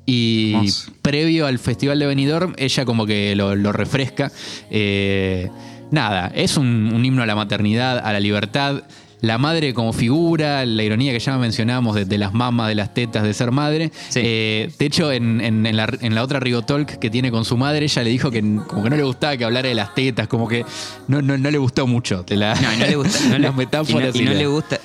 Y 0.06 0.54
previo 1.00 1.46
al 1.46 1.58
Festival 1.58 1.98
de 1.98 2.04
Benidorm, 2.06 2.52
ella 2.58 2.84
como 2.84 3.06
que 3.06 3.34
lo, 3.34 3.56
lo 3.56 3.72
refresca. 3.72 4.30
Eh, 4.70 5.48
nada, 5.90 6.30
es 6.34 6.58
un, 6.58 6.92
un 6.92 7.02
himno 7.04 7.22
a 7.22 7.26
la 7.26 7.34
maternidad, 7.34 7.98
a 7.98 8.12
la 8.12 8.20
libertad. 8.20 8.82
La 9.24 9.38
madre 9.38 9.72
como 9.74 9.92
figura, 9.92 10.64
la 10.66 10.82
ironía 10.82 11.12
que 11.12 11.18
ya 11.18 11.36
mencionábamos 11.38 11.94
de, 11.94 12.04
de 12.04 12.18
las 12.18 12.32
mamas, 12.34 12.68
de 12.68 12.74
las 12.74 12.92
tetas, 12.92 13.22
de 13.22 13.32
ser 13.34 13.50
madre. 13.50 13.90
Sí. 14.10 14.20
Eh, 14.22 14.70
de 14.78 14.86
hecho, 14.86 15.10
en, 15.12 15.40
en- 15.40 15.64
en 15.66 15.76
la, 15.76 15.88
en 16.00 16.14
la 16.14 16.22
otra 16.22 16.40
Rigotalk 16.40 16.98
que 16.98 17.10
tiene 17.10 17.30
con 17.30 17.44
su 17.44 17.56
madre, 17.56 17.84
ella 17.86 18.02
le 18.02 18.10
dijo 18.10 18.30
que 18.30 18.40
como 18.68 18.82
que 18.84 18.90
no 18.90 18.96
le 18.96 19.02
gustaba 19.04 19.36
que 19.36 19.44
hablara 19.44 19.68
de 19.68 19.74
las 19.74 19.94
tetas, 19.94 20.28
como 20.28 20.46
que 20.48 20.64
no, 21.08 21.22
no, 21.22 21.38
no 21.38 21.50
le 21.50 21.58
gustó 21.58 21.86
mucho. 21.86 22.22
De 22.24 22.36
la, 22.36 22.54
No, 22.54 22.70
no 22.76 22.86
le 22.86 22.96
gusta. 22.96 23.18
No 23.30 23.38
las 23.38 23.54
metáforas 23.56 24.14
y 24.14 24.18
no, 24.18 24.24
y 24.30 24.34
no 24.34 24.38
le 24.38 24.46
gusta. 24.46 24.78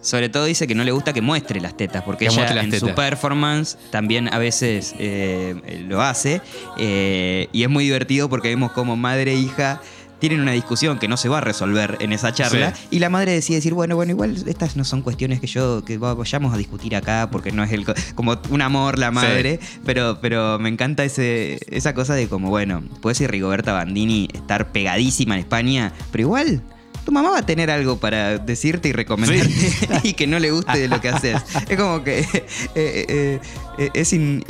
Sobre 0.00 0.28
todo 0.28 0.44
dice 0.44 0.66
que 0.66 0.74
no 0.74 0.84
le 0.84 0.92
gusta 0.92 1.14
que 1.14 1.22
muestre 1.22 1.60
las 1.62 1.76
tetas, 1.78 2.02
porque 2.02 2.26
Que 2.26 2.32
ella 2.34 2.60
en 2.60 2.68
tetas. 2.70 2.80
su 2.90 2.94
performance 2.94 3.78
también 3.90 4.28
a 4.34 4.38
veces 4.38 4.94
eh, 4.98 5.54
lo 5.88 6.02
hace. 6.02 6.42
eh, 6.78 7.48
y 7.52 7.62
es 7.62 7.70
muy 7.70 7.84
divertido 7.84 8.28
porque 8.28 8.48
vemos 8.48 8.72
como 8.72 8.96
madre 8.96 9.32
e 9.32 9.36
hija 9.38 9.80
tienen 10.20 10.40
una 10.40 10.52
discusión 10.52 10.98
que 10.98 11.08
no 11.08 11.16
se 11.16 11.28
va 11.28 11.38
a 11.38 11.40
resolver 11.40 11.98
en 12.00 12.12
esa 12.12 12.32
charla. 12.32 12.74
Sí. 12.74 12.86
Y 12.92 12.98
la 13.00 13.10
madre 13.10 13.32
decide 13.32 13.56
decir, 13.56 13.74
bueno, 13.74 13.94
bueno, 13.96 14.12
igual 14.12 14.36
estas 14.46 14.76
no 14.76 14.84
son 14.84 15.02
cuestiones 15.02 15.40
que 15.40 15.46
yo, 15.46 15.84
que 15.84 15.98
va- 15.98 16.14
vayamos 16.14 16.54
a 16.54 16.56
discutir 16.56 16.96
acá, 16.96 17.28
porque 17.30 17.52
no 17.52 17.62
es 17.62 17.72
el 17.72 17.84
co- 17.84 17.94
como 18.14 18.38
un 18.50 18.62
amor 18.62 18.98
la 18.98 19.10
madre. 19.10 19.60
Pero, 19.84 20.18
pero 20.20 20.58
me 20.58 20.68
encanta 20.70 21.04
ese, 21.04 21.58
esa 21.68 21.92
cosa 21.94 22.14
de 22.14 22.28
como, 22.28 22.48
bueno, 22.48 22.82
puede 23.02 23.14
ser 23.16 23.30
Rigoberta 23.30 23.72
Bandini 23.72 24.28
estar 24.32 24.72
pegadísima 24.72 25.34
en 25.34 25.40
España, 25.40 25.92
pero 26.10 26.22
igual 26.22 26.62
tu 27.04 27.12
mamá 27.12 27.28
va 27.30 27.38
a 27.40 27.44
tener 27.46 27.70
algo 27.70 27.98
para 27.98 28.38
decirte 28.38 28.88
y 28.88 28.92
recomendarte 28.92 29.52
y 30.04 30.14
que 30.14 30.26
no 30.26 30.38
le 30.38 30.50
guste 30.52 30.78
de 30.78 30.88
lo 30.88 31.02
que 31.02 31.10
haces. 31.10 31.36
Es 31.68 31.76
como 31.76 32.02
que 32.02 32.20
eh, 32.20 32.26
eh, 32.74 33.40
eh, 33.78 33.90
es 33.92 34.12
in- 34.14 34.42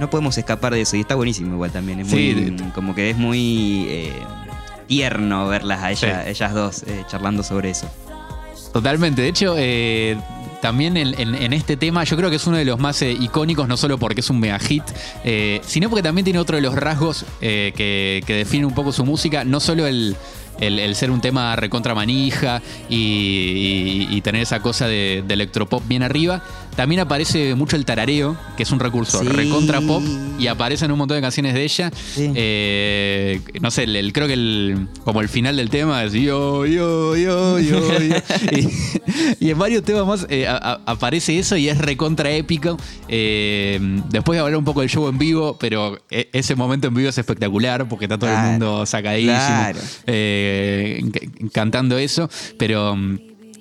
no 0.00 0.10
podemos 0.10 0.36
escapar 0.36 0.72
de 0.74 0.80
eso 0.80 0.96
y 0.96 1.00
está 1.02 1.14
buenísimo 1.14 1.54
igual 1.54 1.70
también. 1.70 2.00
Es 2.00 2.08
muy, 2.08 2.56
como 2.74 2.92
que 2.92 3.10
es 3.10 3.16
muy 3.16 3.86
tierno 4.86 5.46
verlas 5.48 5.82
a 5.82 5.90
ella- 5.92 6.22
Sí. 6.24 6.30
ellas 6.30 6.54
dos 6.54 6.82
eh, 6.84 7.04
charlando 7.10 7.42
sobre 7.42 7.70
eso. 7.70 7.88
Totalmente. 8.72 9.22
De 9.22 9.28
hecho, 9.28 9.54
eh, 9.58 10.16
también 10.60 10.96
en, 10.96 11.18
en- 11.18 11.34
en 11.34 11.52
este 11.52 11.76
tema 11.76 12.04
yo 12.04 12.16
creo 12.16 12.28
que 12.30 12.36
es 12.36 12.46
uno 12.46 12.56
de 12.56 12.64
los 12.64 12.78
más 12.78 13.00
eh, 13.02 13.12
icónicos, 13.12 13.68
no 13.68 13.76
solo 13.76 13.98
porque 13.98 14.20
es 14.20 14.30
un 14.30 14.40
mega 14.40 14.58
hit, 14.58 14.82
sino 15.62 15.88
porque 15.88 16.02
también 16.02 16.24
tiene 16.24 16.38
otro 16.38 16.56
de 16.56 16.62
los 16.62 16.74
rasgos 16.74 17.24
que, 17.40 18.22
que 18.26 18.34
define 18.34 18.66
un 18.66 18.74
poco 18.74 18.92
su 18.92 19.04
música, 19.04 19.44
no 19.44 19.60
solo 19.60 19.86
el, 19.86 20.16
el- 20.60 20.78
el 20.78 20.94
ser 20.94 21.10
un 21.10 21.20
tema 21.20 21.54
recontra 21.56 21.94
manija 21.94 22.60
y, 22.88 22.96
y- 24.10 24.16
y 24.16 24.20
tener 24.22 24.42
esa 24.42 24.60
cosa 24.60 24.86
de, 24.88 25.22
de 25.26 25.34
electropop 25.34 25.86
bien 25.86 26.02
arriba, 26.02 26.42
también 26.76 27.00
aparece 27.00 27.54
mucho 27.54 27.74
el 27.76 27.84
tarareo, 27.84 28.36
que 28.56 28.62
es 28.62 28.70
un 28.70 28.78
recurso 28.80 29.20
Sí. 29.20 29.28
recontra 29.28 29.80
pop, 29.80 30.02
y 30.38 30.46
aparecen 30.46 30.92
un 30.92 30.98
montón 30.98 31.16
de 31.16 31.22
canciones 31.22 31.54
de 31.54 31.64
ella. 31.64 31.90
Sí. 32.14 32.30
Eh, 32.34 33.40
no 33.60 33.70
sé, 33.70 33.84
el, 33.84 33.96
el- 33.96 34.12
creo 34.12 34.26
que 34.26 34.34
el, 34.34 34.88
como 35.04 35.20
el 35.22 35.28
final 35.28 35.56
del 35.56 35.70
tema 35.70 36.04
es 36.04 36.12
yo, 36.12 36.66
yo, 36.66 37.16
yo, 37.16 37.58
yo. 37.58 37.80
yo. 37.98 38.16
y, 38.52 39.46
y 39.46 39.50
en 39.50 39.58
varios 39.58 39.82
temas 39.82 40.06
más 40.06 40.26
eh, 40.28 40.46
a- 40.46 40.56
a- 40.56 40.80
aparece 40.86 41.38
eso 41.38 41.56
y 41.56 41.68
es 41.68 41.78
recontra 41.78 42.30
épico. 42.30 42.76
Eh, 43.08 43.78
después 44.10 44.36
de 44.36 44.40
hablar 44.42 44.58
un 44.58 44.64
poco 44.64 44.80
del 44.82 44.90
show 44.90 45.08
en 45.08 45.18
vivo, 45.18 45.56
pero 45.58 45.98
e- 46.10 46.28
ese 46.32 46.54
momento 46.54 46.88
en 46.88 46.94
vivo 46.94 47.08
es 47.08 47.18
espectacular 47.18 47.88
porque 47.88 48.04
está 48.04 48.18
todo 48.18 48.30
el 48.30 48.36
mundo 48.38 48.84
sacadísimo 48.86 49.36
Claro. 49.36 49.78
eh, 50.06 51.00
cantando 51.52 51.96
eso. 51.98 52.28
Pero 52.58 52.96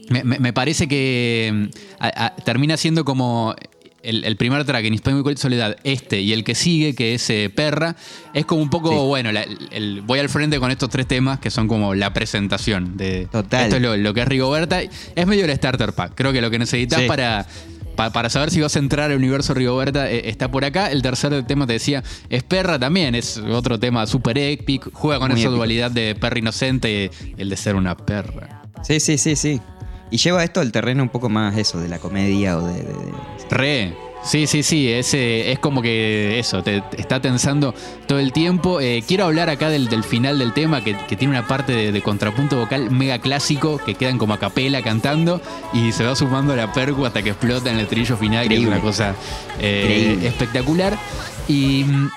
me, 0.10 0.24
me- 0.24 0.40
me 0.40 0.54
parece 0.54 0.88
que 0.88 1.52
mm, 1.54 1.64
a- 2.00 2.26
a- 2.28 2.36
termina 2.36 2.78
siendo 2.78 3.06
como 3.06 3.56
el, 4.04 4.24
el 4.24 4.38
primer 4.38 4.64
track 4.66 4.86
en 4.86 4.94
Hispano 4.94 5.24
y 5.32 5.38
Soledad, 5.38 5.78
este 5.84 6.22
y 6.22 6.32
el 6.34 6.44
que 6.44 6.54
sigue, 6.54 6.94
que 6.94 7.16
es 7.16 7.28
eh, 7.32 7.50
Perra, 7.54 7.96
es 8.36 8.46
como 8.46 8.62
un 8.62 8.70
poco, 8.70 8.90
Sí. 8.92 8.96
bueno, 9.08 9.32
la- 9.32 9.46
el- 9.72 10.02
voy 10.02 10.20
al 10.20 10.30
frente 10.30 10.60
con 10.60 10.70
estos 10.70 10.90
tres 10.90 11.08
temas 11.08 11.40
que 11.40 11.50
son 11.50 11.68
como 11.68 11.96
la 11.96 12.14
presentación 12.14 12.98
de 12.98 13.28
Total. 13.32 13.64
esto 13.64 13.78
es 13.78 13.82
lo, 13.82 13.98
lo 13.98 14.14
que 14.14 14.22
es 14.22 14.28
Rigoberta. 14.28 14.80
Es 14.82 15.26
medio 15.28 15.46
el 15.46 15.56
starter 15.56 15.94
pack. 15.94 16.12
Creo 16.16 16.32
que 16.32 16.42
lo 16.42 16.52
que 16.52 16.60
necesitas 16.60 17.02
Sí. 17.02 17.08
para. 17.08 17.46
pa- 17.96 18.12
Para 18.12 18.30
saber 18.30 18.52
si 18.52 18.60
vas 18.60 18.76
a 18.76 18.80
entrar 18.80 19.10
al 19.10 19.18
universo 19.18 19.54
Rigoberta 19.54 20.12
eh, 20.12 20.30
está 20.30 20.52
por 20.52 20.66
acá. 20.66 20.92
El 20.92 21.02
tercer 21.02 21.44
tema 21.48 21.66
te 21.66 21.74
decía 21.74 22.04
es 22.30 22.44
Perra 22.44 22.78
también, 22.78 23.16
es 23.16 23.38
otro 23.38 23.80
tema 23.80 24.06
súper 24.06 24.38
épico. 24.38 24.92
Juega 24.94 25.18
con 25.20 25.32
Muy 25.32 25.40
esa 25.40 25.48
épico. 25.48 25.56
dualidad 25.56 25.90
de 25.92 26.14
perra 26.14 26.38
inocente 26.38 27.10
y 27.38 27.42
el 27.42 27.50
de 27.50 27.56
ser 27.58 27.76
una 27.76 27.96
perra. 27.96 28.64
Sí, 28.84 29.00
sí, 29.00 29.18
sí, 29.18 29.36
sí. 29.38 29.62
Y 30.12 30.18
lleva 30.18 30.44
esto 30.44 30.62
al 30.62 30.72
terreno 30.72 31.04
un 31.04 31.10
poco 31.10 31.30
más 31.30 31.58
eso, 31.58 31.80
de 31.80 31.88
la 31.90 32.00
comedia 32.00 32.58
o 32.58 32.62
de... 32.62 32.74
de- 32.74 32.84
de- 32.84 33.14
Re. 33.50 33.94
Sí, 34.24 34.48
sí, 34.48 34.64
sí, 34.64 34.92
es, 34.92 35.14
eh, 35.14 35.52
es 35.52 35.60
como 35.60 35.84
que 35.84 36.40
eso, 36.40 36.64
te, 36.64 36.82
te 36.82 37.00
está 37.00 37.22
tensando 37.22 37.76
todo 38.08 38.18
el 38.18 38.34
tiempo. 38.34 38.82
Eh, 38.82 39.04
quiero 39.08 39.26
hablar 39.26 39.52
acá 39.52 39.70
del, 39.70 39.88
del 39.88 40.04
final 40.04 40.40
del 40.40 40.52
tema, 40.52 40.84
que, 40.84 40.98
que 41.08 41.16
tiene 41.16 41.38
una 41.38 41.48
parte 41.48 41.74
de, 41.74 41.92
de 41.92 42.02
contrapunto 42.02 42.58
vocal 42.58 42.90
mega 42.90 43.20
clásico, 43.20 43.78
que 43.86 43.94
quedan 43.94 44.18
como 44.18 44.34
a 44.34 44.40
capela 44.40 44.82
cantando 44.82 45.42
y 45.74 45.92
se 45.92 46.04
va 46.04 46.16
sumando 46.16 46.56
la 46.56 46.74
percu 46.74 47.06
hasta 47.06 47.22
que 47.22 47.30
explota 47.30 47.70
en 47.70 47.78
el 47.78 47.86
trillo 47.86 48.18
final, 48.18 48.48
que 48.48 48.56
es 48.56 48.60
Increíble. 48.62 48.72
una 48.78 48.82
cosa 48.82 49.14
eh, 49.60 49.84
Increíble. 50.00 50.28
espectacular. 50.28 50.98
Y 51.48 51.84
mm, 51.84 52.10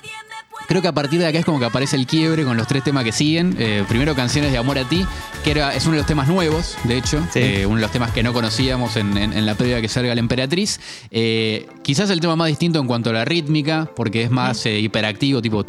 creo 0.69 0.81
que 0.83 0.87
a 0.89 0.93
partir 0.93 1.19
de 1.19 1.27
acá 1.27 1.39
es 1.41 1.45
como 1.45 1.59
que 1.59 1.65
aparece 1.65 1.97
el 1.97 2.07
quiebre 2.07 2.45
con 2.45 2.57
los 2.57 2.69
tres 2.69 2.85
temas 2.85 3.03
que 3.03 3.11
siguen. 3.11 3.57
Eh, 3.59 3.85
primero 3.89 4.15
Canciones 4.15 4.53
de 4.53 4.59
Amor 4.59 4.79
a 4.79 4.85
ti, 4.89 5.05
que 5.43 5.51
era, 5.51 5.75
es 5.75 5.85
uno 5.87 5.93
de 5.95 5.99
los 5.99 6.07
temas 6.07 6.29
nuevos, 6.29 6.77
de 6.85 6.97
hecho. 6.99 7.21
Sí. 7.33 7.41
Eh, 7.41 7.67
uno 7.67 7.77
de 7.77 7.83
los 7.83 7.91
temas 7.91 8.13
que 8.13 8.23
no 8.23 8.33
conocíamos 8.33 8.97
en, 8.97 9.17
en- 9.17 9.33
en 9.33 9.47
la 9.47 9.55
previa 9.57 9.81
que 9.81 9.89
salga 9.89 10.15
la 10.15 10.21
Emperatriz. 10.21 10.79
Eh, 11.11 11.67
quizás 11.83 12.11
el 12.11 12.21
tema 12.21 12.37
más 12.37 12.49
distinto 12.49 12.79
en 12.79 12.87
cuanto 12.87 13.11
a 13.11 13.15
la 13.15 13.25
rítmica, 13.25 13.91
porque 13.97 14.23
es 14.23 14.31
más 14.31 14.65
hiperactivo, 14.67 15.41
tipo... 15.43 15.65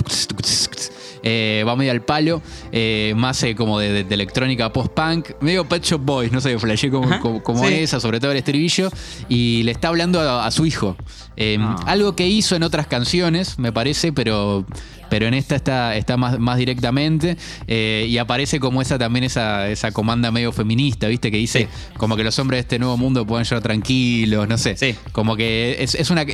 Eh, 1.24 1.64
va 1.68 1.76
medio 1.76 1.92
al 1.92 2.02
palo, 2.02 2.42
eh, 2.72 3.14
más 3.18 3.42
eh, 3.44 3.56
como 3.56 3.80
de, 3.80 3.92
de- 3.92 4.04
de 4.04 4.16
electrónica 4.16 4.72
post-punk, 4.72 5.32
medio 5.42 5.68
Pet 5.68 5.84
Shop 5.84 6.02
Boys, 6.04 6.32
no 6.32 6.40
sé, 6.42 6.58
flashé 6.60 6.90
como, 6.90 7.20
como, 7.20 7.44
como 7.44 7.68
sí. 7.68 7.74
esa, 7.74 8.00
sobre 8.00 8.20
todo 8.20 8.32
el 8.32 8.38
estribillo, 8.38 8.90
y 9.28 9.64
le 9.64 9.72
está 9.72 9.90
hablando 9.90 10.20
a, 10.22 10.46
a 10.46 10.52
su 10.52 10.66
hijo. 10.66 10.96
Eh, 11.36 11.58
Ah. 11.60 11.76
Algo 11.88 12.16
que 12.16 12.28
hizo 12.28 12.56
en 12.56 12.64
otras 12.64 12.88
canciones, 12.88 13.60
me 13.60 13.72
parece, 13.72 14.12
pero, 14.14 14.66
pero 15.10 15.26
en 15.28 15.34
esta 15.34 15.56
está, 15.56 15.96
está 15.96 16.16
más, 16.18 16.38
más 16.40 16.58
directamente. 16.58 17.38
eh, 17.68 18.06
y 18.10 18.18
aparece 18.18 18.60
como 18.60 18.82
esa 18.82 18.98
también 18.98 19.24
esa, 19.26 19.70
esa 19.70 19.92
comanda 19.92 20.32
medio 20.32 20.52
feminista, 20.52 21.08
¿viste? 21.08 21.32
Que 21.32 21.38
dice 21.38 21.68
como 21.98 22.16
que 22.16 22.24
los 22.24 22.38
hombres 22.40 22.58
de 22.58 22.62
este 22.62 22.80
nuevo 22.80 22.98
mundo 22.98 23.26
pueden 23.26 23.44
llegar 23.46 23.62
tranquilos, 23.62 24.48
no 24.48 24.58
sé. 24.58 24.76
Sí. 24.78 24.96
Como 25.12 25.36
que 25.36 25.78
es, 25.80 25.96
es 25.96 26.10
una, 26.12 26.26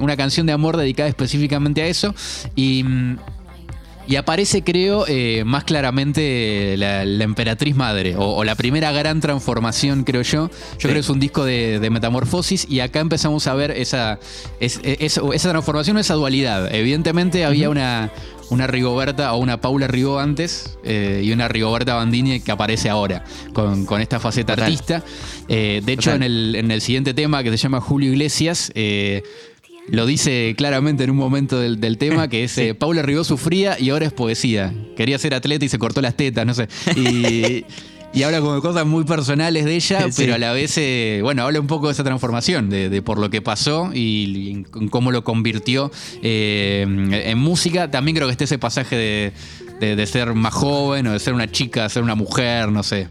una 0.00 0.16
canción 0.16 0.46
de 0.46 0.52
amor 0.52 0.76
dedicada 0.76 1.08
específicamente 1.08 1.82
a 1.82 1.86
eso. 1.86 2.14
Y. 2.56 2.84
y 4.06 4.16
aparece, 4.16 4.62
creo, 4.62 5.04
eh, 5.08 5.42
más 5.46 5.64
claramente 5.64 6.76
la, 6.76 7.04
la 7.04 7.24
emperatriz 7.24 7.74
madre, 7.74 8.16
o, 8.16 8.34
o 8.36 8.44
la 8.44 8.54
primera 8.54 8.92
gran 8.92 9.20
transformación, 9.20 10.04
creo 10.04 10.22
yo. 10.22 10.50
Yo 10.50 10.78
creo 10.78 10.94
que 10.94 11.00
es 11.00 11.08
un 11.08 11.20
disco 11.20 11.44
de, 11.44 11.78
de 11.80 11.90
metamorfosis 11.90 12.66
y 12.68 12.80
acá 12.80 13.00
empezamos 13.00 13.46
a 13.46 13.54
ver 13.54 13.70
esa, 13.70 14.18
es- 14.60 14.80
es- 14.84 15.20
esa 15.32 15.50
transformación, 15.50 15.98
esa 15.98 16.14
dualidad. 16.14 16.74
Evidentemente 16.74 17.44
había 17.44 17.70
una, 17.70 18.10
una 18.50 18.66
Rigoberta 18.66 19.32
o 19.32 19.38
una 19.38 19.60
Paula 19.60 19.86
Rigo 19.86 20.18
antes 20.20 20.76
eh, 20.84 21.22
y 21.24 21.32
una 21.32 21.48
Rigoberta 21.48 21.94
Bandini 21.94 22.40
que 22.40 22.52
aparece 22.52 22.90
ahora, 22.90 23.24
con, 23.52 23.86
con 23.86 24.00
esta 24.00 24.20
faceta 24.20 24.54
Total. 24.54 24.64
artista. 24.64 25.02
Eh, 25.48 25.80
de 25.84 25.92
hecho, 25.92 26.12
en 26.12 26.22
el, 26.22 26.54
en 26.56 26.70
el 26.70 26.80
siguiente 26.80 27.14
tema 27.14 27.42
que 27.42 27.50
se 27.50 27.56
llama 27.56 27.80
Julio 27.80 28.10
Iglesias, 28.12 28.70
eh, 28.74 29.22
lo 29.88 30.06
dice 30.06 30.54
claramente 30.56 31.04
en 31.04 31.10
un 31.10 31.16
momento 31.16 31.58
del, 31.58 31.80
del 31.80 31.98
tema, 31.98 32.28
que 32.28 32.44
es 32.44 32.56
eh, 32.58 32.74
Paula 32.74 33.02
Ribó 33.02 33.24
sufría 33.24 33.78
y 33.78 33.90
ahora 33.90 34.06
es 34.06 34.12
poesía. 34.12 34.74
Quería 34.96 35.18
ser 35.18 35.34
atleta 35.34 35.64
y 35.64 35.68
se 35.68 35.78
cortó 35.78 36.00
las 36.00 36.16
tetas, 36.16 36.46
no 36.46 36.54
sé. 36.54 36.68
Y, 36.96 37.64
y 38.14 38.22
habla 38.22 38.40
como 38.40 38.54
de 38.54 38.60
cosas 38.60 38.86
muy 38.86 39.04
personales 39.04 39.64
de 39.64 39.74
ella, 39.74 40.02
Sí. 40.10 40.22
pero 40.22 40.34
a 40.34 40.38
la 40.38 40.52
vez, 40.52 40.78
eh, 40.78 41.18
bueno, 41.22 41.42
habla 41.42 41.60
un 41.60 41.66
poco 41.66 41.88
de 41.88 41.92
esa 41.92 42.04
transformación, 42.04 42.70
de, 42.70 42.88
de 42.88 43.02
por 43.02 43.18
lo 43.18 43.28
que 43.28 43.42
pasó 43.42 43.90
y, 43.92 44.64
cómo 44.90 45.10
lo 45.10 45.24
convirtió 45.24 45.90
eh, 46.22 46.86
en 46.86 47.38
música. 47.38 47.90
También 47.90 48.14
creo 48.16 48.28
que 48.28 48.32
está 48.32 48.44
ese 48.44 48.58
pasaje 48.58 48.96
de, 48.96 49.32
de, 49.80 49.96
de 49.96 50.06
ser 50.06 50.34
más 50.34 50.54
joven 50.54 51.06
o 51.08 51.12
de 51.12 51.18
ser 51.18 51.34
una 51.34 51.50
chica, 51.50 51.84
de 51.84 51.88
ser 51.90 52.02
una 52.02 52.14
mujer, 52.14 52.70
no 52.70 52.82
sé. 52.82 53.08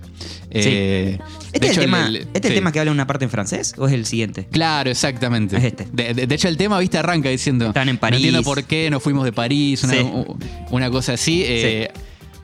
Eh, 0.49 1.17
¿Este 1.51 1.59
de 1.59 1.65
es, 1.67 1.71
hecho, 1.71 1.81
el 1.81 1.85
tema, 1.87 2.07
el- 2.07 2.15
¿este 2.17 2.29
es 2.39 2.45
el 2.45 2.49
sí. 2.51 2.55
tema 2.55 2.71
que 2.71 2.79
habla 2.79 2.91
una 2.91 3.07
parte 3.07 3.25
en 3.25 3.31
francés 3.31 3.73
o 3.77 3.87
es 3.87 3.93
el 3.93 4.05
siguiente? 4.05 4.47
Claro, 4.51 4.89
exactamente. 4.89 5.57
Es 5.57 5.63
este. 5.63 5.87
De, 5.91 6.13
de- 6.13 6.27
de 6.27 6.35
hecho, 6.35 6.47
el 6.47 6.57
tema, 6.57 6.77
viste, 6.79 6.97
arranca 6.97 7.29
diciendo. 7.29 7.67
Están 7.67 7.89
en 7.89 7.95
No 7.95 8.01
París". 8.01 8.17
entiendo 8.17 8.43
por 8.43 8.63
qué 8.63 8.89
nos 8.89 9.01
fuimos 9.01 9.25
de 9.25 9.33
París, 9.33 9.83
una, 9.83 9.93
Sí. 9.93 9.99
u- 10.01 10.37
una 10.71 10.89
cosa 10.91 11.13
así. 11.13 11.43
eh, 11.45 11.89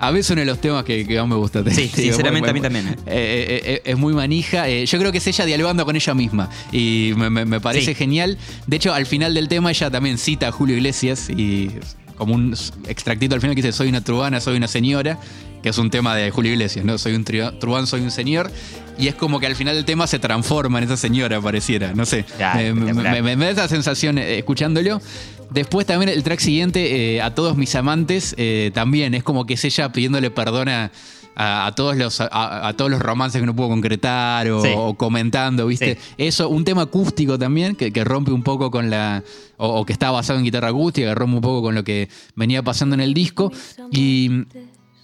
A 0.02 0.12
veces 0.12 0.32
uno 0.32 0.40
de 0.40 0.46
los 0.46 0.62
temas 0.62 0.86
que, 0.86 1.06
que 1.06 1.18
más 1.20 1.28
me 1.28 1.36
gusta. 1.36 1.62
te 1.62 1.72
Sí, 1.72 1.82
digo, 1.84 1.96
sinceramente, 1.98 2.50
a 2.50 2.54
mí 2.54 2.62
también. 2.62 2.88
eh, 2.88 2.96
eh, 3.06 3.62
eh, 3.66 3.82
es 3.84 3.98
muy 3.98 4.14
manija. 4.14 4.66
yo 4.70 4.98
creo 4.98 5.12
que 5.12 5.18
es 5.18 5.28
ella 5.28 5.44
dialogando 5.46 5.84
con 5.86 5.94
ella 5.96 6.14
misma. 6.14 6.50
Y 6.72 7.12
me, 7.18 7.30
me- 7.30 7.44
me 7.46 7.60
parece 7.60 7.88
Sí. 7.88 7.96
genial. 7.96 8.38
De 8.66 8.78
hecho, 8.78 8.94
al 8.94 9.06
final 9.06 9.34
del 9.34 9.50
tema, 9.50 9.72
ella 9.72 9.92
también 9.92 10.18
cita 10.18 10.48
a 10.48 10.52
Julio 10.54 10.78
Iglesias 10.78 11.30
y 11.30 11.72
como 12.20 12.36
un 12.36 12.56
extractito 12.88 13.34
al 13.34 13.42
final 13.42 13.56
que 13.56 13.64
dice: 13.64 13.72
Soy 13.76 13.90
una 13.90 14.02
trubana, 14.04 14.40
soy 14.40 14.58
una 14.58 14.68
señora. 14.68 15.18
Que 15.64 15.68
es 15.70 15.78
un 15.78 15.90
tema 15.90 16.16
de 16.16 16.32
Julio 16.32 16.54
Iglesias, 16.54 16.86
¿no? 16.86 16.98
Soy 16.98 17.16
un 17.16 17.26
trubán, 17.26 17.86
soy 17.86 18.00
un 18.00 18.12
señor. 18.12 18.50
Y 18.98 19.10
es 19.10 19.16
como 19.16 19.42
que 19.42 19.46
al 19.48 19.58
final 19.58 19.76
del 19.76 19.84
tema 19.84 20.08
se 20.08 20.18
transforma 20.18 20.78
en 20.78 20.86
esa 20.86 20.96
señora, 20.96 21.42
pareciera. 21.42 21.92
No 21.94 22.06
sé. 22.06 22.24
Claro, 22.38 22.60
me, 22.60 22.64
me- 22.74 22.80
espectacular. 22.92 23.24
me- 23.24 23.36
me 23.36 23.46
da 23.46 23.52
esa 23.52 23.68
sensación 23.68 24.18
eh, 24.20 24.38
escuchándolo. 24.38 25.02
Después 25.50 25.86
también 25.86 26.08
el 26.10 26.24
track 26.24 26.40
siguiente, 26.40 27.16
eh, 27.16 27.22
A 27.22 27.36
todos 27.36 27.58
mis 27.58 27.76
amantes, 27.76 28.36
eh, 28.38 28.72
también 28.74 29.14
es 29.16 29.24
como 29.24 29.46
que 29.46 29.56
es 29.56 29.66
ella 29.66 29.92
pidiéndole 29.92 30.32
perdón 30.32 30.70
a, 30.70 30.92
a- 31.36 31.68
a 31.68 31.76
todos 31.76 31.96
los, 31.96 32.20
a, 32.22 32.68
a 32.68 32.74
todos 32.74 32.92
los 32.92 33.00
romances 33.02 33.40
que 33.42 33.46
no 33.46 33.56
pudo 33.56 33.70
concretar 33.70 34.50
o, 34.52 34.62
Sí. 34.62 34.70
o 34.76 34.94
comentando, 34.96 35.68
¿viste? 35.68 35.96
Sí. 35.96 36.14
Eso, 36.18 36.50
un 36.50 36.64
tema 36.66 36.82
acústico 36.84 37.38
también, 37.40 37.76
que, 37.76 37.92
que 37.94 38.04
rompe 38.04 38.32
un 38.32 38.44
poco 38.44 38.70
con 38.72 38.90
la. 38.90 39.24
O, 39.58 39.80
o 39.82 39.86
que 39.86 39.94
está 39.94 40.12
basado 40.12 40.40
en 40.40 40.46
guitarra 40.46 40.70
acústica, 40.70 41.08
que 41.10 41.16
rompe 41.16 41.36
un 41.36 41.42
poco 41.42 41.62
con 41.62 41.76
lo 41.76 41.84
que 41.84 42.10
venía 42.36 42.64
pasando 42.64 42.96
en 42.96 43.02
el 43.02 43.14
disco. 43.14 43.52
Y. 43.92 44.44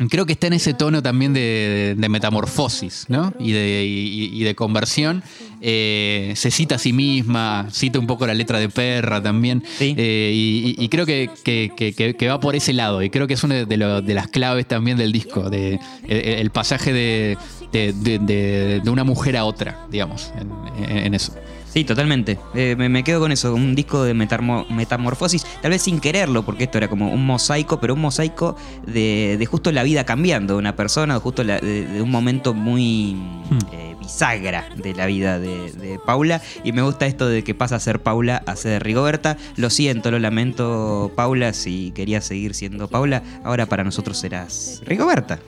Creo 0.09 0.25
que 0.25 0.33
está 0.33 0.47
en 0.47 0.53
ese 0.53 0.73
tono 0.73 1.01
también 1.01 1.31
de, 1.33 1.95
de 1.97 2.09
metamorfosis, 2.09 3.05
¿no? 3.07 3.33
Y 3.39 3.53
de, 3.53 3.85
y- 3.85 4.29
y 4.33 4.43
de 4.43 4.53
conversión. 4.53 5.23
Eh, 5.61 6.33
se 6.35 6.51
cita 6.51 6.75
a 6.75 6.79
sí 6.79 6.91
misma, 6.91 7.67
cita 7.71 7.97
un 7.97 8.05
poco 8.05 8.27
la 8.27 8.33
letra 8.33 8.59
de 8.59 8.67
perra 8.67 9.23
también. 9.23 9.63
Sí. 9.77 9.95
Eh, 9.97 10.31
y, 10.77 10.89
creo 10.89 11.05
que, 11.05 11.29
que- 11.45 11.71
que- 11.77 11.93
que- 11.93 12.13
que 12.15 12.27
va 12.27 12.39
por 12.41 12.55
ese 12.57 12.73
lado. 12.73 13.01
Y 13.03 13.09
creo 13.09 13.25
que 13.25 13.35
es 13.35 13.43
una 13.45 13.63
de, 13.65 13.77
lo- 13.77 14.01
de 14.01 14.13
las 14.13 14.27
claves 14.27 14.67
también 14.67 14.97
del 14.97 15.13
disco. 15.13 15.49
De, 15.49 15.79
el, 16.07 16.49
pasaje 16.51 16.91
de, 16.91 17.37
una 18.85 19.05
mujer 19.05 19.37
a 19.37 19.45
otra, 19.45 19.85
digamos, 19.89 20.31
en 20.89 21.13
eso. 21.13 21.33
Sí, 21.76 21.84
totalmente. 21.84 22.39
Eh, 22.53 22.76
me, 22.78 22.88
me 22.88 23.03
quedo 23.03 23.19
con 23.19 23.34
eso, 23.34 23.53
un 23.53 23.76
disco 23.76 24.01
de 24.03 24.13
metamor- 24.15 24.65
metamorfosis, 24.69 25.45
tal 25.61 25.71
vez 25.71 25.82
sin 25.82 25.99
quererlo, 25.99 26.45
porque 26.45 26.63
esto 26.63 26.78
era 26.78 26.88
como 26.88 27.11
un 27.11 27.26
mosaico, 27.26 27.82
pero 27.82 27.95
un 27.95 27.99
mosaico 27.99 28.55
de, 28.88 29.36
de 29.38 29.45
justo 29.45 29.73
la 29.73 29.84
vida 29.84 30.05
cambiando 30.05 30.53
de 30.53 30.59
una 30.59 30.78
persona, 30.78 31.15
de 31.15 31.19
justo 31.19 31.43
la- 31.43 31.59
de, 31.59 31.86
de 31.86 32.01
un 32.01 32.09
momento 32.09 32.53
muy 32.53 33.17
eh, 33.73 33.93
bisagra 33.99 34.69
de 34.78 34.93
la 34.93 35.05
vida 35.05 35.38
de, 35.38 35.73
de 35.73 35.99
Paula. 35.99 36.41
Y 36.63 36.71
me 36.71 36.82
gusta 36.82 37.07
esto 37.07 37.28
de 37.28 37.43
que 37.43 37.53
pasa 37.53 37.76
a 37.76 37.80
ser 37.82 37.99
Paula 38.01 38.41
a 38.45 38.55
ser 38.55 38.82
Rigoberta. 38.82 39.36
Lo 39.57 39.69
siento, 39.69 40.11
lo 40.11 40.19
lamento, 40.19 41.11
Paula, 41.13 41.51
si 41.51 41.91
querías 41.93 42.23
seguir 42.23 42.53
siendo 42.53 42.88
Paula, 42.88 43.21
ahora 43.43 43.65
para 43.65 43.84
nosotros 43.84 44.17
serás 44.17 44.82
Rigoberta 44.86 45.39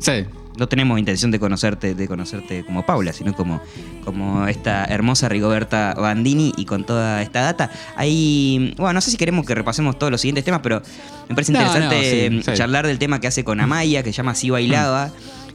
Sí. 0.00 0.24
No 0.58 0.68
tenemos 0.68 0.98
intención 0.98 1.30
de 1.30 1.38
conocerte, 1.38 1.94
de 1.94 2.08
conocerte 2.08 2.64
como 2.64 2.84
Paula, 2.84 3.12
sino 3.12 3.34
como, 3.34 3.62
como 4.04 4.46
esta 4.48 4.84
hermosa 4.84 5.28
Rigoberta 5.28 5.94
Bandini 5.94 6.52
y 6.56 6.64
con 6.64 6.84
toda 6.84 7.22
esta 7.22 7.42
data. 7.42 7.70
Ahí, 7.96 8.74
bueno, 8.76 8.94
no 8.94 9.00
sé 9.00 9.10
si 9.10 9.16
queremos 9.16 9.46
que 9.46 9.54
repasemos 9.54 9.98
todos 9.98 10.10
los 10.10 10.20
siguientes 10.20 10.44
temas, 10.44 10.60
pero 10.62 10.82
me 11.28 11.34
parece 11.34 11.52
No, 11.52 11.60
interesante 11.60 12.30
no, 12.30 12.42
sí, 12.42 12.50
sí. 12.50 12.56
charlar 12.56 12.86
del 12.86 12.98
tema 12.98 13.20
que 13.20 13.28
hace 13.28 13.44
con 13.44 13.60
Amaya, 13.60 14.02
que 14.02 14.12
se 14.12 14.16
llama 14.16 14.32
Así 14.32 14.50
Bailaba, 14.50 15.10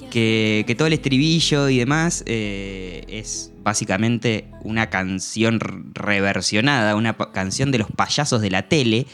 que, 0.09 0.63
que 0.65 0.75
todo 0.75 0.87
el 0.87 0.93
estribillo 0.93 1.69
y 1.69 1.79
demás 1.79 2.23
eh, 2.25 3.03
es 3.07 3.51
básicamente 3.63 4.45
una 4.63 4.89
canción 4.89 5.59
reversionada, 5.93 6.95
una 6.95 7.15
canción 7.17 7.71
de 7.71 7.79
los 7.79 7.87
payasos 7.91 8.41
de 8.41 8.51
la 8.51 8.63
tele. 8.63 9.07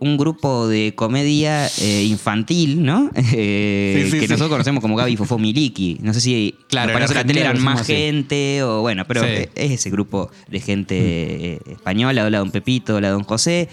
Un 0.00 0.16
grupo 0.18 0.66
de 0.68 0.92
comedia 0.94 1.66
eh, 1.80 2.04
infantil, 2.04 2.84
¿no? 2.84 3.10
Eh, 3.32 4.00
Sí, 4.04 4.10
sí, 4.10 4.20
que 4.20 4.26
sí. 4.26 4.32
nosotros 4.32 4.50
conocemos 4.50 4.82
como 4.82 4.96
Gaby 4.96 5.16
Fofó 5.16 5.38
Miliki. 5.38 5.98
No 6.02 6.12
sé 6.12 6.20
si 6.20 6.54
Claro, 6.68 6.92
en 6.92 7.14
la 7.14 7.24
tele 7.24 7.40
eran 7.40 7.62
más 7.62 7.86
gente 7.86 8.62
o 8.62 8.80
bueno, 8.82 9.04
pero 9.06 9.24
es 9.24 9.48
ese 9.56 9.90
grupo 9.90 10.30
de 10.48 10.60
gente 10.60 10.96
eh, 10.98 11.60
española, 11.70 12.24
hola 12.24 12.38
Don 12.38 12.50
Pepito, 12.50 12.96
hola 12.96 13.10
Don 13.10 13.22
José. 13.24 13.68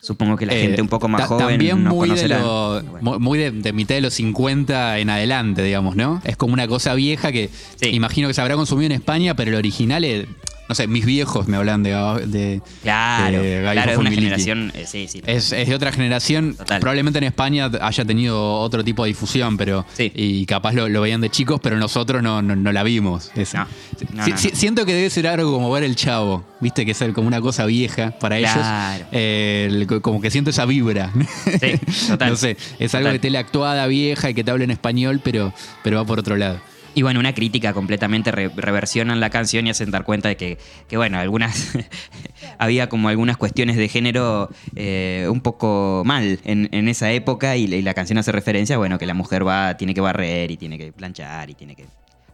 Supongo 0.00 0.36
que 0.36 0.44
la 0.44 0.54
Eh, 0.54 0.60
gente 0.60 0.82
un 0.82 0.88
poco 0.88 1.08
más 1.08 1.24
joven 1.26 1.46
También 1.48 1.82
muy, 1.82 2.08
de, 2.10 2.14
conocerá. 2.14 2.38
lo- 2.40 2.82
Bueno. 2.82 2.98
mu- 3.12 3.18
muy 3.20 3.38
de, 3.38 3.50
de 3.50 3.72
mitad 3.72 3.94
de 3.94 4.02
los 4.02 4.12
50 4.12 4.98
en 4.98 5.08
adelante, 5.08 5.62
digamos, 5.62 5.96
¿no? 5.96 6.20
Es 6.24 6.36
como 6.36 6.52
una 6.52 6.68
cosa 6.68 6.92
vieja 6.94 7.32
que 7.32 7.48
imagino 7.90 8.28
que 8.28 8.34
se 8.34 8.42
habrá 8.42 8.54
consumido 8.54 8.86
en 8.86 8.92
España, 8.92 9.34
pero 9.34 9.50
el 9.52 9.56
original 9.56 10.04
es, 10.04 10.26
no 10.68 10.74
sé, 10.74 10.86
mis 10.86 11.04
viejos 11.04 11.46
me 11.48 11.56
hablan 11.56 11.82
de... 11.82 11.90
de 12.26 12.62
Claro, 12.82 13.42
de 13.42 13.68
claro, 13.72 13.92
es 13.92 13.98
una 13.98 14.10
generación, 14.10 14.72
eh, 14.74 14.84
sí, 14.86 15.06
sí. 15.08 15.20
Es, 15.26 15.52
es 15.52 15.68
de 15.68 15.74
otra 15.74 15.92
generación. 15.92 16.54
Total. 16.56 16.80
Probablemente 16.80 17.18
en 17.18 17.24
España 17.24 17.70
haya 17.80 18.04
tenido 18.04 18.54
otro 18.60 18.82
tipo 18.82 19.04
de 19.04 19.08
difusión, 19.08 19.56
pero. 19.56 19.84
Sí. 19.94 20.10
Y 20.14 20.46
capaz 20.46 20.72
lo, 20.72 20.88
lo 20.88 21.00
veían 21.02 21.20
de 21.20 21.30
chicos, 21.30 21.60
pero 21.62 21.76
nosotros 21.76 22.22
no, 22.22 22.40
no, 22.42 22.56
no 22.56 22.72
la 22.72 22.82
vimos. 22.82 23.30
esa. 23.34 23.66
No, 24.12 24.24
Si- 24.24 24.30
no, 24.32 24.38
si-. 24.38 24.50
Siento 24.50 24.86
que 24.86 24.94
debe 24.94 25.10
ser 25.10 25.26
algo 25.26 25.52
como 25.52 25.70
ver 25.70 25.82
el 25.84 25.96
chavo, 25.96 26.44
viste, 26.60 26.84
que 26.86 26.92
es 26.92 27.04
como 27.14 27.26
una 27.28 27.40
cosa 27.40 27.66
vieja 27.66 28.12
para 28.18 28.38
Claro. 28.38 28.94
ellos. 28.96 29.08
Eh, 29.12 29.68
el- 29.70 30.00
como 30.02 30.20
que 30.20 30.30
siento 30.30 30.50
esa 30.50 30.64
vibra. 30.64 31.12
Sí, 31.60 32.06
total. 32.08 32.30
no 32.30 32.36
sé, 32.36 32.56
es 32.78 32.94
algo 32.94 33.04
Total. 33.08 33.12
de 33.12 33.18
tele 33.18 33.38
actuada, 33.38 33.86
vieja 33.86 34.30
y 34.30 34.34
que 34.34 34.42
te 34.44 34.50
habla 34.50 34.64
en 34.64 34.70
español, 34.70 35.20
pero, 35.22 35.52
pero 35.82 35.98
va 35.98 36.04
por 36.04 36.18
otro 36.18 36.36
lado. 36.36 36.58
Y 36.94 37.02
bueno, 37.02 37.18
una 37.20 37.34
crítica 37.34 37.72
completamente 37.72 38.30
re- 38.30 38.50
reversionan 38.54 39.18
la 39.20 39.30
canción 39.30 39.66
y 39.66 39.70
hacen 39.70 39.90
dar 39.90 40.04
cuenta 40.04 40.28
de 40.28 40.36
que, 40.36 40.58
que 40.88 40.96
bueno, 40.96 41.18
algunas 41.18 41.72
había 42.58 42.88
como 42.88 43.08
algunas 43.08 43.36
cuestiones 43.36 43.76
de 43.76 43.88
género 43.88 44.48
eh, 44.76 45.26
un 45.30 45.40
poco 45.40 46.02
mal 46.04 46.38
en, 46.44 46.68
en 46.72 46.88
esa 46.88 47.10
época 47.12 47.56
y, 47.56 47.66
la- 47.66 47.76
y 47.76 47.82
la 47.82 47.94
canción 47.94 48.18
hace 48.18 48.30
referencia, 48.32 48.76
bueno, 48.78 48.98
que 48.98 49.06
la 49.06 49.14
mujer 49.14 49.46
va, 49.46 49.76
tiene 49.76 49.92
que 49.94 50.00
barrer 50.00 50.50
y 50.50 50.56
tiene 50.56 50.78
que 50.78 50.92
planchar 50.92 51.50
y 51.50 51.54
tiene 51.54 51.74
que 51.74 51.86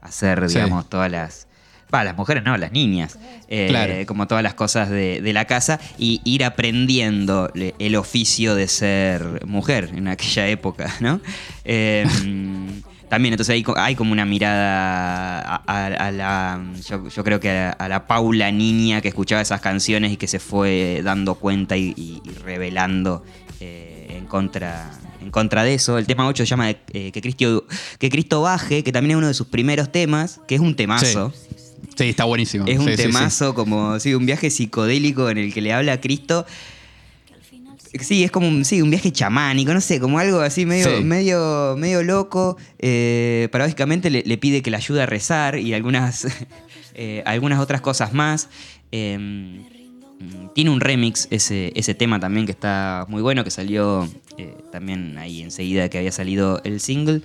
hacer, 0.02 0.48
Sí. 0.48 0.56
digamos, 0.56 0.88
todas 0.88 1.10
las... 1.10 1.46
Va, 1.92 2.04
las 2.04 2.16
mujeres 2.16 2.44
no, 2.44 2.56
las 2.56 2.70
niñas. 2.70 3.18
eh, 3.48 3.66
Claro. 3.68 3.94
Como 4.06 4.28
todas 4.28 4.44
las 4.44 4.54
cosas 4.54 4.90
de, 4.90 5.20
de 5.20 5.32
la 5.32 5.46
casa 5.46 5.80
y 5.98 6.20
ir 6.24 6.44
aprendiendo 6.44 7.50
el 7.54 7.96
oficio 7.96 8.54
de 8.54 8.68
ser 8.68 9.44
mujer 9.44 9.90
en 9.96 10.06
aquella 10.06 10.46
época, 10.46 10.94
¿no? 11.00 11.20
Eh, 11.64 12.06
también, 13.10 13.34
entonces 13.34 13.52
hay, 13.52 13.64
hay 13.76 13.94
como 13.94 14.12
una 14.12 14.24
mirada 14.24 15.40
a, 15.42 15.62
a- 15.66 15.86
a 15.86 16.10
la. 16.12 16.62
Yo, 16.88 17.08
yo 17.08 17.24
creo 17.24 17.40
que 17.40 17.50
a, 17.50 17.54
la- 17.54 17.70
a 17.72 17.88
la 17.88 18.06
Paula 18.06 18.50
niña 18.50 19.00
que 19.02 19.08
escuchaba 19.08 19.42
esas 19.42 19.60
canciones 19.60 20.12
y 20.12 20.16
que 20.16 20.26
se 20.28 20.38
fue 20.38 21.02
dando 21.04 21.34
cuenta 21.34 21.76
y, 21.76 21.92
y- 21.96 22.22
y 22.24 22.30
revelando 22.42 23.22
eh, 23.60 24.06
en 24.16 24.24
contra. 24.26 24.90
En 25.20 25.30
contra 25.30 25.64
de 25.64 25.74
eso, 25.74 25.98
el 25.98 26.06
tema 26.06 26.26
8 26.26 26.44
se 26.44 26.48
llama 26.48 26.70
eh, 26.70 27.10
que, 27.12 27.20
Cristo, 27.20 27.66
que 27.98 28.08
Cristo 28.08 28.40
baje, 28.40 28.82
que 28.82 28.90
también 28.90 29.10
es 29.10 29.16
uno 29.18 29.26
de 29.28 29.34
sus 29.34 29.48
primeros 29.48 29.92
temas, 29.92 30.40
que 30.48 30.54
es 30.54 30.62
un 30.62 30.74
temazo. 30.74 31.30
Sí, 31.94 32.08
está 32.08 32.24
buenísimo. 32.24 32.64
Es 32.66 32.78
un 32.78 32.86
Sí, 32.86 32.92
sí, 32.92 32.96
sí. 32.96 33.02
temazo, 33.08 33.54
como 33.54 34.00
sí, 34.00 34.14
un 34.14 34.24
viaje 34.24 34.48
psicodélico 34.48 35.28
en 35.28 35.36
el 35.36 35.52
que 35.52 35.60
le 35.60 35.74
habla 35.74 35.92
a 35.92 36.00
Cristo. 36.00 36.46
Sí, 37.98 38.22
es 38.22 38.30
como 38.30 38.46
un, 38.48 38.64
sí, 38.64 38.80
un 38.82 38.90
viaje 38.90 39.10
chamánico, 39.10 39.74
no 39.74 39.80
sé, 39.80 39.98
como 39.98 40.18
algo 40.18 40.40
así 40.40 40.64
medio, 40.64 40.96
Sí. 40.98 41.02
medio, 41.04 41.74
medio 41.76 42.02
loco. 42.02 42.56
Eh, 42.78 43.48
paradójicamente 43.50 44.10
le, 44.10 44.22
le 44.24 44.38
pide 44.38 44.62
que 44.62 44.70
le 44.70 44.76
ayude 44.76 45.02
a 45.02 45.06
rezar 45.06 45.58
y 45.58 45.74
algunas, 45.74 46.24
eh, 46.94 47.22
algunas 47.26 47.58
otras 47.58 47.80
cosas 47.80 48.12
más. 48.12 48.48
Eh, 48.92 49.18
mm, 49.18 50.50
tiene 50.54 50.70
un 50.70 50.80
remix 50.80 51.26
ese, 51.30 51.72
ese 51.74 51.94
tema 51.94 52.20
también 52.20 52.46
que 52.46 52.52
está 52.52 53.06
muy 53.08 53.22
bueno, 53.22 53.42
que 53.42 53.50
salió 53.50 54.08
eh, 54.38 54.54
también 54.70 55.16
ahí 55.18 55.42
enseguida 55.42 55.88
que 55.88 55.98
había 55.98 56.12
salido 56.12 56.60
el 56.64 56.78
single. 56.80 57.22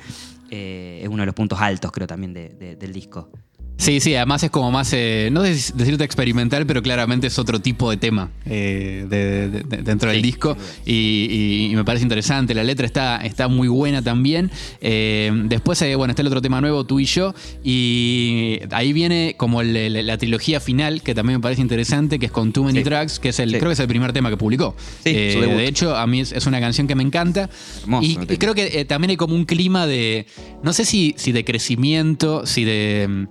Eh, 0.51 1.01
es 1.03 1.09
uno 1.09 1.22
de 1.24 1.26
los 1.28 1.36
puntos 1.36 1.59
altos, 1.59 1.91
creo, 1.91 2.07
también 2.07 2.34
de- 2.34 2.49
de- 2.49 2.76
del 2.76 2.93
disco. 2.93 3.30
Sí, 3.78 3.99
sí, 3.99 4.15
además 4.15 4.41
es 4.41 4.51
como 4.51 4.71
más, 4.71 4.91
eh, 4.93 5.30
no 5.34 5.43
sé 5.43 5.73
decirte 5.76 6.05
experimental, 6.05 6.65
pero 6.65 6.82
claramente 6.82 7.28
es 7.28 7.38
otro 7.38 7.59
tipo 7.59 7.89
de 7.91 7.97
tema 7.97 8.32
eh, 8.45 9.05
de- 9.09 9.49
de- 9.49 9.63
de- 9.63 9.78
dentro 9.84 10.09
del 10.09 10.21
disco 10.21 10.55
y, 10.86 10.93
y- 11.30 11.71
y 11.71 11.76
me 11.76 11.84
parece 11.84 12.03
interesante, 12.03 12.53
la 12.53 12.63
letra 12.63 12.86
está, 12.86 13.17
está 13.17 13.47
muy 13.49 13.67
buena 13.67 14.01
también. 14.01 14.49
Eh, 14.80 15.30
después, 15.47 15.82
eh, 15.82 15.93
bueno, 15.95 16.11
está 16.13 16.21
el 16.21 16.28
otro 16.28 16.41
tema 16.41 16.61
nuevo, 16.61 16.86
tú 16.86 16.99
y 17.01 17.05
yo, 17.05 17.36
y 17.63 18.59
ahí 18.71 18.93
viene 18.93 19.36
como 19.38 19.59
el- 19.61 20.05
la 20.07 20.17
trilogía 20.17 20.59
final, 20.61 21.01
que 21.01 21.13
también 21.13 21.39
me 21.39 21.41
parece 21.43 21.61
interesante, 21.61 22.17
que 22.17 22.28
es 22.28 22.32
con 22.32 22.53
Too 22.53 22.63
Many 22.63 22.80
Sí. 22.80 22.84
Tracks, 22.86 23.19
que 23.19 23.30
es 23.30 23.39
el, 23.39 23.49
Sí. 23.51 23.57
creo 23.57 23.69
que 23.69 23.73
es 23.73 23.80
el 23.80 23.88
primer 23.88 24.13
tema 24.13 24.30
que 24.30 24.38
publicó. 24.38 24.76
Sí, 25.03 25.09
Eh, 25.13 25.53
de 25.57 25.67
hecho, 25.67 25.95
a 25.97 26.07
mí 26.07 26.21
es, 26.21 26.32
es 26.32 26.45
una 26.47 26.59
canción 26.61 26.88
que 26.88 26.95
me 26.95 27.03
encanta. 27.03 27.49
Hermoso 27.82 28.05
y, 28.07 28.17
y 28.34 28.38
creo 28.38 28.55
que 28.55 28.86
también 28.86 29.11
hay 29.11 29.17
como 29.17 29.36
un 29.36 29.43
clima 29.45 29.86
de, 29.86 30.28
no 30.63 30.71
sé 30.71 30.86
si, 30.86 31.13
si 31.17 31.34
de 31.34 31.43
crecimiento, 31.43 32.45
si 32.45 32.63
de 32.63 33.28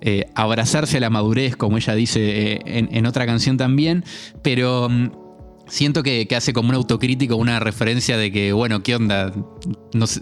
eh, 0.00 0.26
abrazarse 0.34 0.96
a 0.96 1.00
la 1.00 1.10
madurez, 1.10 1.56
como 1.56 1.76
ella 1.76 1.94
dice 1.94 2.52
eh, 2.54 2.60
en, 2.66 2.88
en 2.92 3.06
otra 3.06 3.26
canción 3.26 3.56
también, 3.56 4.04
pero 4.42 4.88
mm, 4.88 5.10
siento 5.68 6.02
que, 6.02 6.26
que 6.26 6.36
hace 6.36 6.52
como 6.52 6.68
una 6.70 6.78
autocrítica, 6.78 7.34
una 7.34 7.60
referencia 7.60 8.16
de 8.16 8.32
que, 8.32 8.52
bueno, 8.52 8.82
¿qué 8.82 8.96
onda? 8.96 9.32
No 9.92 10.06
sé, 10.06 10.20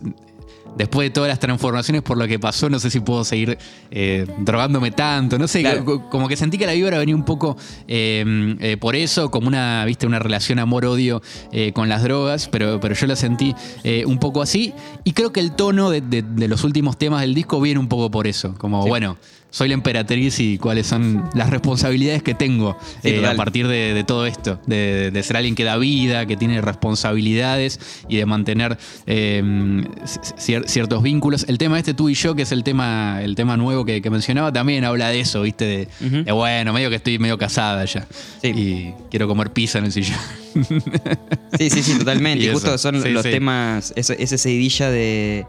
después 0.77 1.07
de 1.07 1.11
todas 1.11 1.29
las 1.29 1.41
transformaciones 1.41 2.03
por 2.03 2.19
lo 2.19 2.29
que 2.29 2.39
pasó, 2.39 2.69
no 2.71 2.79
sé 2.79 2.91
si 2.91 3.01
puedo 3.01 3.25
seguir 3.25 3.57
eh, 3.91 4.27
drogándome 4.41 4.91
tanto, 4.93 5.37
no 5.39 5.49
sé, 5.49 5.61
Claro. 5.63 6.09
como 6.09 6.29
que 6.29 6.37
sentí 6.37 6.57
que 6.59 6.67
la 6.67 6.73
vibra 6.75 6.99
venía 6.99 7.17
un 7.17 7.25
poco 7.25 7.57
eh, 7.89 8.57
eh, 8.61 8.77
por 8.77 8.95
eso, 8.95 9.31
como 9.31 9.49
una, 9.49 9.85
viste, 9.87 10.07
una 10.07 10.19
relación 10.21 10.59
amor-odio 10.61 11.21
con 11.73 11.89
las 11.89 12.03
drogas, 12.03 12.49
pero, 12.53 12.79
pero 12.81 12.95
yo 12.95 13.07
la 13.07 13.17
sentí 13.17 13.55
un 14.07 14.19
poco 14.19 14.43
así, 14.43 14.73
y 15.05 15.13
creo 15.13 15.33
que 15.33 15.41
el 15.41 15.53
tono 15.57 15.91
de, 15.91 16.01
de- 16.01 16.23
de 16.23 16.47
los 16.49 16.63
últimos 16.63 16.97
temas 16.99 17.23
del 17.23 17.35
disco 17.35 17.61
viene 17.61 17.81
un 17.81 17.89
poco 17.89 18.11
por 18.11 18.27
eso, 18.27 18.55
como, 18.55 18.83
Sí. 18.83 18.89
bueno, 18.89 19.17
soy 19.51 19.69
la 19.69 19.75
emperatriz 19.75 20.41
y 20.41 20.59
cuáles 20.59 20.87
son 20.87 21.29
las 21.35 21.49
responsabilidades 21.51 22.23
que 22.23 22.35
tengo 22.35 22.77
Sí, 23.03 23.09
eh, 23.11 23.27
a 23.27 23.35
partir 23.35 23.67
de, 23.67 23.95
de 23.95 24.05
todo 24.05 24.27
esto, 24.27 24.61
de, 24.67 25.11
de 25.11 25.23
ser 25.23 25.37
alguien 25.39 25.55
que 25.55 25.65
da 25.65 25.77
vida, 25.79 26.27
que 26.27 26.37
tiene 26.37 26.61
responsabilidades 26.61 27.81
y 28.09 28.17
de 28.17 28.27
mantener 28.27 28.77
eh, 29.07 29.43
cier- 30.37 30.67
ciertos 30.67 31.03
vínculos. 31.03 31.47
El 31.49 31.57
tema 31.59 31.79
este 31.79 31.95
tú 31.95 32.09
y 32.09 32.15
yo, 32.15 32.35
que 32.35 32.43
es 32.43 32.53
el 32.53 32.63
tema, 32.63 33.21
el 33.23 33.35
tema 33.37 33.57
nuevo 33.57 33.85
que, 33.85 34.03
que 34.03 34.11
mencionaba, 34.11 34.53
también 34.53 34.85
habla 34.85 35.09
de 35.09 35.21
eso, 35.21 35.43
¿viste? 35.43 35.89
De, 36.01 36.33
bueno, 36.33 36.73
medio 36.73 36.91
que 36.91 36.97
estoy 36.97 37.19
medio 37.19 37.39
casada 37.39 37.85
ya. 37.87 38.07
Sí. 38.43 38.49
Y 38.49 38.95
quiero 39.11 39.29
comer 39.29 39.53
pizza 39.53 39.79
en 39.79 39.87
el 39.87 39.93
sillón. 39.93 40.19
Sí, 41.59 41.71
sí, 41.71 41.83
sí, 41.83 41.99
totalmente. 41.99 42.45
Y 42.45 42.49
Y 42.49 42.53
justo 42.53 42.77
son 42.79 43.03
sí, 43.03 43.09
los 43.11 43.23
temas, 43.23 43.93
esa, 43.97 44.15
seguidilla 44.39 44.91
de, 44.91 45.47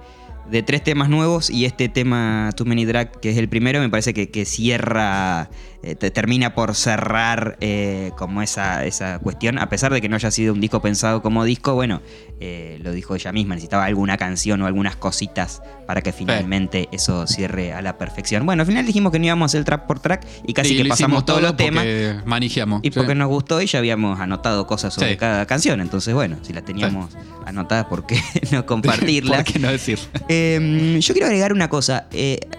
de 0.50 0.64
tres 0.64 0.84
temas 0.84 1.10
nuevos 1.10 1.50
y 1.50 1.66
este 1.66 1.90
tema 1.90 2.52
Too 2.56 2.66
Many 2.66 2.86
Drag, 2.86 3.20
que 3.20 3.30
es 3.32 3.38
el 3.38 3.50
primero, 3.50 3.80
me 3.80 3.90
parece 3.90 4.14
que, 4.14 4.30
que 4.30 4.46
cierra, 4.46 5.50
eh, 5.84 5.96
te- 5.96 6.12
termina 6.12 6.54
por 6.56 6.76
cerrar 6.76 7.58
eh, 7.62 8.12
como 8.18 8.42
esa, 8.42 8.86
esa 8.86 9.20
cuestión, 9.20 9.58
a 9.60 9.70
pesar 9.70 9.94
de 9.94 10.02
que 10.02 10.10
no 10.10 10.16
haya 10.16 10.32
sido 10.32 10.54
un 10.54 10.62
disco 10.62 10.82
pensado 10.82 11.22
como 11.22 11.44
disco, 11.46 11.74
bueno, 11.76 12.02
eh, 12.42 12.80
lo 12.82 12.92
dijo 12.92 13.16
ella 13.16 13.32
misma, 13.32 13.56
necesitaba 13.56 13.86
alguna 13.86 14.18
canción 14.18 14.62
o 14.62 14.66
algunas 14.68 14.96
cositas 14.96 15.62
para 15.88 16.02
que 16.02 16.12
finalmente 16.14 16.88
eso 16.92 17.26
cierre 17.28 17.74
a 17.74 17.82
la 17.82 17.98
perfección. 17.98 18.46
Bueno, 18.46 18.62
al 18.62 18.68
final 18.68 18.86
dijimos 18.86 19.12
que 19.12 19.20
no 19.20 19.26
íbamos 19.26 19.46
a 19.46 19.58
hacer 19.58 19.66
track 19.66 19.88
por 19.88 20.00
track 20.00 20.26
y 20.46 20.54
casi 20.54 20.70
Sí, 20.70 20.84
que 20.84 20.90
pasamos 20.90 21.26
todos 21.26 21.40
todo 21.40 21.50
los 21.50 21.58
temas. 21.58 21.86
Manejamos. 22.26 22.82
Y 22.84 22.90
sí. 22.92 22.92
porque 23.00 23.16
nos 23.16 23.28
gustó 23.28 23.62
y 23.62 23.66
ya 23.66 23.80
habíamos 23.80 24.20
anotado 24.20 24.68
cosas 24.68 24.94
sobre 24.94 25.18
cada 25.18 25.46
canción. 25.48 25.82
Entonces, 25.82 26.14
bueno, 26.14 26.38
si 26.44 26.54
las 26.54 26.64
teníamos 26.64 27.10
anotadas, 27.46 27.86
¿por 27.86 28.06
qué 28.06 28.22
no 28.52 28.66
compartirlas? 28.66 29.44
¿Por 29.44 29.54
qué 29.54 29.60
no 29.60 29.72
decir? 29.72 30.00
Eh, 30.32 31.00
yo 31.02 31.14
quiero 31.14 31.26
agregar 31.28 31.52
una 31.54 31.70
cosa, 31.70 32.08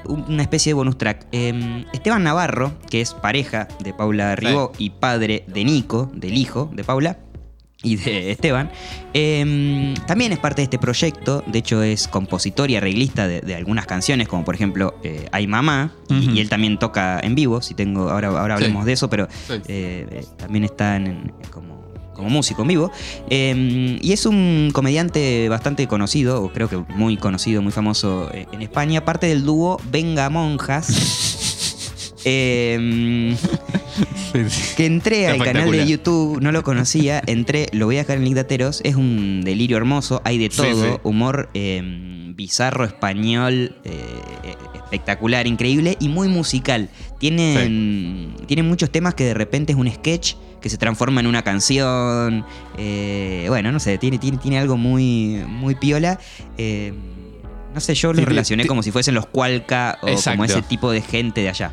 una 0.06 0.42
especie 0.42 0.70
de 0.70 0.74
bonus 0.74 0.98
track. 0.98 1.26
Eh, 1.30 1.84
Esteban 1.92 2.24
Navarro, 2.24 2.72
que 2.90 3.00
es 3.00 3.09
pareja 3.14 3.68
de 3.82 3.92
Paula 3.94 4.34
Ribó 4.36 4.72
y 4.78 4.90
padre 4.90 5.44
de 5.46 5.64
Nico, 5.64 6.10
del 6.14 6.36
hijo 6.36 6.70
de 6.72 6.84
Paula 6.84 7.18
y 7.82 7.96
de 7.96 8.30
Esteban, 8.32 8.70
eh, 9.14 9.94
también 10.06 10.32
es 10.32 10.38
parte 10.38 10.60
de 10.60 10.64
este 10.64 10.78
proyecto. 10.78 11.42
De 11.46 11.58
hecho, 11.60 11.82
es 11.82 12.08
compositor 12.08 12.70
y 12.70 12.76
arreglista 12.76 13.26
de, 13.26 13.40
de 13.40 13.54
algunas 13.54 13.86
canciones, 13.86 14.28
como 14.28 14.44
por 14.44 14.54
ejemplo 14.54 14.94
eh, 15.02 15.26
Ay 15.32 15.46
Mamá, 15.46 15.92
y- 16.10 16.40
él 16.40 16.48
también 16.48 16.78
toca 16.78 17.18
en 17.22 17.34
vivo. 17.34 17.62
Si 17.62 17.74
tengo, 17.74 18.10
ahora, 18.10 18.28
ahora 18.28 18.58
Sí. 18.58 18.64
hablemos 18.64 18.84
de 18.84 18.92
eso, 18.92 19.08
pero 19.08 19.28
Sí. 19.46 19.54
eh, 19.54 20.06
eh, 20.10 20.24
también 20.36 20.64
está 20.64 20.96
en- 20.96 21.32
como, 21.50 21.80
como 22.14 22.28
músico 22.28 22.60
en 22.62 22.68
vivo. 22.68 22.90
Eh, 23.30 23.98
y 24.02 24.12
es 24.12 24.26
un 24.26 24.70
comediante 24.74 25.48
bastante 25.48 25.86
conocido, 25.88 26.42
o 26.42 26.52
creo 26.52 26.68
que 26.68 26.76
muy 26.94 27.16
conocido, 27.16 27.62
muy 27.62 27.72
famoso 27.72 28.30
eh, 28.34 28.46
en 28.52 28.60
España, 28.60 29.06
parte 29.06 29.26
del 29.26 29.42
dúo 29.42 29.80
Venga 29.90 30.28
Monjas. 30.28 31.46
Eh, 32.24 33.36
que 34.76 34.86
entré 34.86 35.26
al 35.26 35.42
canal 35.42 35.70
de. 35.70 35.86
YouTube, 35.86 36.40
no 36.40 36.52
lo 36.52 36.62
conocía, 36.62 37.22
entré, 37.26 37.68
lo 37.72 37.86
voy 37.86 37.96
a 37.96 38.00
dejar 38.00 38.18
en 38.18 38.24
link 38.24 38.34
de 38.34 38.42
Ateros, 38.42 38.80
es 38.84 38.94
un 38.94 39.42
delirio 39.42 39.76
hermoso, 39.76 40.22
hay 40.24 40.38
de 40.38 40.48
todo, 40.48 40.94
sí. 40.94 41.00
humor 41.02 41.50
eh, 41.54 41.82
bizarro, 42.34 42.84
español, 42.84 43.74
eh, 43.84 44.54
espectacular, 44.74 45.46
increíble 45.46 45.96
y 46.00 46.08
muy 46.08 46.28
musical. 46.28 46.88
Tienen, 47.18 48.34
tienen 48.46 48.68
muchos 48.68 48.90
temas 48.90 49.14
que 49.14 49.24
de 49.24 49.34
repente 49.34 49.72
es 49.72 49.78
un 49.78 49.90
sketch 49.90 50.34
que 50.60 50.68
se 50.68 50.78
transforma 50.78 51.20
en 51.20 51.26
una 51.26 51.42
canción, 51.42 52.44
eh, 52.78 53.46
bueno, 53.48 53.72
no 53.72 53.80
sé, 53.80 53.98
tiene, 53.98 54.18
tiene, 54.18 54.38
tiene 54.38 54.58
algo 54.58 54.76
muy, 54.76 55.42
muy 55.48 55.74
piola. 55.74 56.18
eh, 56.56 56.92
no 57.74 57.80
sé, 57.80 57.94
yo 57.94 58.12
lo 58.12 58.24
relacioné 58.24 58.66
como 58.66 58.82
si 58.82 58.90
fuesen 58.90 59.14
los 59.14 59.26
Cualca 59.26 59.98
o 60.02 60.08
Exacto. 60.08 60.30
como 60.32 60.44
ese 60.44 60.62
tipo 60.62 60.90
de 60.90 61.02
gente 61.02 61.40
de 61.42 61.50
allá. 61.50 61.72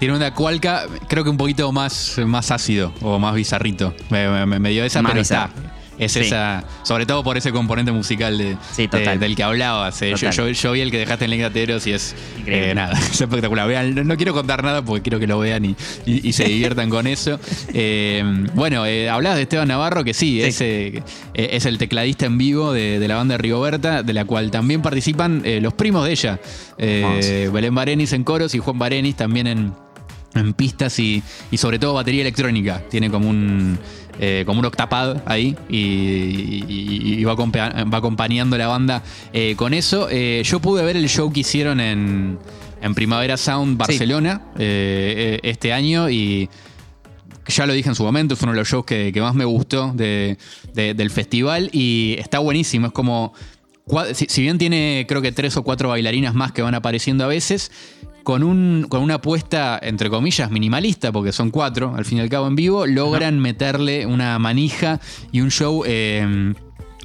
Tiene 0.00 0.16
una 0.16 0.34
cualca, 0.34 0.86
creo 1.08 1.22
que 1.24 1.30
un 1.30 1.36
poquito 1.36 1.70
más, 1.72 2.18
más 2.26 2.50
ácido 2.50 2.92
o 3.02 3.18
más 3.18 3.34
bizarrito. 3.34 3.94
Me, 4.08 4.46
me- 4.46 4.58
me 4.58 4.70
dio 4.70 4.82
esa, 4.84 5.02
Más 5.02 5.12
pero 5.12 5.20
bizarro. 5.22 5.52
está. 5.54 5.70
Es 5.98 6.12
Sí. 6.12 6.20
esa, 6.20 6.64
sobre 6.82 7.04
todo 7.04 7.22
por 7.22 7.36
ese 7.36 7.52
componente 7.52 7.92
musical 7.92 8.38
de, 8.38 8.56
Sí, 8.72 8.88
total. 8.88 9.18
de- 9.20 9.26
del 9.26 9.36
que 9.36 9.42
hablabas. 9.42 10.00
eh. 10.00 10.14
Yo, 10.16 10.30
yo- 10.30 10.48
yo 10.48 10.72
vi 10.72 10.80
el 10.80 10.90
que 10.90 10.96
dejaste 10.96 11.26
en 11.26 11.30
Link 11.32 11.40
de 11.40 11.46
Ateros 11.46 11.86
y 11.86 11.92
es 11.92 12.14
eh, 12.46 12.72
nada, 12.74 12.92
es 12.98 13.20
espectacular. 13.20 13.68
Vean, 13.68 13.94
no, 13.94 14.04
no 14.04 14.16
quiero 14.16 14.32
contar 14.32 14.64
nada 14.64 14.82
porque 14.82 15.02
quiero 15.02 15.18
que 15.20 15.26
lo 15.26 15.38
vean 15.38 15.62
y, 15.66 15.76
y- 16.06 16.26
y 16.26 16.32
se 16.32 16.44
diviertan 16.44 16.88
con 16.88 17.06
eso. 17.06 17.38
Eh, 17.74 18.24
bueno, 18.54 18.86
eh, 18.86 19.10
hablabas 19.10 19.36
de 19.36 19.42
Esteban 19.42 19.68
Navarro, 19.68 20.02
que 20.02 20.14
sí, 20.14 20.40
Sí. 20.40 20.42
Es, 20.42 20.60
eh, 20.62 21.02
es 21.34 21.66
el 21.66 21.76
tecladista 21.76 22.24
en 22.24 22.38
vivo 22.38 22.72
de, 22.72 22.98
de 22.98 23.06
la 23.06 23.16
banda 23.16 23.34
de 23.34 23.38
Rigoberta, 23.38 24.02
de 24.02 24.12
la 24.14 24.24
cual 24.24 24.50
también 24.50 24.80
participan 24.80 25.42
los 25.60 25.74
primos 25.74 26.06
de 26.06 26.12
ella. 26.12 26.40
Belén 27.52 27.74
Barenis 27.74 28.14
en 28.14 28.24
coros 28.24 28.54
y 28.54 28.58
Juan 28.58 28.78
Barenis 28.78 29.16
también 29.16 29.46
en, 29.46 29.74
en 30.34 30.52
pistas 30.54 30.98
y, 30.98 31.22
y 31.50 31.56
sobre 31.56 31.78
todo 31.78 31.94
batería 31.94 32.20
electrónica. 32.22 32.82
Tiene 32.88 33.10
como 33.10 33.28
un, 33.28 33.78
eh, 34.18 34.44
como 34.46 34.60
un 34.60 34.66
octapad 34.66 35.22
ahí 35.26 35.56
y, 35.68 35.76
y- 35.76 37.14
y 37.20 37.24
va, 37.24 37.34
va 37.34 37.98
acompañando 37.98 38.56
la 38.56 38.66
banda 38.68 39.02
eh, 39.32 39.54
con 39.56 39.74
eso. 39.74 40.08
Eh, 40.10 40.42
yo 40.44 40.60
pude 40.60 40.84
ver 40.84 40.96
el 40.96 41.08
show 41.08 41.32
que 41.32 41.40
hicieron 41.40 41.80
en, 41.80 42.38
en 42.80 42.94
Primavera 42.94 43.36
Sound 43.36 43.76
Barcelona 43.76 44.42
este 44.56 45.72
año 45.72 46.08
y 46.10 46.48
ya 47.46 47.66
lo 47.66 47.72
dije 47.72 47.88
en 47.88 47.94
su 47.96 48.04
momento, 48.04 48.34
es 48.34 48.42
uno 48.42 48.52
de 48.52 48.58
los 48.58 48.68
shows 48.68 48.84
que, 48.84 49.10
que 49.12 49.20
más 49.20 49.34
me 49.34 49.44
gustó 49.44 49.92
de- 49.94 50.38
de- 50.74 50.94
del 50.94 51.10
festival 51.10 51.68
y 51.72 52.14
está 52.18 52.38
buenísimo. 52.38 52.86
Es 52.88 52.92
como, 52.92 53.32
si 54.14 54.42
bien 54.42 54.56
tiene 54.58 55.04
creo 55.08 55.20
que 55.20 55.32
tres 55.32 55.56
o 55.56 55.64
cuatro 55.64 55.88
bailarinas 55.88 56.34
más 56.34 56.52
que 56.52 56.62
van 56.62 56.74
apareciendo 56.76 57.24
a 57.24 57.26
veces, 57.26 57.72
con, 58.22 58.42
un, 58.42 58.86
con 58.88 59.02
una 59.02 59.14
apuesta, 59.14 59.78
entre 59.82 60.10
comillas, 60.10 60.50
minimalista, 60.50 61.12
porque 61.12 61.32
son 61.32 61.50
cuatro 61.50 61.94
al 61.96 62.04
fin 62.04 62.18
y 62.18 62.20
al 62.20 62.28
cabo 62.28 62.46
en 62.46 62.56
vivo, 62.56 62.86
logran 62.86 63.38
meterle 63.40 64.06
una 64.06 64.38
manija 64.38 65.00
y 65.32 65.40
un 65.40 65.50
show... 65.50 65.82
eh, 65.86 66.54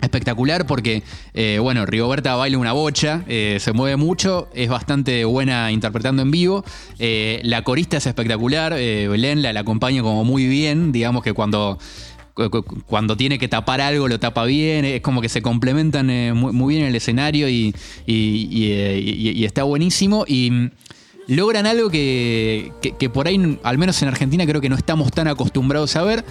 Espectacular 0.01 0.67
porque, 0.67 1.01
eh, 1.33 1.57
bueno, 1.59 1.85
Rigoberta 1.85 2.35
baila 2.35 2.57
una 2.59 2.73
bocha, 2.73 3.23
eh, 3.27 3.57
se 3.61 3.71
mueve 3.71 3.95
mucho, 3.95 4.49
es 4.53 4.69
bastante 4.69 5.23
buena 5.25 5.71
interpretando 5.71 6.21
en 6.21 6.29
vivo. 6.31 6.63
eh, 6.99 7.39
la 7.43 7.63
corista 7.63 7.97
es 7.97 8.05
espectacular, 8.05 8.73
Belén 8.73 9.41
la, 9.41 9.53
la 9.53 9.61
acompaña 9.61 10.03
como 10.03 10.23
muy 10.25 10.45
bien, 10.47 10.91
digamos 10.91 11.23
que 11.23 11.31
cuando, 11.33 11.79
cu- 12.35 12.51
cu- 12.51 12.83
cuando 12.85 13.15
tiene 13.17 13.39
que 13.39 13.47
tapar 13.47 13.79
algo 13.81 14.07
lo 14.09 14.19
tapa 14.19 14.43
bien, 14.43 14.83
es 14.85 15.01
como 15.01 15.21
que 15.21 15.29
se 15.29 15.41
complementan 15.41 16.07
muy, 16.37 16.51
muy 16.51 16.73
bien 16.75 16.83
en 16.83 16.89
el 16.89 16.95
escenario 16.97 17.47
y, 17.49 17.73
y- 18.05 18.47
y, 18.51 18.65
y- 18.73 19.31
y 19.31 19.45
está 19.45 19.63
buenísimo. 19.63 20.25
Y 20.27 20.51
logran 21.27 21.65
algo 21.65 21.89
que, 21.89 22.71
que- 22.81 22.91
que 22.95 23.09
por 23.09 23.27
ahí, 23.27 23.57
al 23.63 23.77
menos 23.77 24.01
en 24.01 24.07
Argentina, 24.09 24.45
creo 24.45 24.61
que 24.61 24.69
no 24.69 24.75
estamos 24.75 25.11
tan 25.11 25.27
acostumbrados 25.27 25.95
a 25.95 26.03
ver. 26.03 26.23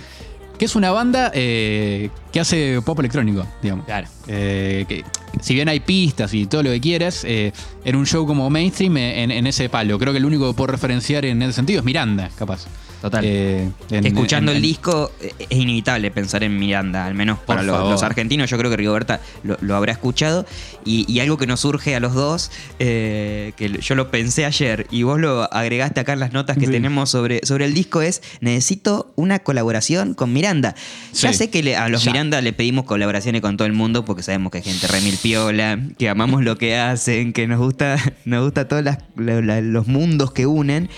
Que 0.58 0.66
es 0.66 0.76
una 0.76 0.92
banda 0.92 1.32
eh, 1.34 2.10
que 2.32 2.38
hace 2.38 2.80
pop 2.86 2.96
electrónico, 3.00 3.44
digamos. 3.60 3.86
Claro. 3.86 4.06
Eh, 4.28 4.84
que, 4.88 5.02
si 5.40 5.52
bien 5.52 5.68
hay 5.68 5.80
pistas 5.80 6.32
y 6.32 6.46
todo 6.46 6.62
lo 6.62 6.70
que 6.70 6.80
quieras, 6.80 7.24
eh, 7.26 7.50
era 7.84 7.98
un 7.98 8.06
show 8.06 8.24
como 8.24 8.48
mainstream 8.50 8.96
en, 8.98 9.32
en 9.32 9.46
ese 9.48 9.68
palo. 9.68 9.98
Creo 9.98 10.12
que 10.12 10.18
el 10.20 10.24
único 10.24 10.46
que 10.48 10.56
puedo 10.56 10.68
referenciar 10.68 11.24
en 11.24 11.42
ese 11.42 11.54
sentido 11.54 11.80
es 11.80 11.84
Miranda, 11.84 12.30
capaz. 12.38 12.66
Total. 13.02 13.22
Eh, 13.24 13.68
en- 13.90 14.06
escuchando 14.06 14.50
en- 14.52 14.56
el 14.58 14.64
en- 14.64 14.68
disco 14.70 15.12
eh, 15.20 15.32
es 15.50 15.58
inevitable 15.58 16.10
pensar 16.10 16.42
en 16.42 16.58
Miranda, 16.58 17.04
al 17.06 17.14
menos 17.14 17.38
para 17.38 17.62
los 17.62 18.02
argentinos. 18.02 18.48
Yo 18.50 18.56
creo 18.58 18.70
que 18.70 18.76
Rigoberta 18.76 19.20
lo, 19.42 19.56
lo 19.60 19.76
habrá 19.76 19.92
escuchado. 19.92 20.46
Y, 20.86 21.10
y 21.10 21.20
algo 21.20 21.38
que 21.38 21.46
nos 21.46 21.60
surge 21.60 21.94
a 21.96 22.00
los 22.00 22.12
dos, 22.14 22.50
eh, 22.78 23.52
que 23.56 23.68
yo 23.80 23.94
lo 23.94 24.10
pensé 24.10 24.44
ayer 24.44 24.86
y 24.90 25.02
vos 25.02 25.18
lo 25.18 25.50
agregaste 25.52 26.00
acá 26.00 26.12
en 26.12 26.20
las 26.20 26.32
notas 26.32 26.58
que 26.58 26.66
Sí. 26.66 26.72
tenemos 26.72 27.08
sobre, 27.10 27.40
sobre 27.44 27.64
el 27.64 27.72
disco, 27.74 28.02
es 28.02 28.22
necesito 28.40 29.12
una 29.16 29.38
colaboración 29.38 30.12
con 30.14 30.32
Miranda. 30.32 30.74
Ya 31.14 31.32
Sí. 31.32 31.38
sé 31.38 31.50
que 31.50 31.62
le- 31.62 31.76
a 31.76 31.88
los 31.88 32.04
Ya. 32.04 32.12
Miranda 32.12 32.40
le 32.42 32.52
pedimos 32.52 32.84
colaboraciones 32.84 33.40
con 33.40 33.56
todo 33.56 33.66
el 33.66 33.72
mundo 33.72 34.04
porque 34.04 34.22
sabemos 34.22 34.52
que 34.52 34.58
es 34.58 34.64
gente 34.64 34.86
remil 34.88 35.16
piola, 35.22 35.78
que 35.98 36.08
amamos 36.08 36.42
lo 36.44 36.58
que 36.58 36.76
hacen, 36.76 37.32
que 37.32 37.46
nos 37.46 37.58
gusta, 37.58 37.96
nos 38.26 38.44
gusta 38.44 38.68
todos 38.68 38.84
los 39.16 39.86
mundos 39.86 40.32
que 40.32 40.46
unen. 40.46 40.88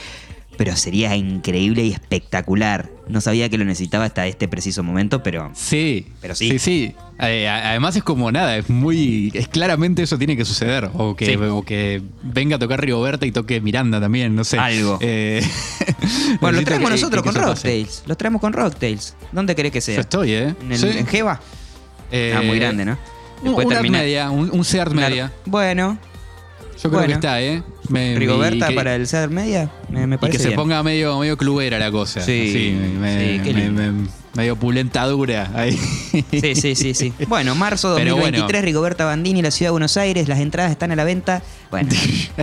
Pero 0.56 0.74
sería 0.76 1.14
increíble 1.16 1.84
y 1.84 1.92
espectacular. 1.92 2.90
No 3.08 3.20
sabía 3.20 3.48
que 3.48 3.56
lo 3.58 3.64
necesitaba 3.64 4.04
hasta 4.04 4.26
este 4.26 4.48
preciso 4.48 4.82
momento, 4.82 5.22
pero 5.22 5.50
Sí. 5.54 6.08
Pero 6.20 6.34
sí. 6.34 6.50
Sí, 6.50 6.58
sí. 6.58 6.94
Eh, 7.20 7.48
además 7.48 7.94
es 7.96 8.02
como 8.02 8.30
nada, 8.32 8.56
es 8.56 8.68
muy. 8.68 9.30
Es 9.34 9.48
claramente 9.48 10.02
eso 10.02 10.18
tiene 10.18 10.36
que 10.36 10.44
suceder. 10.44 10.90
O 10.94 11.14
que, 11.16 11.26
Sí. 11.26 11.36
o 11.36 11.62
que 11.62 12.02
venga 12.22 12.56
a 12.56 12.58
tocar 12.58 12.80
Rigoberta 12.80 13.24
y 13.26 13.32
toque 13.32 13.60
Miranda 13.60 14.00
también, 14.00 14.34
no 14.34 14.44
sé. 14.44 14.58
Algo. 14.58 14.98
Eh, 15.00 15.42
bueno, 16.40 16.58
lo 16.58 16.64
traemos 16.64 16.88
que- 16.90 16.96
nosotros 16.96 17.22
que 17.22 17.32
con. 17.32 17.42
Rocktails. 17.42 18.02
Los 18.06 18.16
traemos 18.18 18.40
con 18.40 18.52
Rocktails. 18.52 19.14
¿Dónde 19.32 19.54
querés 19.54 19.72
que 19.72 19.78
Yo 19.80 19.84
sea? 19.84 20.00
estoy, 20.00 20.32
¿eh? 20.32 20.54
¿En, 20.60 20.72
el, 20.72 20.78
Sí. 20.78 20.88
en 20.98 21.06
Jeva? 21.06 21.40
Eh, 22.10 22.34
ah, 22.36 22.42
muy 22.42 22.58
grande, 22.58 22.84
¿no? 22.84 22.92
Un, 23.40 23.44
Después 23.44 23.66
un 23.66 23.72
Art 23.72 23.82
termina- 23.82 23.98
Media, 23.98 24.30
un, 24.30 24.50
un 24.50 24.60
Una- 24.60 25.08
Media. 25.08 25.32
Bueno, 25.44 25.98
Yo 26.76 26.90
creo 26.90 26.92
Bueno. 26.92 27.06
que 27.06 27.12
está, 27.14 27.40
¿eh? 27.42 27.62
Me- 27.88 28.16
Rigoberta 28.18 28.66
y 28.66 28.68
que- 28.70 28.74
para 28.74 28.94
el 28.96 29.06
Cedar 29.06 29.30
Media, 29.30 29.70
me, 29.90 30.06
me 30.06 30.16
Y 30.16 30.18
parece 30.18 30.38
que 30.38 30.42
se 30.42 30.48
bien. 30.50 30.56
ponga 30.60 30.82
medio, 30.82 31.18
medio 31.18 31.36
clubera 31.36 31.78
la 31.78 31.90
cosa. 31.90 32.20
Sí, 32.20 32.50
Sí, 32.52 32.76
me- 32.98 33.42
sí, 33.44 33.52
medio 34.36 34.56
pulentadura 34.56 35.50
ahí. 35.54 35.72
Sí, 36.30 36.54
sí, 36.54 36.74
sí, 36.74 36.94
sí. 36.94 37.12
Bueno, 37.28 37.54
marzo 37.54 37.94
Pero 37.96 38.10
2023, 38.12 38.46
bueno. 38.52 38.64
Rigoberta 38.66 39.04
Bandini, 39.04 39.42
la 39.42 39.50
ciudad 39.50 39.68
de 39.68 39.72
Buenos 39.72 39.96
Aires. 39.96 40.28
Las 40.28 40.40
entradas 40.40 40.70
están 40.70 40.92
a 40.92 40.96
la 40.96 41.04
venta. 41.04 41.42
Bueno, 41.70 41.88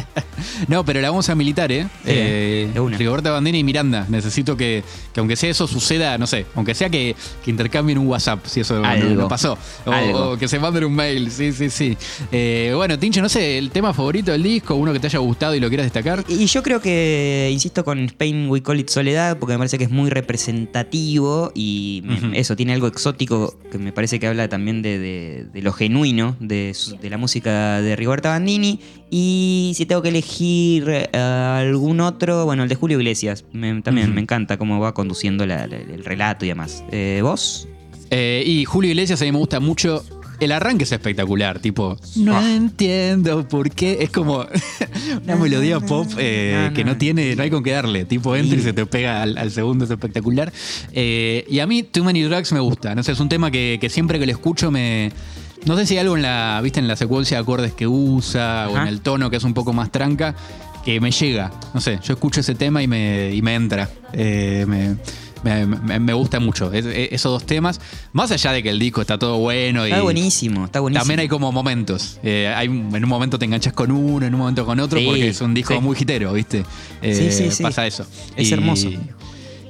No, 0.67 0.83
pero 0.83 0.99
la 1.01 1.09
vamos 1.09 1.29
a 1.29 1.35
militar, 1.35 1.71
¿eh? 1.71 1.87
Eh, 2.05 2.69
de 2.73 2.79
una. 2.79 2.97
Rigoberta 2.97 3.31
Bandini 3.31 3.59
y 3.59 3.63
Miranda. 3.63 4.05
Necesito 4.09 4.57
que, 4.57 4.83
que 5.13 5.19
aunque 5.19 5.35
sea 5.35 5.49
eso 5.49 5.67
suceda, 5.67 6.17
no 6.17 6.27
sé, 6.27 6.45
aunque 6.55 6.75
sea 6.75 6.89
que, 6.89 7.15
que 7.43 7.51
intercambien 7.51 7.97
un 7.97 8.07
WhatsApp, 8.07 8.45
si 8.45 8.59
eso 8.59 8.83
Algo. 8.83 9.21
no, 9.21 9.27
pasó. 9.27 9.57
O, 9.85 9.91
Algo. 9.91 10.31
o 10.31 10.37
que 10.37 10.47
se 10.47 10.59
manden 10.59 10.83
un 10.85 10.93
mail, 10.93 11.31
sí, 11.31 11.53
sí, 11.53 11.69
sí. 11.69 11.97
Eh, 12.31 12.73
bueno, 12.75 12.99
Tincho, 12.99 13.21
no 13.21 13.29
sé, 13.29 13.57
el 13.57 13.71
tema 13.71 13.93
favorito 13.93 14.31
del 14.31 14.43
disco, 14.43 14.75
uno 14.75 14.91
que 14.93 14.99
te 14.99 15.07
haya 15.07 15.19
gustado 15.19 15.55
y 15.55 15.59
lo 15.59 15.69
quieras 15.69 15.85
destacar. 15.85 16.23
y 16.27 16.45
yo 16.45 16.61
creo 16.63 16.81
que, 16.81 17.49
insisto 17.51 17.83
con 17.85 17.99
Spain 18.05 18.49
We 18.49 18.61
Call 18.61 18.79
It 18.79 18.89
Soledad, 18.89 19.37
porque 19.37 19.53
me 19.53 19.59
parece 19.59 19.77
que 19.77 19.85
es 19.85 19.91
muy 19.91 20.09
representativo 20.09 21.51
y 21.55 21.82
me- 22.03 22.13
Ujú. 22.15 22.27
eso 22.33 22.55
tiene 22.55 22.73
algo 22.73 22.87
exótico 22.87 23.57
que 23.71 23.77
me 23.77 23.91
parece 23.91 24.19
que 24.19 24.27
habla 24.27 24.47
también 24.49 24.81
de, 24.81 24.99
de- 24.99 25.45
de 25.51 25.61
lo 25.61 25.71
genuino 25.73 26.35
de, 26.39 26.75
la 27.03 27.17
música 27.17 27.81
de 27.81 27.95
Rigoberta 27.95 28.29
Bandini. 28.29 28.79
Y 29.09 29.73
si 29.75 29.85
tengo 29.85 30.01
que 30.01 30.09
elegir 30.09 30.85
eh, 30.89 31.17
algún 31.17 31.99
otro, 32.01 32.45
bueno, 32.45 32.63
el 32.63 32.69
de 32.69 32.75
Julio 32.75 32.97
Iglesias. 32.99 33.45
Me- 33.53 33.81
también 33.81 34.13
me 34.13 34.21
encanta 34.21 34.57
cómo 34.57 34.79
va 34.79 34.93
conduciendo 34.93 35.45
la- 35.45 35.67
la- 35.67 35.77
el 35.77 36.03
relato 36.03 36.45
y 36.45 36.47
demás. 36.49 36.83
Eh, 36.91 37.19
¿Vos? 37.21 37.67
Eh, 38.09 38.43
y 38.45 38.65
Julio 38.65 38.91
Iglesias 38.91 39.21
a 39.21 39.25
mí 39.25 39.31
me 39.31 39.37
gusta 39.39 39.59
mucho. 39.59 40.03
El 40.43 40.51
arranque 40.51 40.83
es 40.83 40.91
espectacular, 40.91 41.59
tipo, 41.59 41.97
no 42.17 42.35
Ah. 42.37 42.53
entiendo 42.55 43.47
por 43.47 43.71
qué. 43.71 43.97
Es 44.01 44.09
como 44.09 44.45
una 45.23 45.35
melodía 45.35 45.79
pop 45.79 46.07
eh, 46.17 46.67
No, 46.69 46.73
que 46.75 46.83
no. 46.83 46.97
tiene, 46.97 47.35
no 47.35 47.43
hay 47.43 47.49
con 47.49 47.63
qué 47.63 47.71
darle. 47.71 48.05
Tipo, 48.05 48.35
entra 48.35 48.57
y 48.57 48.61
se 48.61 48.73
te 48.73 48.85
pega 48.85 49.21
al, 49.21 49.37
al 49.37 49.51
segundo, 49.51 49.85
es 49.85 49.91
espectacular. 49.91 50.51
Eh, 50.91 51.45
y 51.49 51.59
a 51.59 51.67
mí, 51.67 51.83
Too 51.83 52.03
Many 52.03 52.23
Drugs 52.23 52.51
me 52.51 52.59
gusta. 52.59 52.93
No 52.95 53.03
sé, 53.03 53.11
es 53.13 53.19
un 53.19 53.29
tema 53.29 53.51
que, 53.51 53.77
que 53.79 53.89
siempre 53.89 54.19
que 54.19 54.25
lo 54.25 54.31
escucho 54.31 54.71
me. 54.71 55.11
No 55.65 55.77
sé 55.77 55.85
si 55.85 55.93
hay 55.93 55.99
algo 56.01 56.17
en 56.17 56.23
la, 56.23 56.59
viste, 56.61 56.79
en 56.81 56.87
la 56.89 56.95
secuencia 56.97 57.37
de 57.37 57.41
acordes 57.41 57.73
que 57.73 57.87
usa 57.87 58.67
o 58.69 58.77
en 58.77 58.87
el 58.87 58.99
tono 58.99 59.29
que 59.29 59.37
es 59.37 59.43
un 59.45 59.53
poco 59.53 59.71
más 59.71 59.91
tranca, 59.93 60.35
que 60.83 60.99
me 60.99 61.09
llega. 61.11 61.51
No 61.73 61.79
sé, 61.79 61.99
yo 62.03 62.13
escucho 62.15 62.41
ese 62.41 62.53
tema 62.53 62.83
y 62.83 62.87
me, 62.87 63.33
y 63.33 63.41
me 63.41 63.55
entra. 63.55 63.89
Eh, 64.11 64.65
me, 64.67 64.97
me- 65.43 65.65
me- 65.65 65.99
me 65.99 66.13
gusta 66.13 66.39
mucho 66.39 66.71
es- 66.73 66.85
es- 66.85 67.09
esos 67.11 67.31
dos 67.31 67.45
temas. 67.45 67.79
Más 68.13 68.31
allá 68.31 68.51
de 68.51 68.63
que 68.63 68.69
el 68.69 68.79
disco 68.79 69.01
está 69.01 69.17
todo 69.17 69.37
bueno 69.39 69.85
y 69.87 69.91
Está 69.91 70.01
buenísimo, 70.01 70.65
está 70.65 70.79
buenísimo. 70.79 71.01
también 71.01 71.19
hay 71.19 71.27
como 71.27 71.51
momentos. 71.51 72.19
Eh, 72.23 72.51
hay, 72.55 72.67
en 72.67 73.03
un 73.03 73.07
momento 73.09 73.37
te 73.37 73.45
enganchas 73.45 73.73
con 73.73 73.91
uno, 73.91 74.25
en 74.25 74.33
un 74.33 74.39
momento 74.39 74.65
con 74.65 74.79
otro, 74.79 74.99
Sí, 74.99 75.05
porque 75.05 75.27
es 75.29 75.41
un 75.41 75.53
disco 75.53 75.73
sí. 75.75 75.79
muy 75.81 75.95
hitero, 75.99 76.33
¿viste? 76.33 76.63
Eh, 77.01 77.13
Sí, 77.13 77.31
sí, 77.45 77.51
sí. 77.51 77.63
Pasa 77.63 77.85
eso. 77.85 78.05
Es 78.35 78.51
hermoso. 78.51 78.89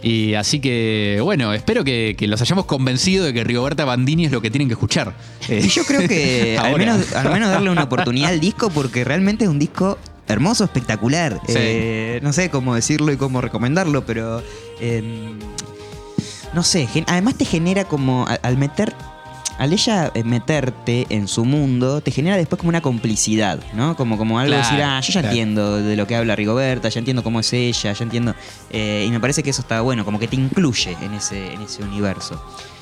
Y 0.05 0.33
así 0.33 0.59
que, 0.59 1.19
bueno, 1.23 1.53
espero 1.53 1.85
que, 1.85 2.15
que 2.17 2.27
los 2.27 2.41
hayamos 2.41 2.65
convencido 2.65 3.23
de 3.23 3.33
que 3.33 3.43
Rigoberta 3.45 3.85
Bandini 3.85 4.25
es 4.25 4.31
lo 4.33 4.41
que 4.41 4.51
tienen 4.51 4.67
que 4.67 4.73
escuchar. 4.73 5.13
Eh, 5.47 5.61
Y 5.63 5.69
yo 5.69 5.85
creo 5.85 6.07
que 6.09 6.57
al 6.61 6.77
menos, 6.77 7.13
al 7.13 7.31
menos 7.31 7.49
darle 7.49 7.69
una 7.69 7.83
oportunidad 7.83 8.29
al 8.31 8.41
disco 8.41 8.69
porque 8.69 9.05
realmente 9.05 9.45
es 9.45 9.49
un 9.49 9.59
disco 9.59 9.97
hermoso, 10.27 10.65
espectacular. 10.65 11.39
Sí. 11.47 11.53
Eh, 11.55 12.19
no 12.21 12.33
sé 12.33 12.49
cómo 12.49 12.75
decirlo 12.75 13.13
y 13.13 13.17
cómo 13.17 13.39
recomendarlo, 13.39 14.05
pero 14.05 14.43
eh, 14.81 15.31
no 16.53 16.63
sé, 16.63 16.87
además 17.07 17.35
te 17.35 17.45
genera 17.45 17.85
como 17.85 18.25
al 18.41 18.57
meter 18.57 18.93
al 19.59 19.71
ella 19.73 20.11
eh, 20.13 20.23
meterte 20.23 21.05
en 21.09 21.27
su 21.27 21.45
mundo, 21.45 22.01
te 22.01 22.11
genera 22.11 22.35
después 22.37 22.57
como 22.59 22.69
una 22.69 22.81
complicidad, 22.81 23.59
¿no? 23.73 23.95
Como, 23.95 24.17
como 24.17 24.39
algo 24.39 24.51
de 24.51 24.57
decir, 24.59 24.81
ah, 24.81 24.99
yo 24.99 25.07
ya 25.13 25.21
claro. 25.21 25.27
entiendo 25.29 25.77
de 25.81 25.95
lo 25.95 26.07
que 26.07 26.15
habla 26.15 26.35
Rigoberta, 26.35 26.89
ya 26.89 26.99
entiendo 26.99 27.23
cómo 27.23 27.39
es 27.39 27.53
ella, 27.53 27.93
ya 27.93 28.03
entiendo. 28.03 28.35
eh, 28.71 29.05
y 29.07 29.11
me 29.11 29.19
parece 29.19 29.43
que 29.43 29.51
eso 29.51 29.61
está 29.61 29.81
bueno, 29.81 30.03
como 30.05 30.19
que 30.19 30.27
te 30.27 30.35
incluye 30.35 30.97
en 31.01 31.13
ese, 31.13 31.53
en 31.53 31.61
ese 31.61 31.83
universo. 31.83 32.41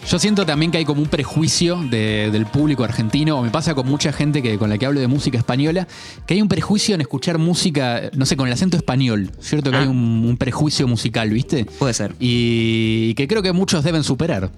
Yo 0.09 0.17
siento 0.17 0.45
también 0.47 0.72
que 0.72 0.80
hay 0.80 0.86
como 0.86 0.99
un 1.01 1.07
prejuicio 1.09 1.76
de- 1.76 2.30
del 2.32 2.47
público 2.47 2.84
argentino, 2.84 3.38
o 3.38 3.43
me 3.43 3.51
pasa 3.51 3.76
con 3.76 3.88
mucha 3.88 4.11
gente 4.11 4.41
que, 4.41 4.57
con 4.57 4.69
la 4.69 4.78
que 4.80 4.86
hablo 4.88 4.99
de 4.99 5.07
música 5.07 5.38
española, 5.38 5.88
que 6.26 6.34
hay 6.34 6.41
un 6.41 6.47
prejuicio 6.47 6.95
en 6.95 7.01
escuchar 7.01 7.38
música, 7.38 8.09
no 8.15 8.26
sé, 8.26 8.36
con 8.36 8.47
el 8.47 8.53
acento 8.53 8.78
español. 8.78 9.30
¿Cierto 9.39 9.69
que 9.69 9.78
Ah. 9.78 9.82
hay 9.82 9.88
un, 9.88 10.26
un 10.28 10.38
prejuicio 10.38 10.88
musical, 10.88 11.30
viste? 11.30 11.65
Puede 11.65 11.93
ser. 11.93 12.15
Y 12.19 13.13
que 13.13 13.28
creo 13.28 13.43
que 13.43 13.51
muchos 13.51 13.84
deben 13.84 14.03
superar. 14.03 14.49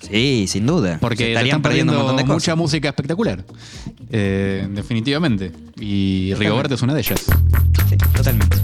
Sí, 0.00 0.46
sin 0.48 0.66
duda. 0.66 0.98
Porque 1.00 1.24
Se 1.24 1.28
estarían 1.30 1.56
están 1.56 1.62
perdiendo, 1.62 1.92
un 1.92 1.98
montón 1.98 2.16
de 2.16 2.22
cosas. 2.24 2.34
mucha 2.34 2.56
música 2.56 2.88
espectacular. 2.88 3.44
Eh, 4.10 4.66
definitivamente. 4.70 5.52
Y 5.80 6.32
Rigoberta 6.34 6.74
es 6.74 6.82
una 6.82 6.94
de 6.94 7.00
ellas. 7.00 7.24
Sí, 7.88 7.96
totalmente. 7.96 8.56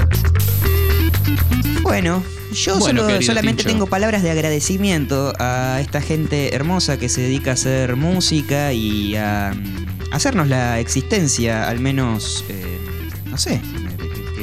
Bueno, 1.83 2.23
yo 2.55 2.79
Bueno, 2.79 3.03
solo- 3.09 3.23
solamente 3.23 3.63
Tincho. 3.65 3.73
tengo 3.75 3.87
palabras 3.87 4.23
de 4.23 4.31
agradecimiento 4.31 5.33
a 5.39 5.79
esta 5.81 6.01
gente 6.01 6.55
hermosa 6.55 6.99
que 6.99 7.09
se 7.09 7.21
dedica 7.23 7.51
a 7.51 7.55
hacer 7.55 7.97
música 7.97 8.73
y 8.73 9.17
a 9.17 9.53
mm, 9.55 10.13
hacernos 10.13 10.49
la 10.49 10.79
existencia, 10.81 11.69
al 11.69 11.81
menos, 11.81 12.45
eh, 12.49 12.79
no 13.31 13.37
sé, 13.37 13.61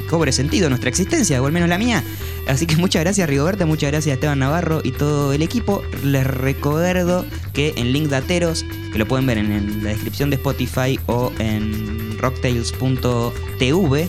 cobre 0.10 0.32
sentido 0.32 0.70
nuestra 0.70 0.90
existencia, 0.90 1.42
o 1.42 1.46
al 1.46 1.52
menos 1.52 1.70
la 1.70 1.78
mía. 1.78 2.04
Así 2.48 2.66
que 2.66 2.76
muchas 2.78 3.04
gracias 3.04 3.30
Rigoberta, 3.30 3.66
muchas 3.66 3.92
gracias 3.92 4.12
a 4.12 4.16
Esteban 4.16 4.40
Navarro 4.40 4.82
y 4.84 4.92
todo 4.92 5.34
el 5.34 5.42
equipo. 5.42 5.84
Les 6.04 6.26
recuerdo 6.26 7.26
que 7.54 7.74
en 7.78 7.94
Link 7.94 8.08
Dateros, 8.10 8.66
que 8.92 8.98
lo 8.98 9.08
pueden 9.08 9.26
ver 9.28 9.38
en, 9.38 9.52
en 9.52 9.84
la 9.84 9.90
descripción 9.92 10.30
de 10.30 10.38
Spotify 10.38 11.00
o 11.06 11.32
en 11.38 12.18
rocktails.tv, 12.18 14.08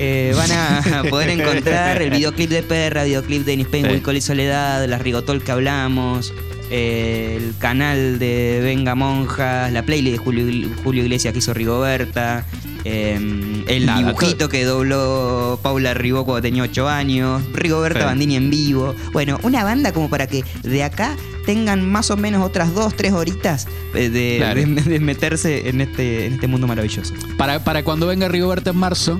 eh, 0.00 0.32
van 0.36 0.52
a 0.52 1.02
poder 1.10 1.30
encontrar 1.30 2.00
el 2.02 2.10
videoclip 2.10 2.50
de 2.50 2.62
Perra, 2.62 3.04
videoclip 3.04 3.44
de 3.44 3.56
Nispain, 3.56 3.84
Sí. 3.86 3.90
Wilcol 3.92 4.16
y 4.16 4.20
Soledad, 4.20 4.86
la 4.86 4.98
Rigotol 4.98 5.42
que 5.42 5.50
hablamos, 5.50 6.32
eh, 6.70 7.38
el 7.40 7.54
canal 7.58 8.18
de 8.18 8.60
Venga 8.62 8.94
Monjas, 8.94 9.72
la 9.72 9.82
playlist 9.82 10.18
de 10.18 10.24
Julio, 10.24 10.68
Julio 10.84 11.02
Iglesias 11.02 11.32
que 11.32 11.38
hizo 11.40 11.52
Rigoberta, 11.54 12.44
eh, 12.90 13.64
el 13.68 13.86
Nada, 13.86 13.98
dibujito 13.98 14.48
que 14.48 14.64
dobló 14.64 15.58
Paula 15.62 15.92
Ribó 15.94 16.24
cuando 16.24 16.42
tenía 16.42 16.62
8 16.62 16.88
años, 16.88 17.42
Rigoberta 17.52 18.00
Sí. 18.00 18.04
Bandini 18.06 18.36
en 18.36 18.50
vivo. 18.50 18.94
Bueno, 19.12 19.38
una 19.42 19.62
banda 19.64 19.92
como 19.92 20.08
para 20.08 20.26
que 20.26 20.42
de 20.62 20.82
acá 20.82 21.16
tengan 21.44 21.88
más 21.90 22.10
o 22.10 22.16
menos 22.16 22.44
otras 22.44 22.74
2, 22.74 22.94
3 22.96 23.12
horitas 23.12 23.66
eh, 23.94 24.08
de, 24.10 24.36
Claro. 24.38 24.60
de- 24.60 24.66
de 24.82 25.00
meterse 25.00 25.68
en 25.68 25.80
este, 25.80 26.26
en 26.26 26.34
este 26.34 26.46
mundo 26.46 26.66
maravilloso. 26.66 27.14
Para, 27.36 27.62
para 27.64 27.82
cuando 27.84 28.06
venga 28.06 28.28
Rigoberta 28.28 28.70
en 28.70 28.76
marzo, 28.76 29.18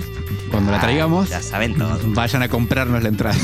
cuando 0.51 0.71
la 0.71 0.79
traigamos, 0.79 1.29
saben 1.29 1.75
todo. 1.75 1.99
vayan 2.05 2.41
a 2.43 2.49
comprarnos 2.49 3.01
la 3.03 3.09
entrada. 3.09 3.37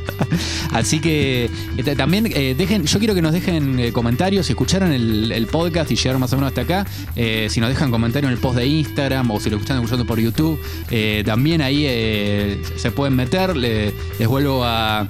Así 0.72 1.00
que 1.00 1.50
eh, 1.76 1.96
también 1.96 2.26
eh, 2.34 2.54
dejen, 2.56 2.84
yo 2.84 2.98
quiero 2.98 3.14
que 3.14 3.22
nos 3.22 3.32
dejen 3.32 3.78
eh, 3.78 3.92
comentarios, 3.92 4.46
si 4.46 4.52
escucharon 4.52 4.92
el, 4.92 5.46
podcast 5.52 5.90
y 5.90 5.96
llegaron 5.96 6.20
más 6.20 6.32
o 6.32 6.36
menos 6.36 6.48
hasta 6.48 6.62
acá, 6.62 6.86
si 7.48 7.60
nos 7.60 7.68
dejan 7.68 7.90
comentario 7.90 8.28
en 8.28 8.34
el 8.34 8.40
post 8.40 8.56
de 8.56 8.66
Instagram 8.66 9.30
o 9.30 9.40
si 9.40 9.50
lo 9.50 9.58
están 9.58 9.76
escuchando 9.76 10.06
por 10.06 10.18
YouTube, 10.18 10.58
también 11.24 11.60
ahí 11.60 11.82
se 12.76 12.90
pueden 12.90 13.16
meter. 13.16 13.56
Le- 13.56 13.92
les 14.18 14.28
vuelvo 14.28 14.62
a, 14.64 15.08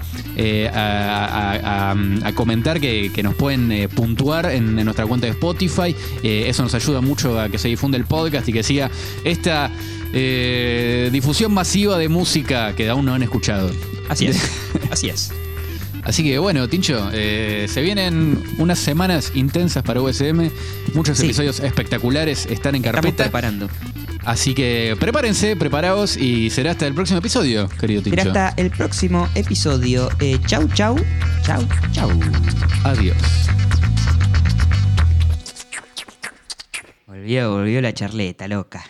comentar 2.35 2.80
que, 2.80 3.20
nos 3.22 3.35
pueden 3.35 3.89
puntuar 3.91 4.47
en, 4.47 4.78
en 4.78 4.85
nuestra 4.85 5.07
cuenta 5.07 5.26
de 5.26 5.33
Spotify. 5.33 5.95
Eso 6.22 6.62
nos 6.62 6.74
ayuda 6.74 7.01
mucho 7.01 7.39
a 7.39 7.49
que 7.49 7.59
se 7.59 7.68
difunda 7.68 7.97
el 7.99 8.05
podcast 8.05 8.49
y 8.49 8.53
que 8.53 8.62
siga 8.62 8.91
esta 9.24 9.70
eh, 10.13 11.09
difusión 11.13 11.53
masiva 11.53 11.99
de 11.99 12.09
música 12.09 12.75
que 12.75 12.89
aún 12.89 13.05
no 13.07 13.15
han 13.15 13.23
escuchado. 13.23 13.71
Así 14.09 14.27
es. 14.27 14.41
Así 14.91 15.09
es. 15.09 15.33
Así 16.05 16.25
que 16.25 16.37
bueno, 16.39 16.69
Tincho, 16.69 17.11
eh, 17.13 17.67
se 17.69 17.81
vienen 17.81 18.43
unas 18.59 18.81
semanas 18.81 19.31
intensas 19.37 19.85
para 19.85 20.01
USM, 20.03 20.51
muchos 20.95 21.17
Sí. 21.19 21.27
episodios 21.27 21.61
espectaculares 21.61 22.47
están 22.47 22.75
en 22.75 22.81
Estamos 22.85 23.03
carpeta. 23.03 23.25
preparando. 23.25 23.69
Así 24.25 24.53
que 24.55 24.97
prepárense, 24.99 25.55
preparaos 25.57 26.17
y 26.17 26.51
será 26.51 26.73
hasta 26.73 26.87
el 26.89 26.95
próximo 26.95 27.19
episodio, 27.21 27.69
querido 27.81 28.03
Tincho. 28.03 28.21
Será 28.23 28.49
hasta 28.49 28.63
el 28.63 28.71
próximo 28.71 29.29
episodio. 29.37 30.09
Eh, 30.21 30.39
chau, 30.47 30.67
chau. 30.75 30.97
Chau, 31.45 31.63
chau. 31.93 32.11
Adiós. 32.85 33.17
Volvió, 37.07 37.51
volvió 37.53 37.81
la 37.81 37.93
charleta, 37.95 38.49
loca. 38.49 38.85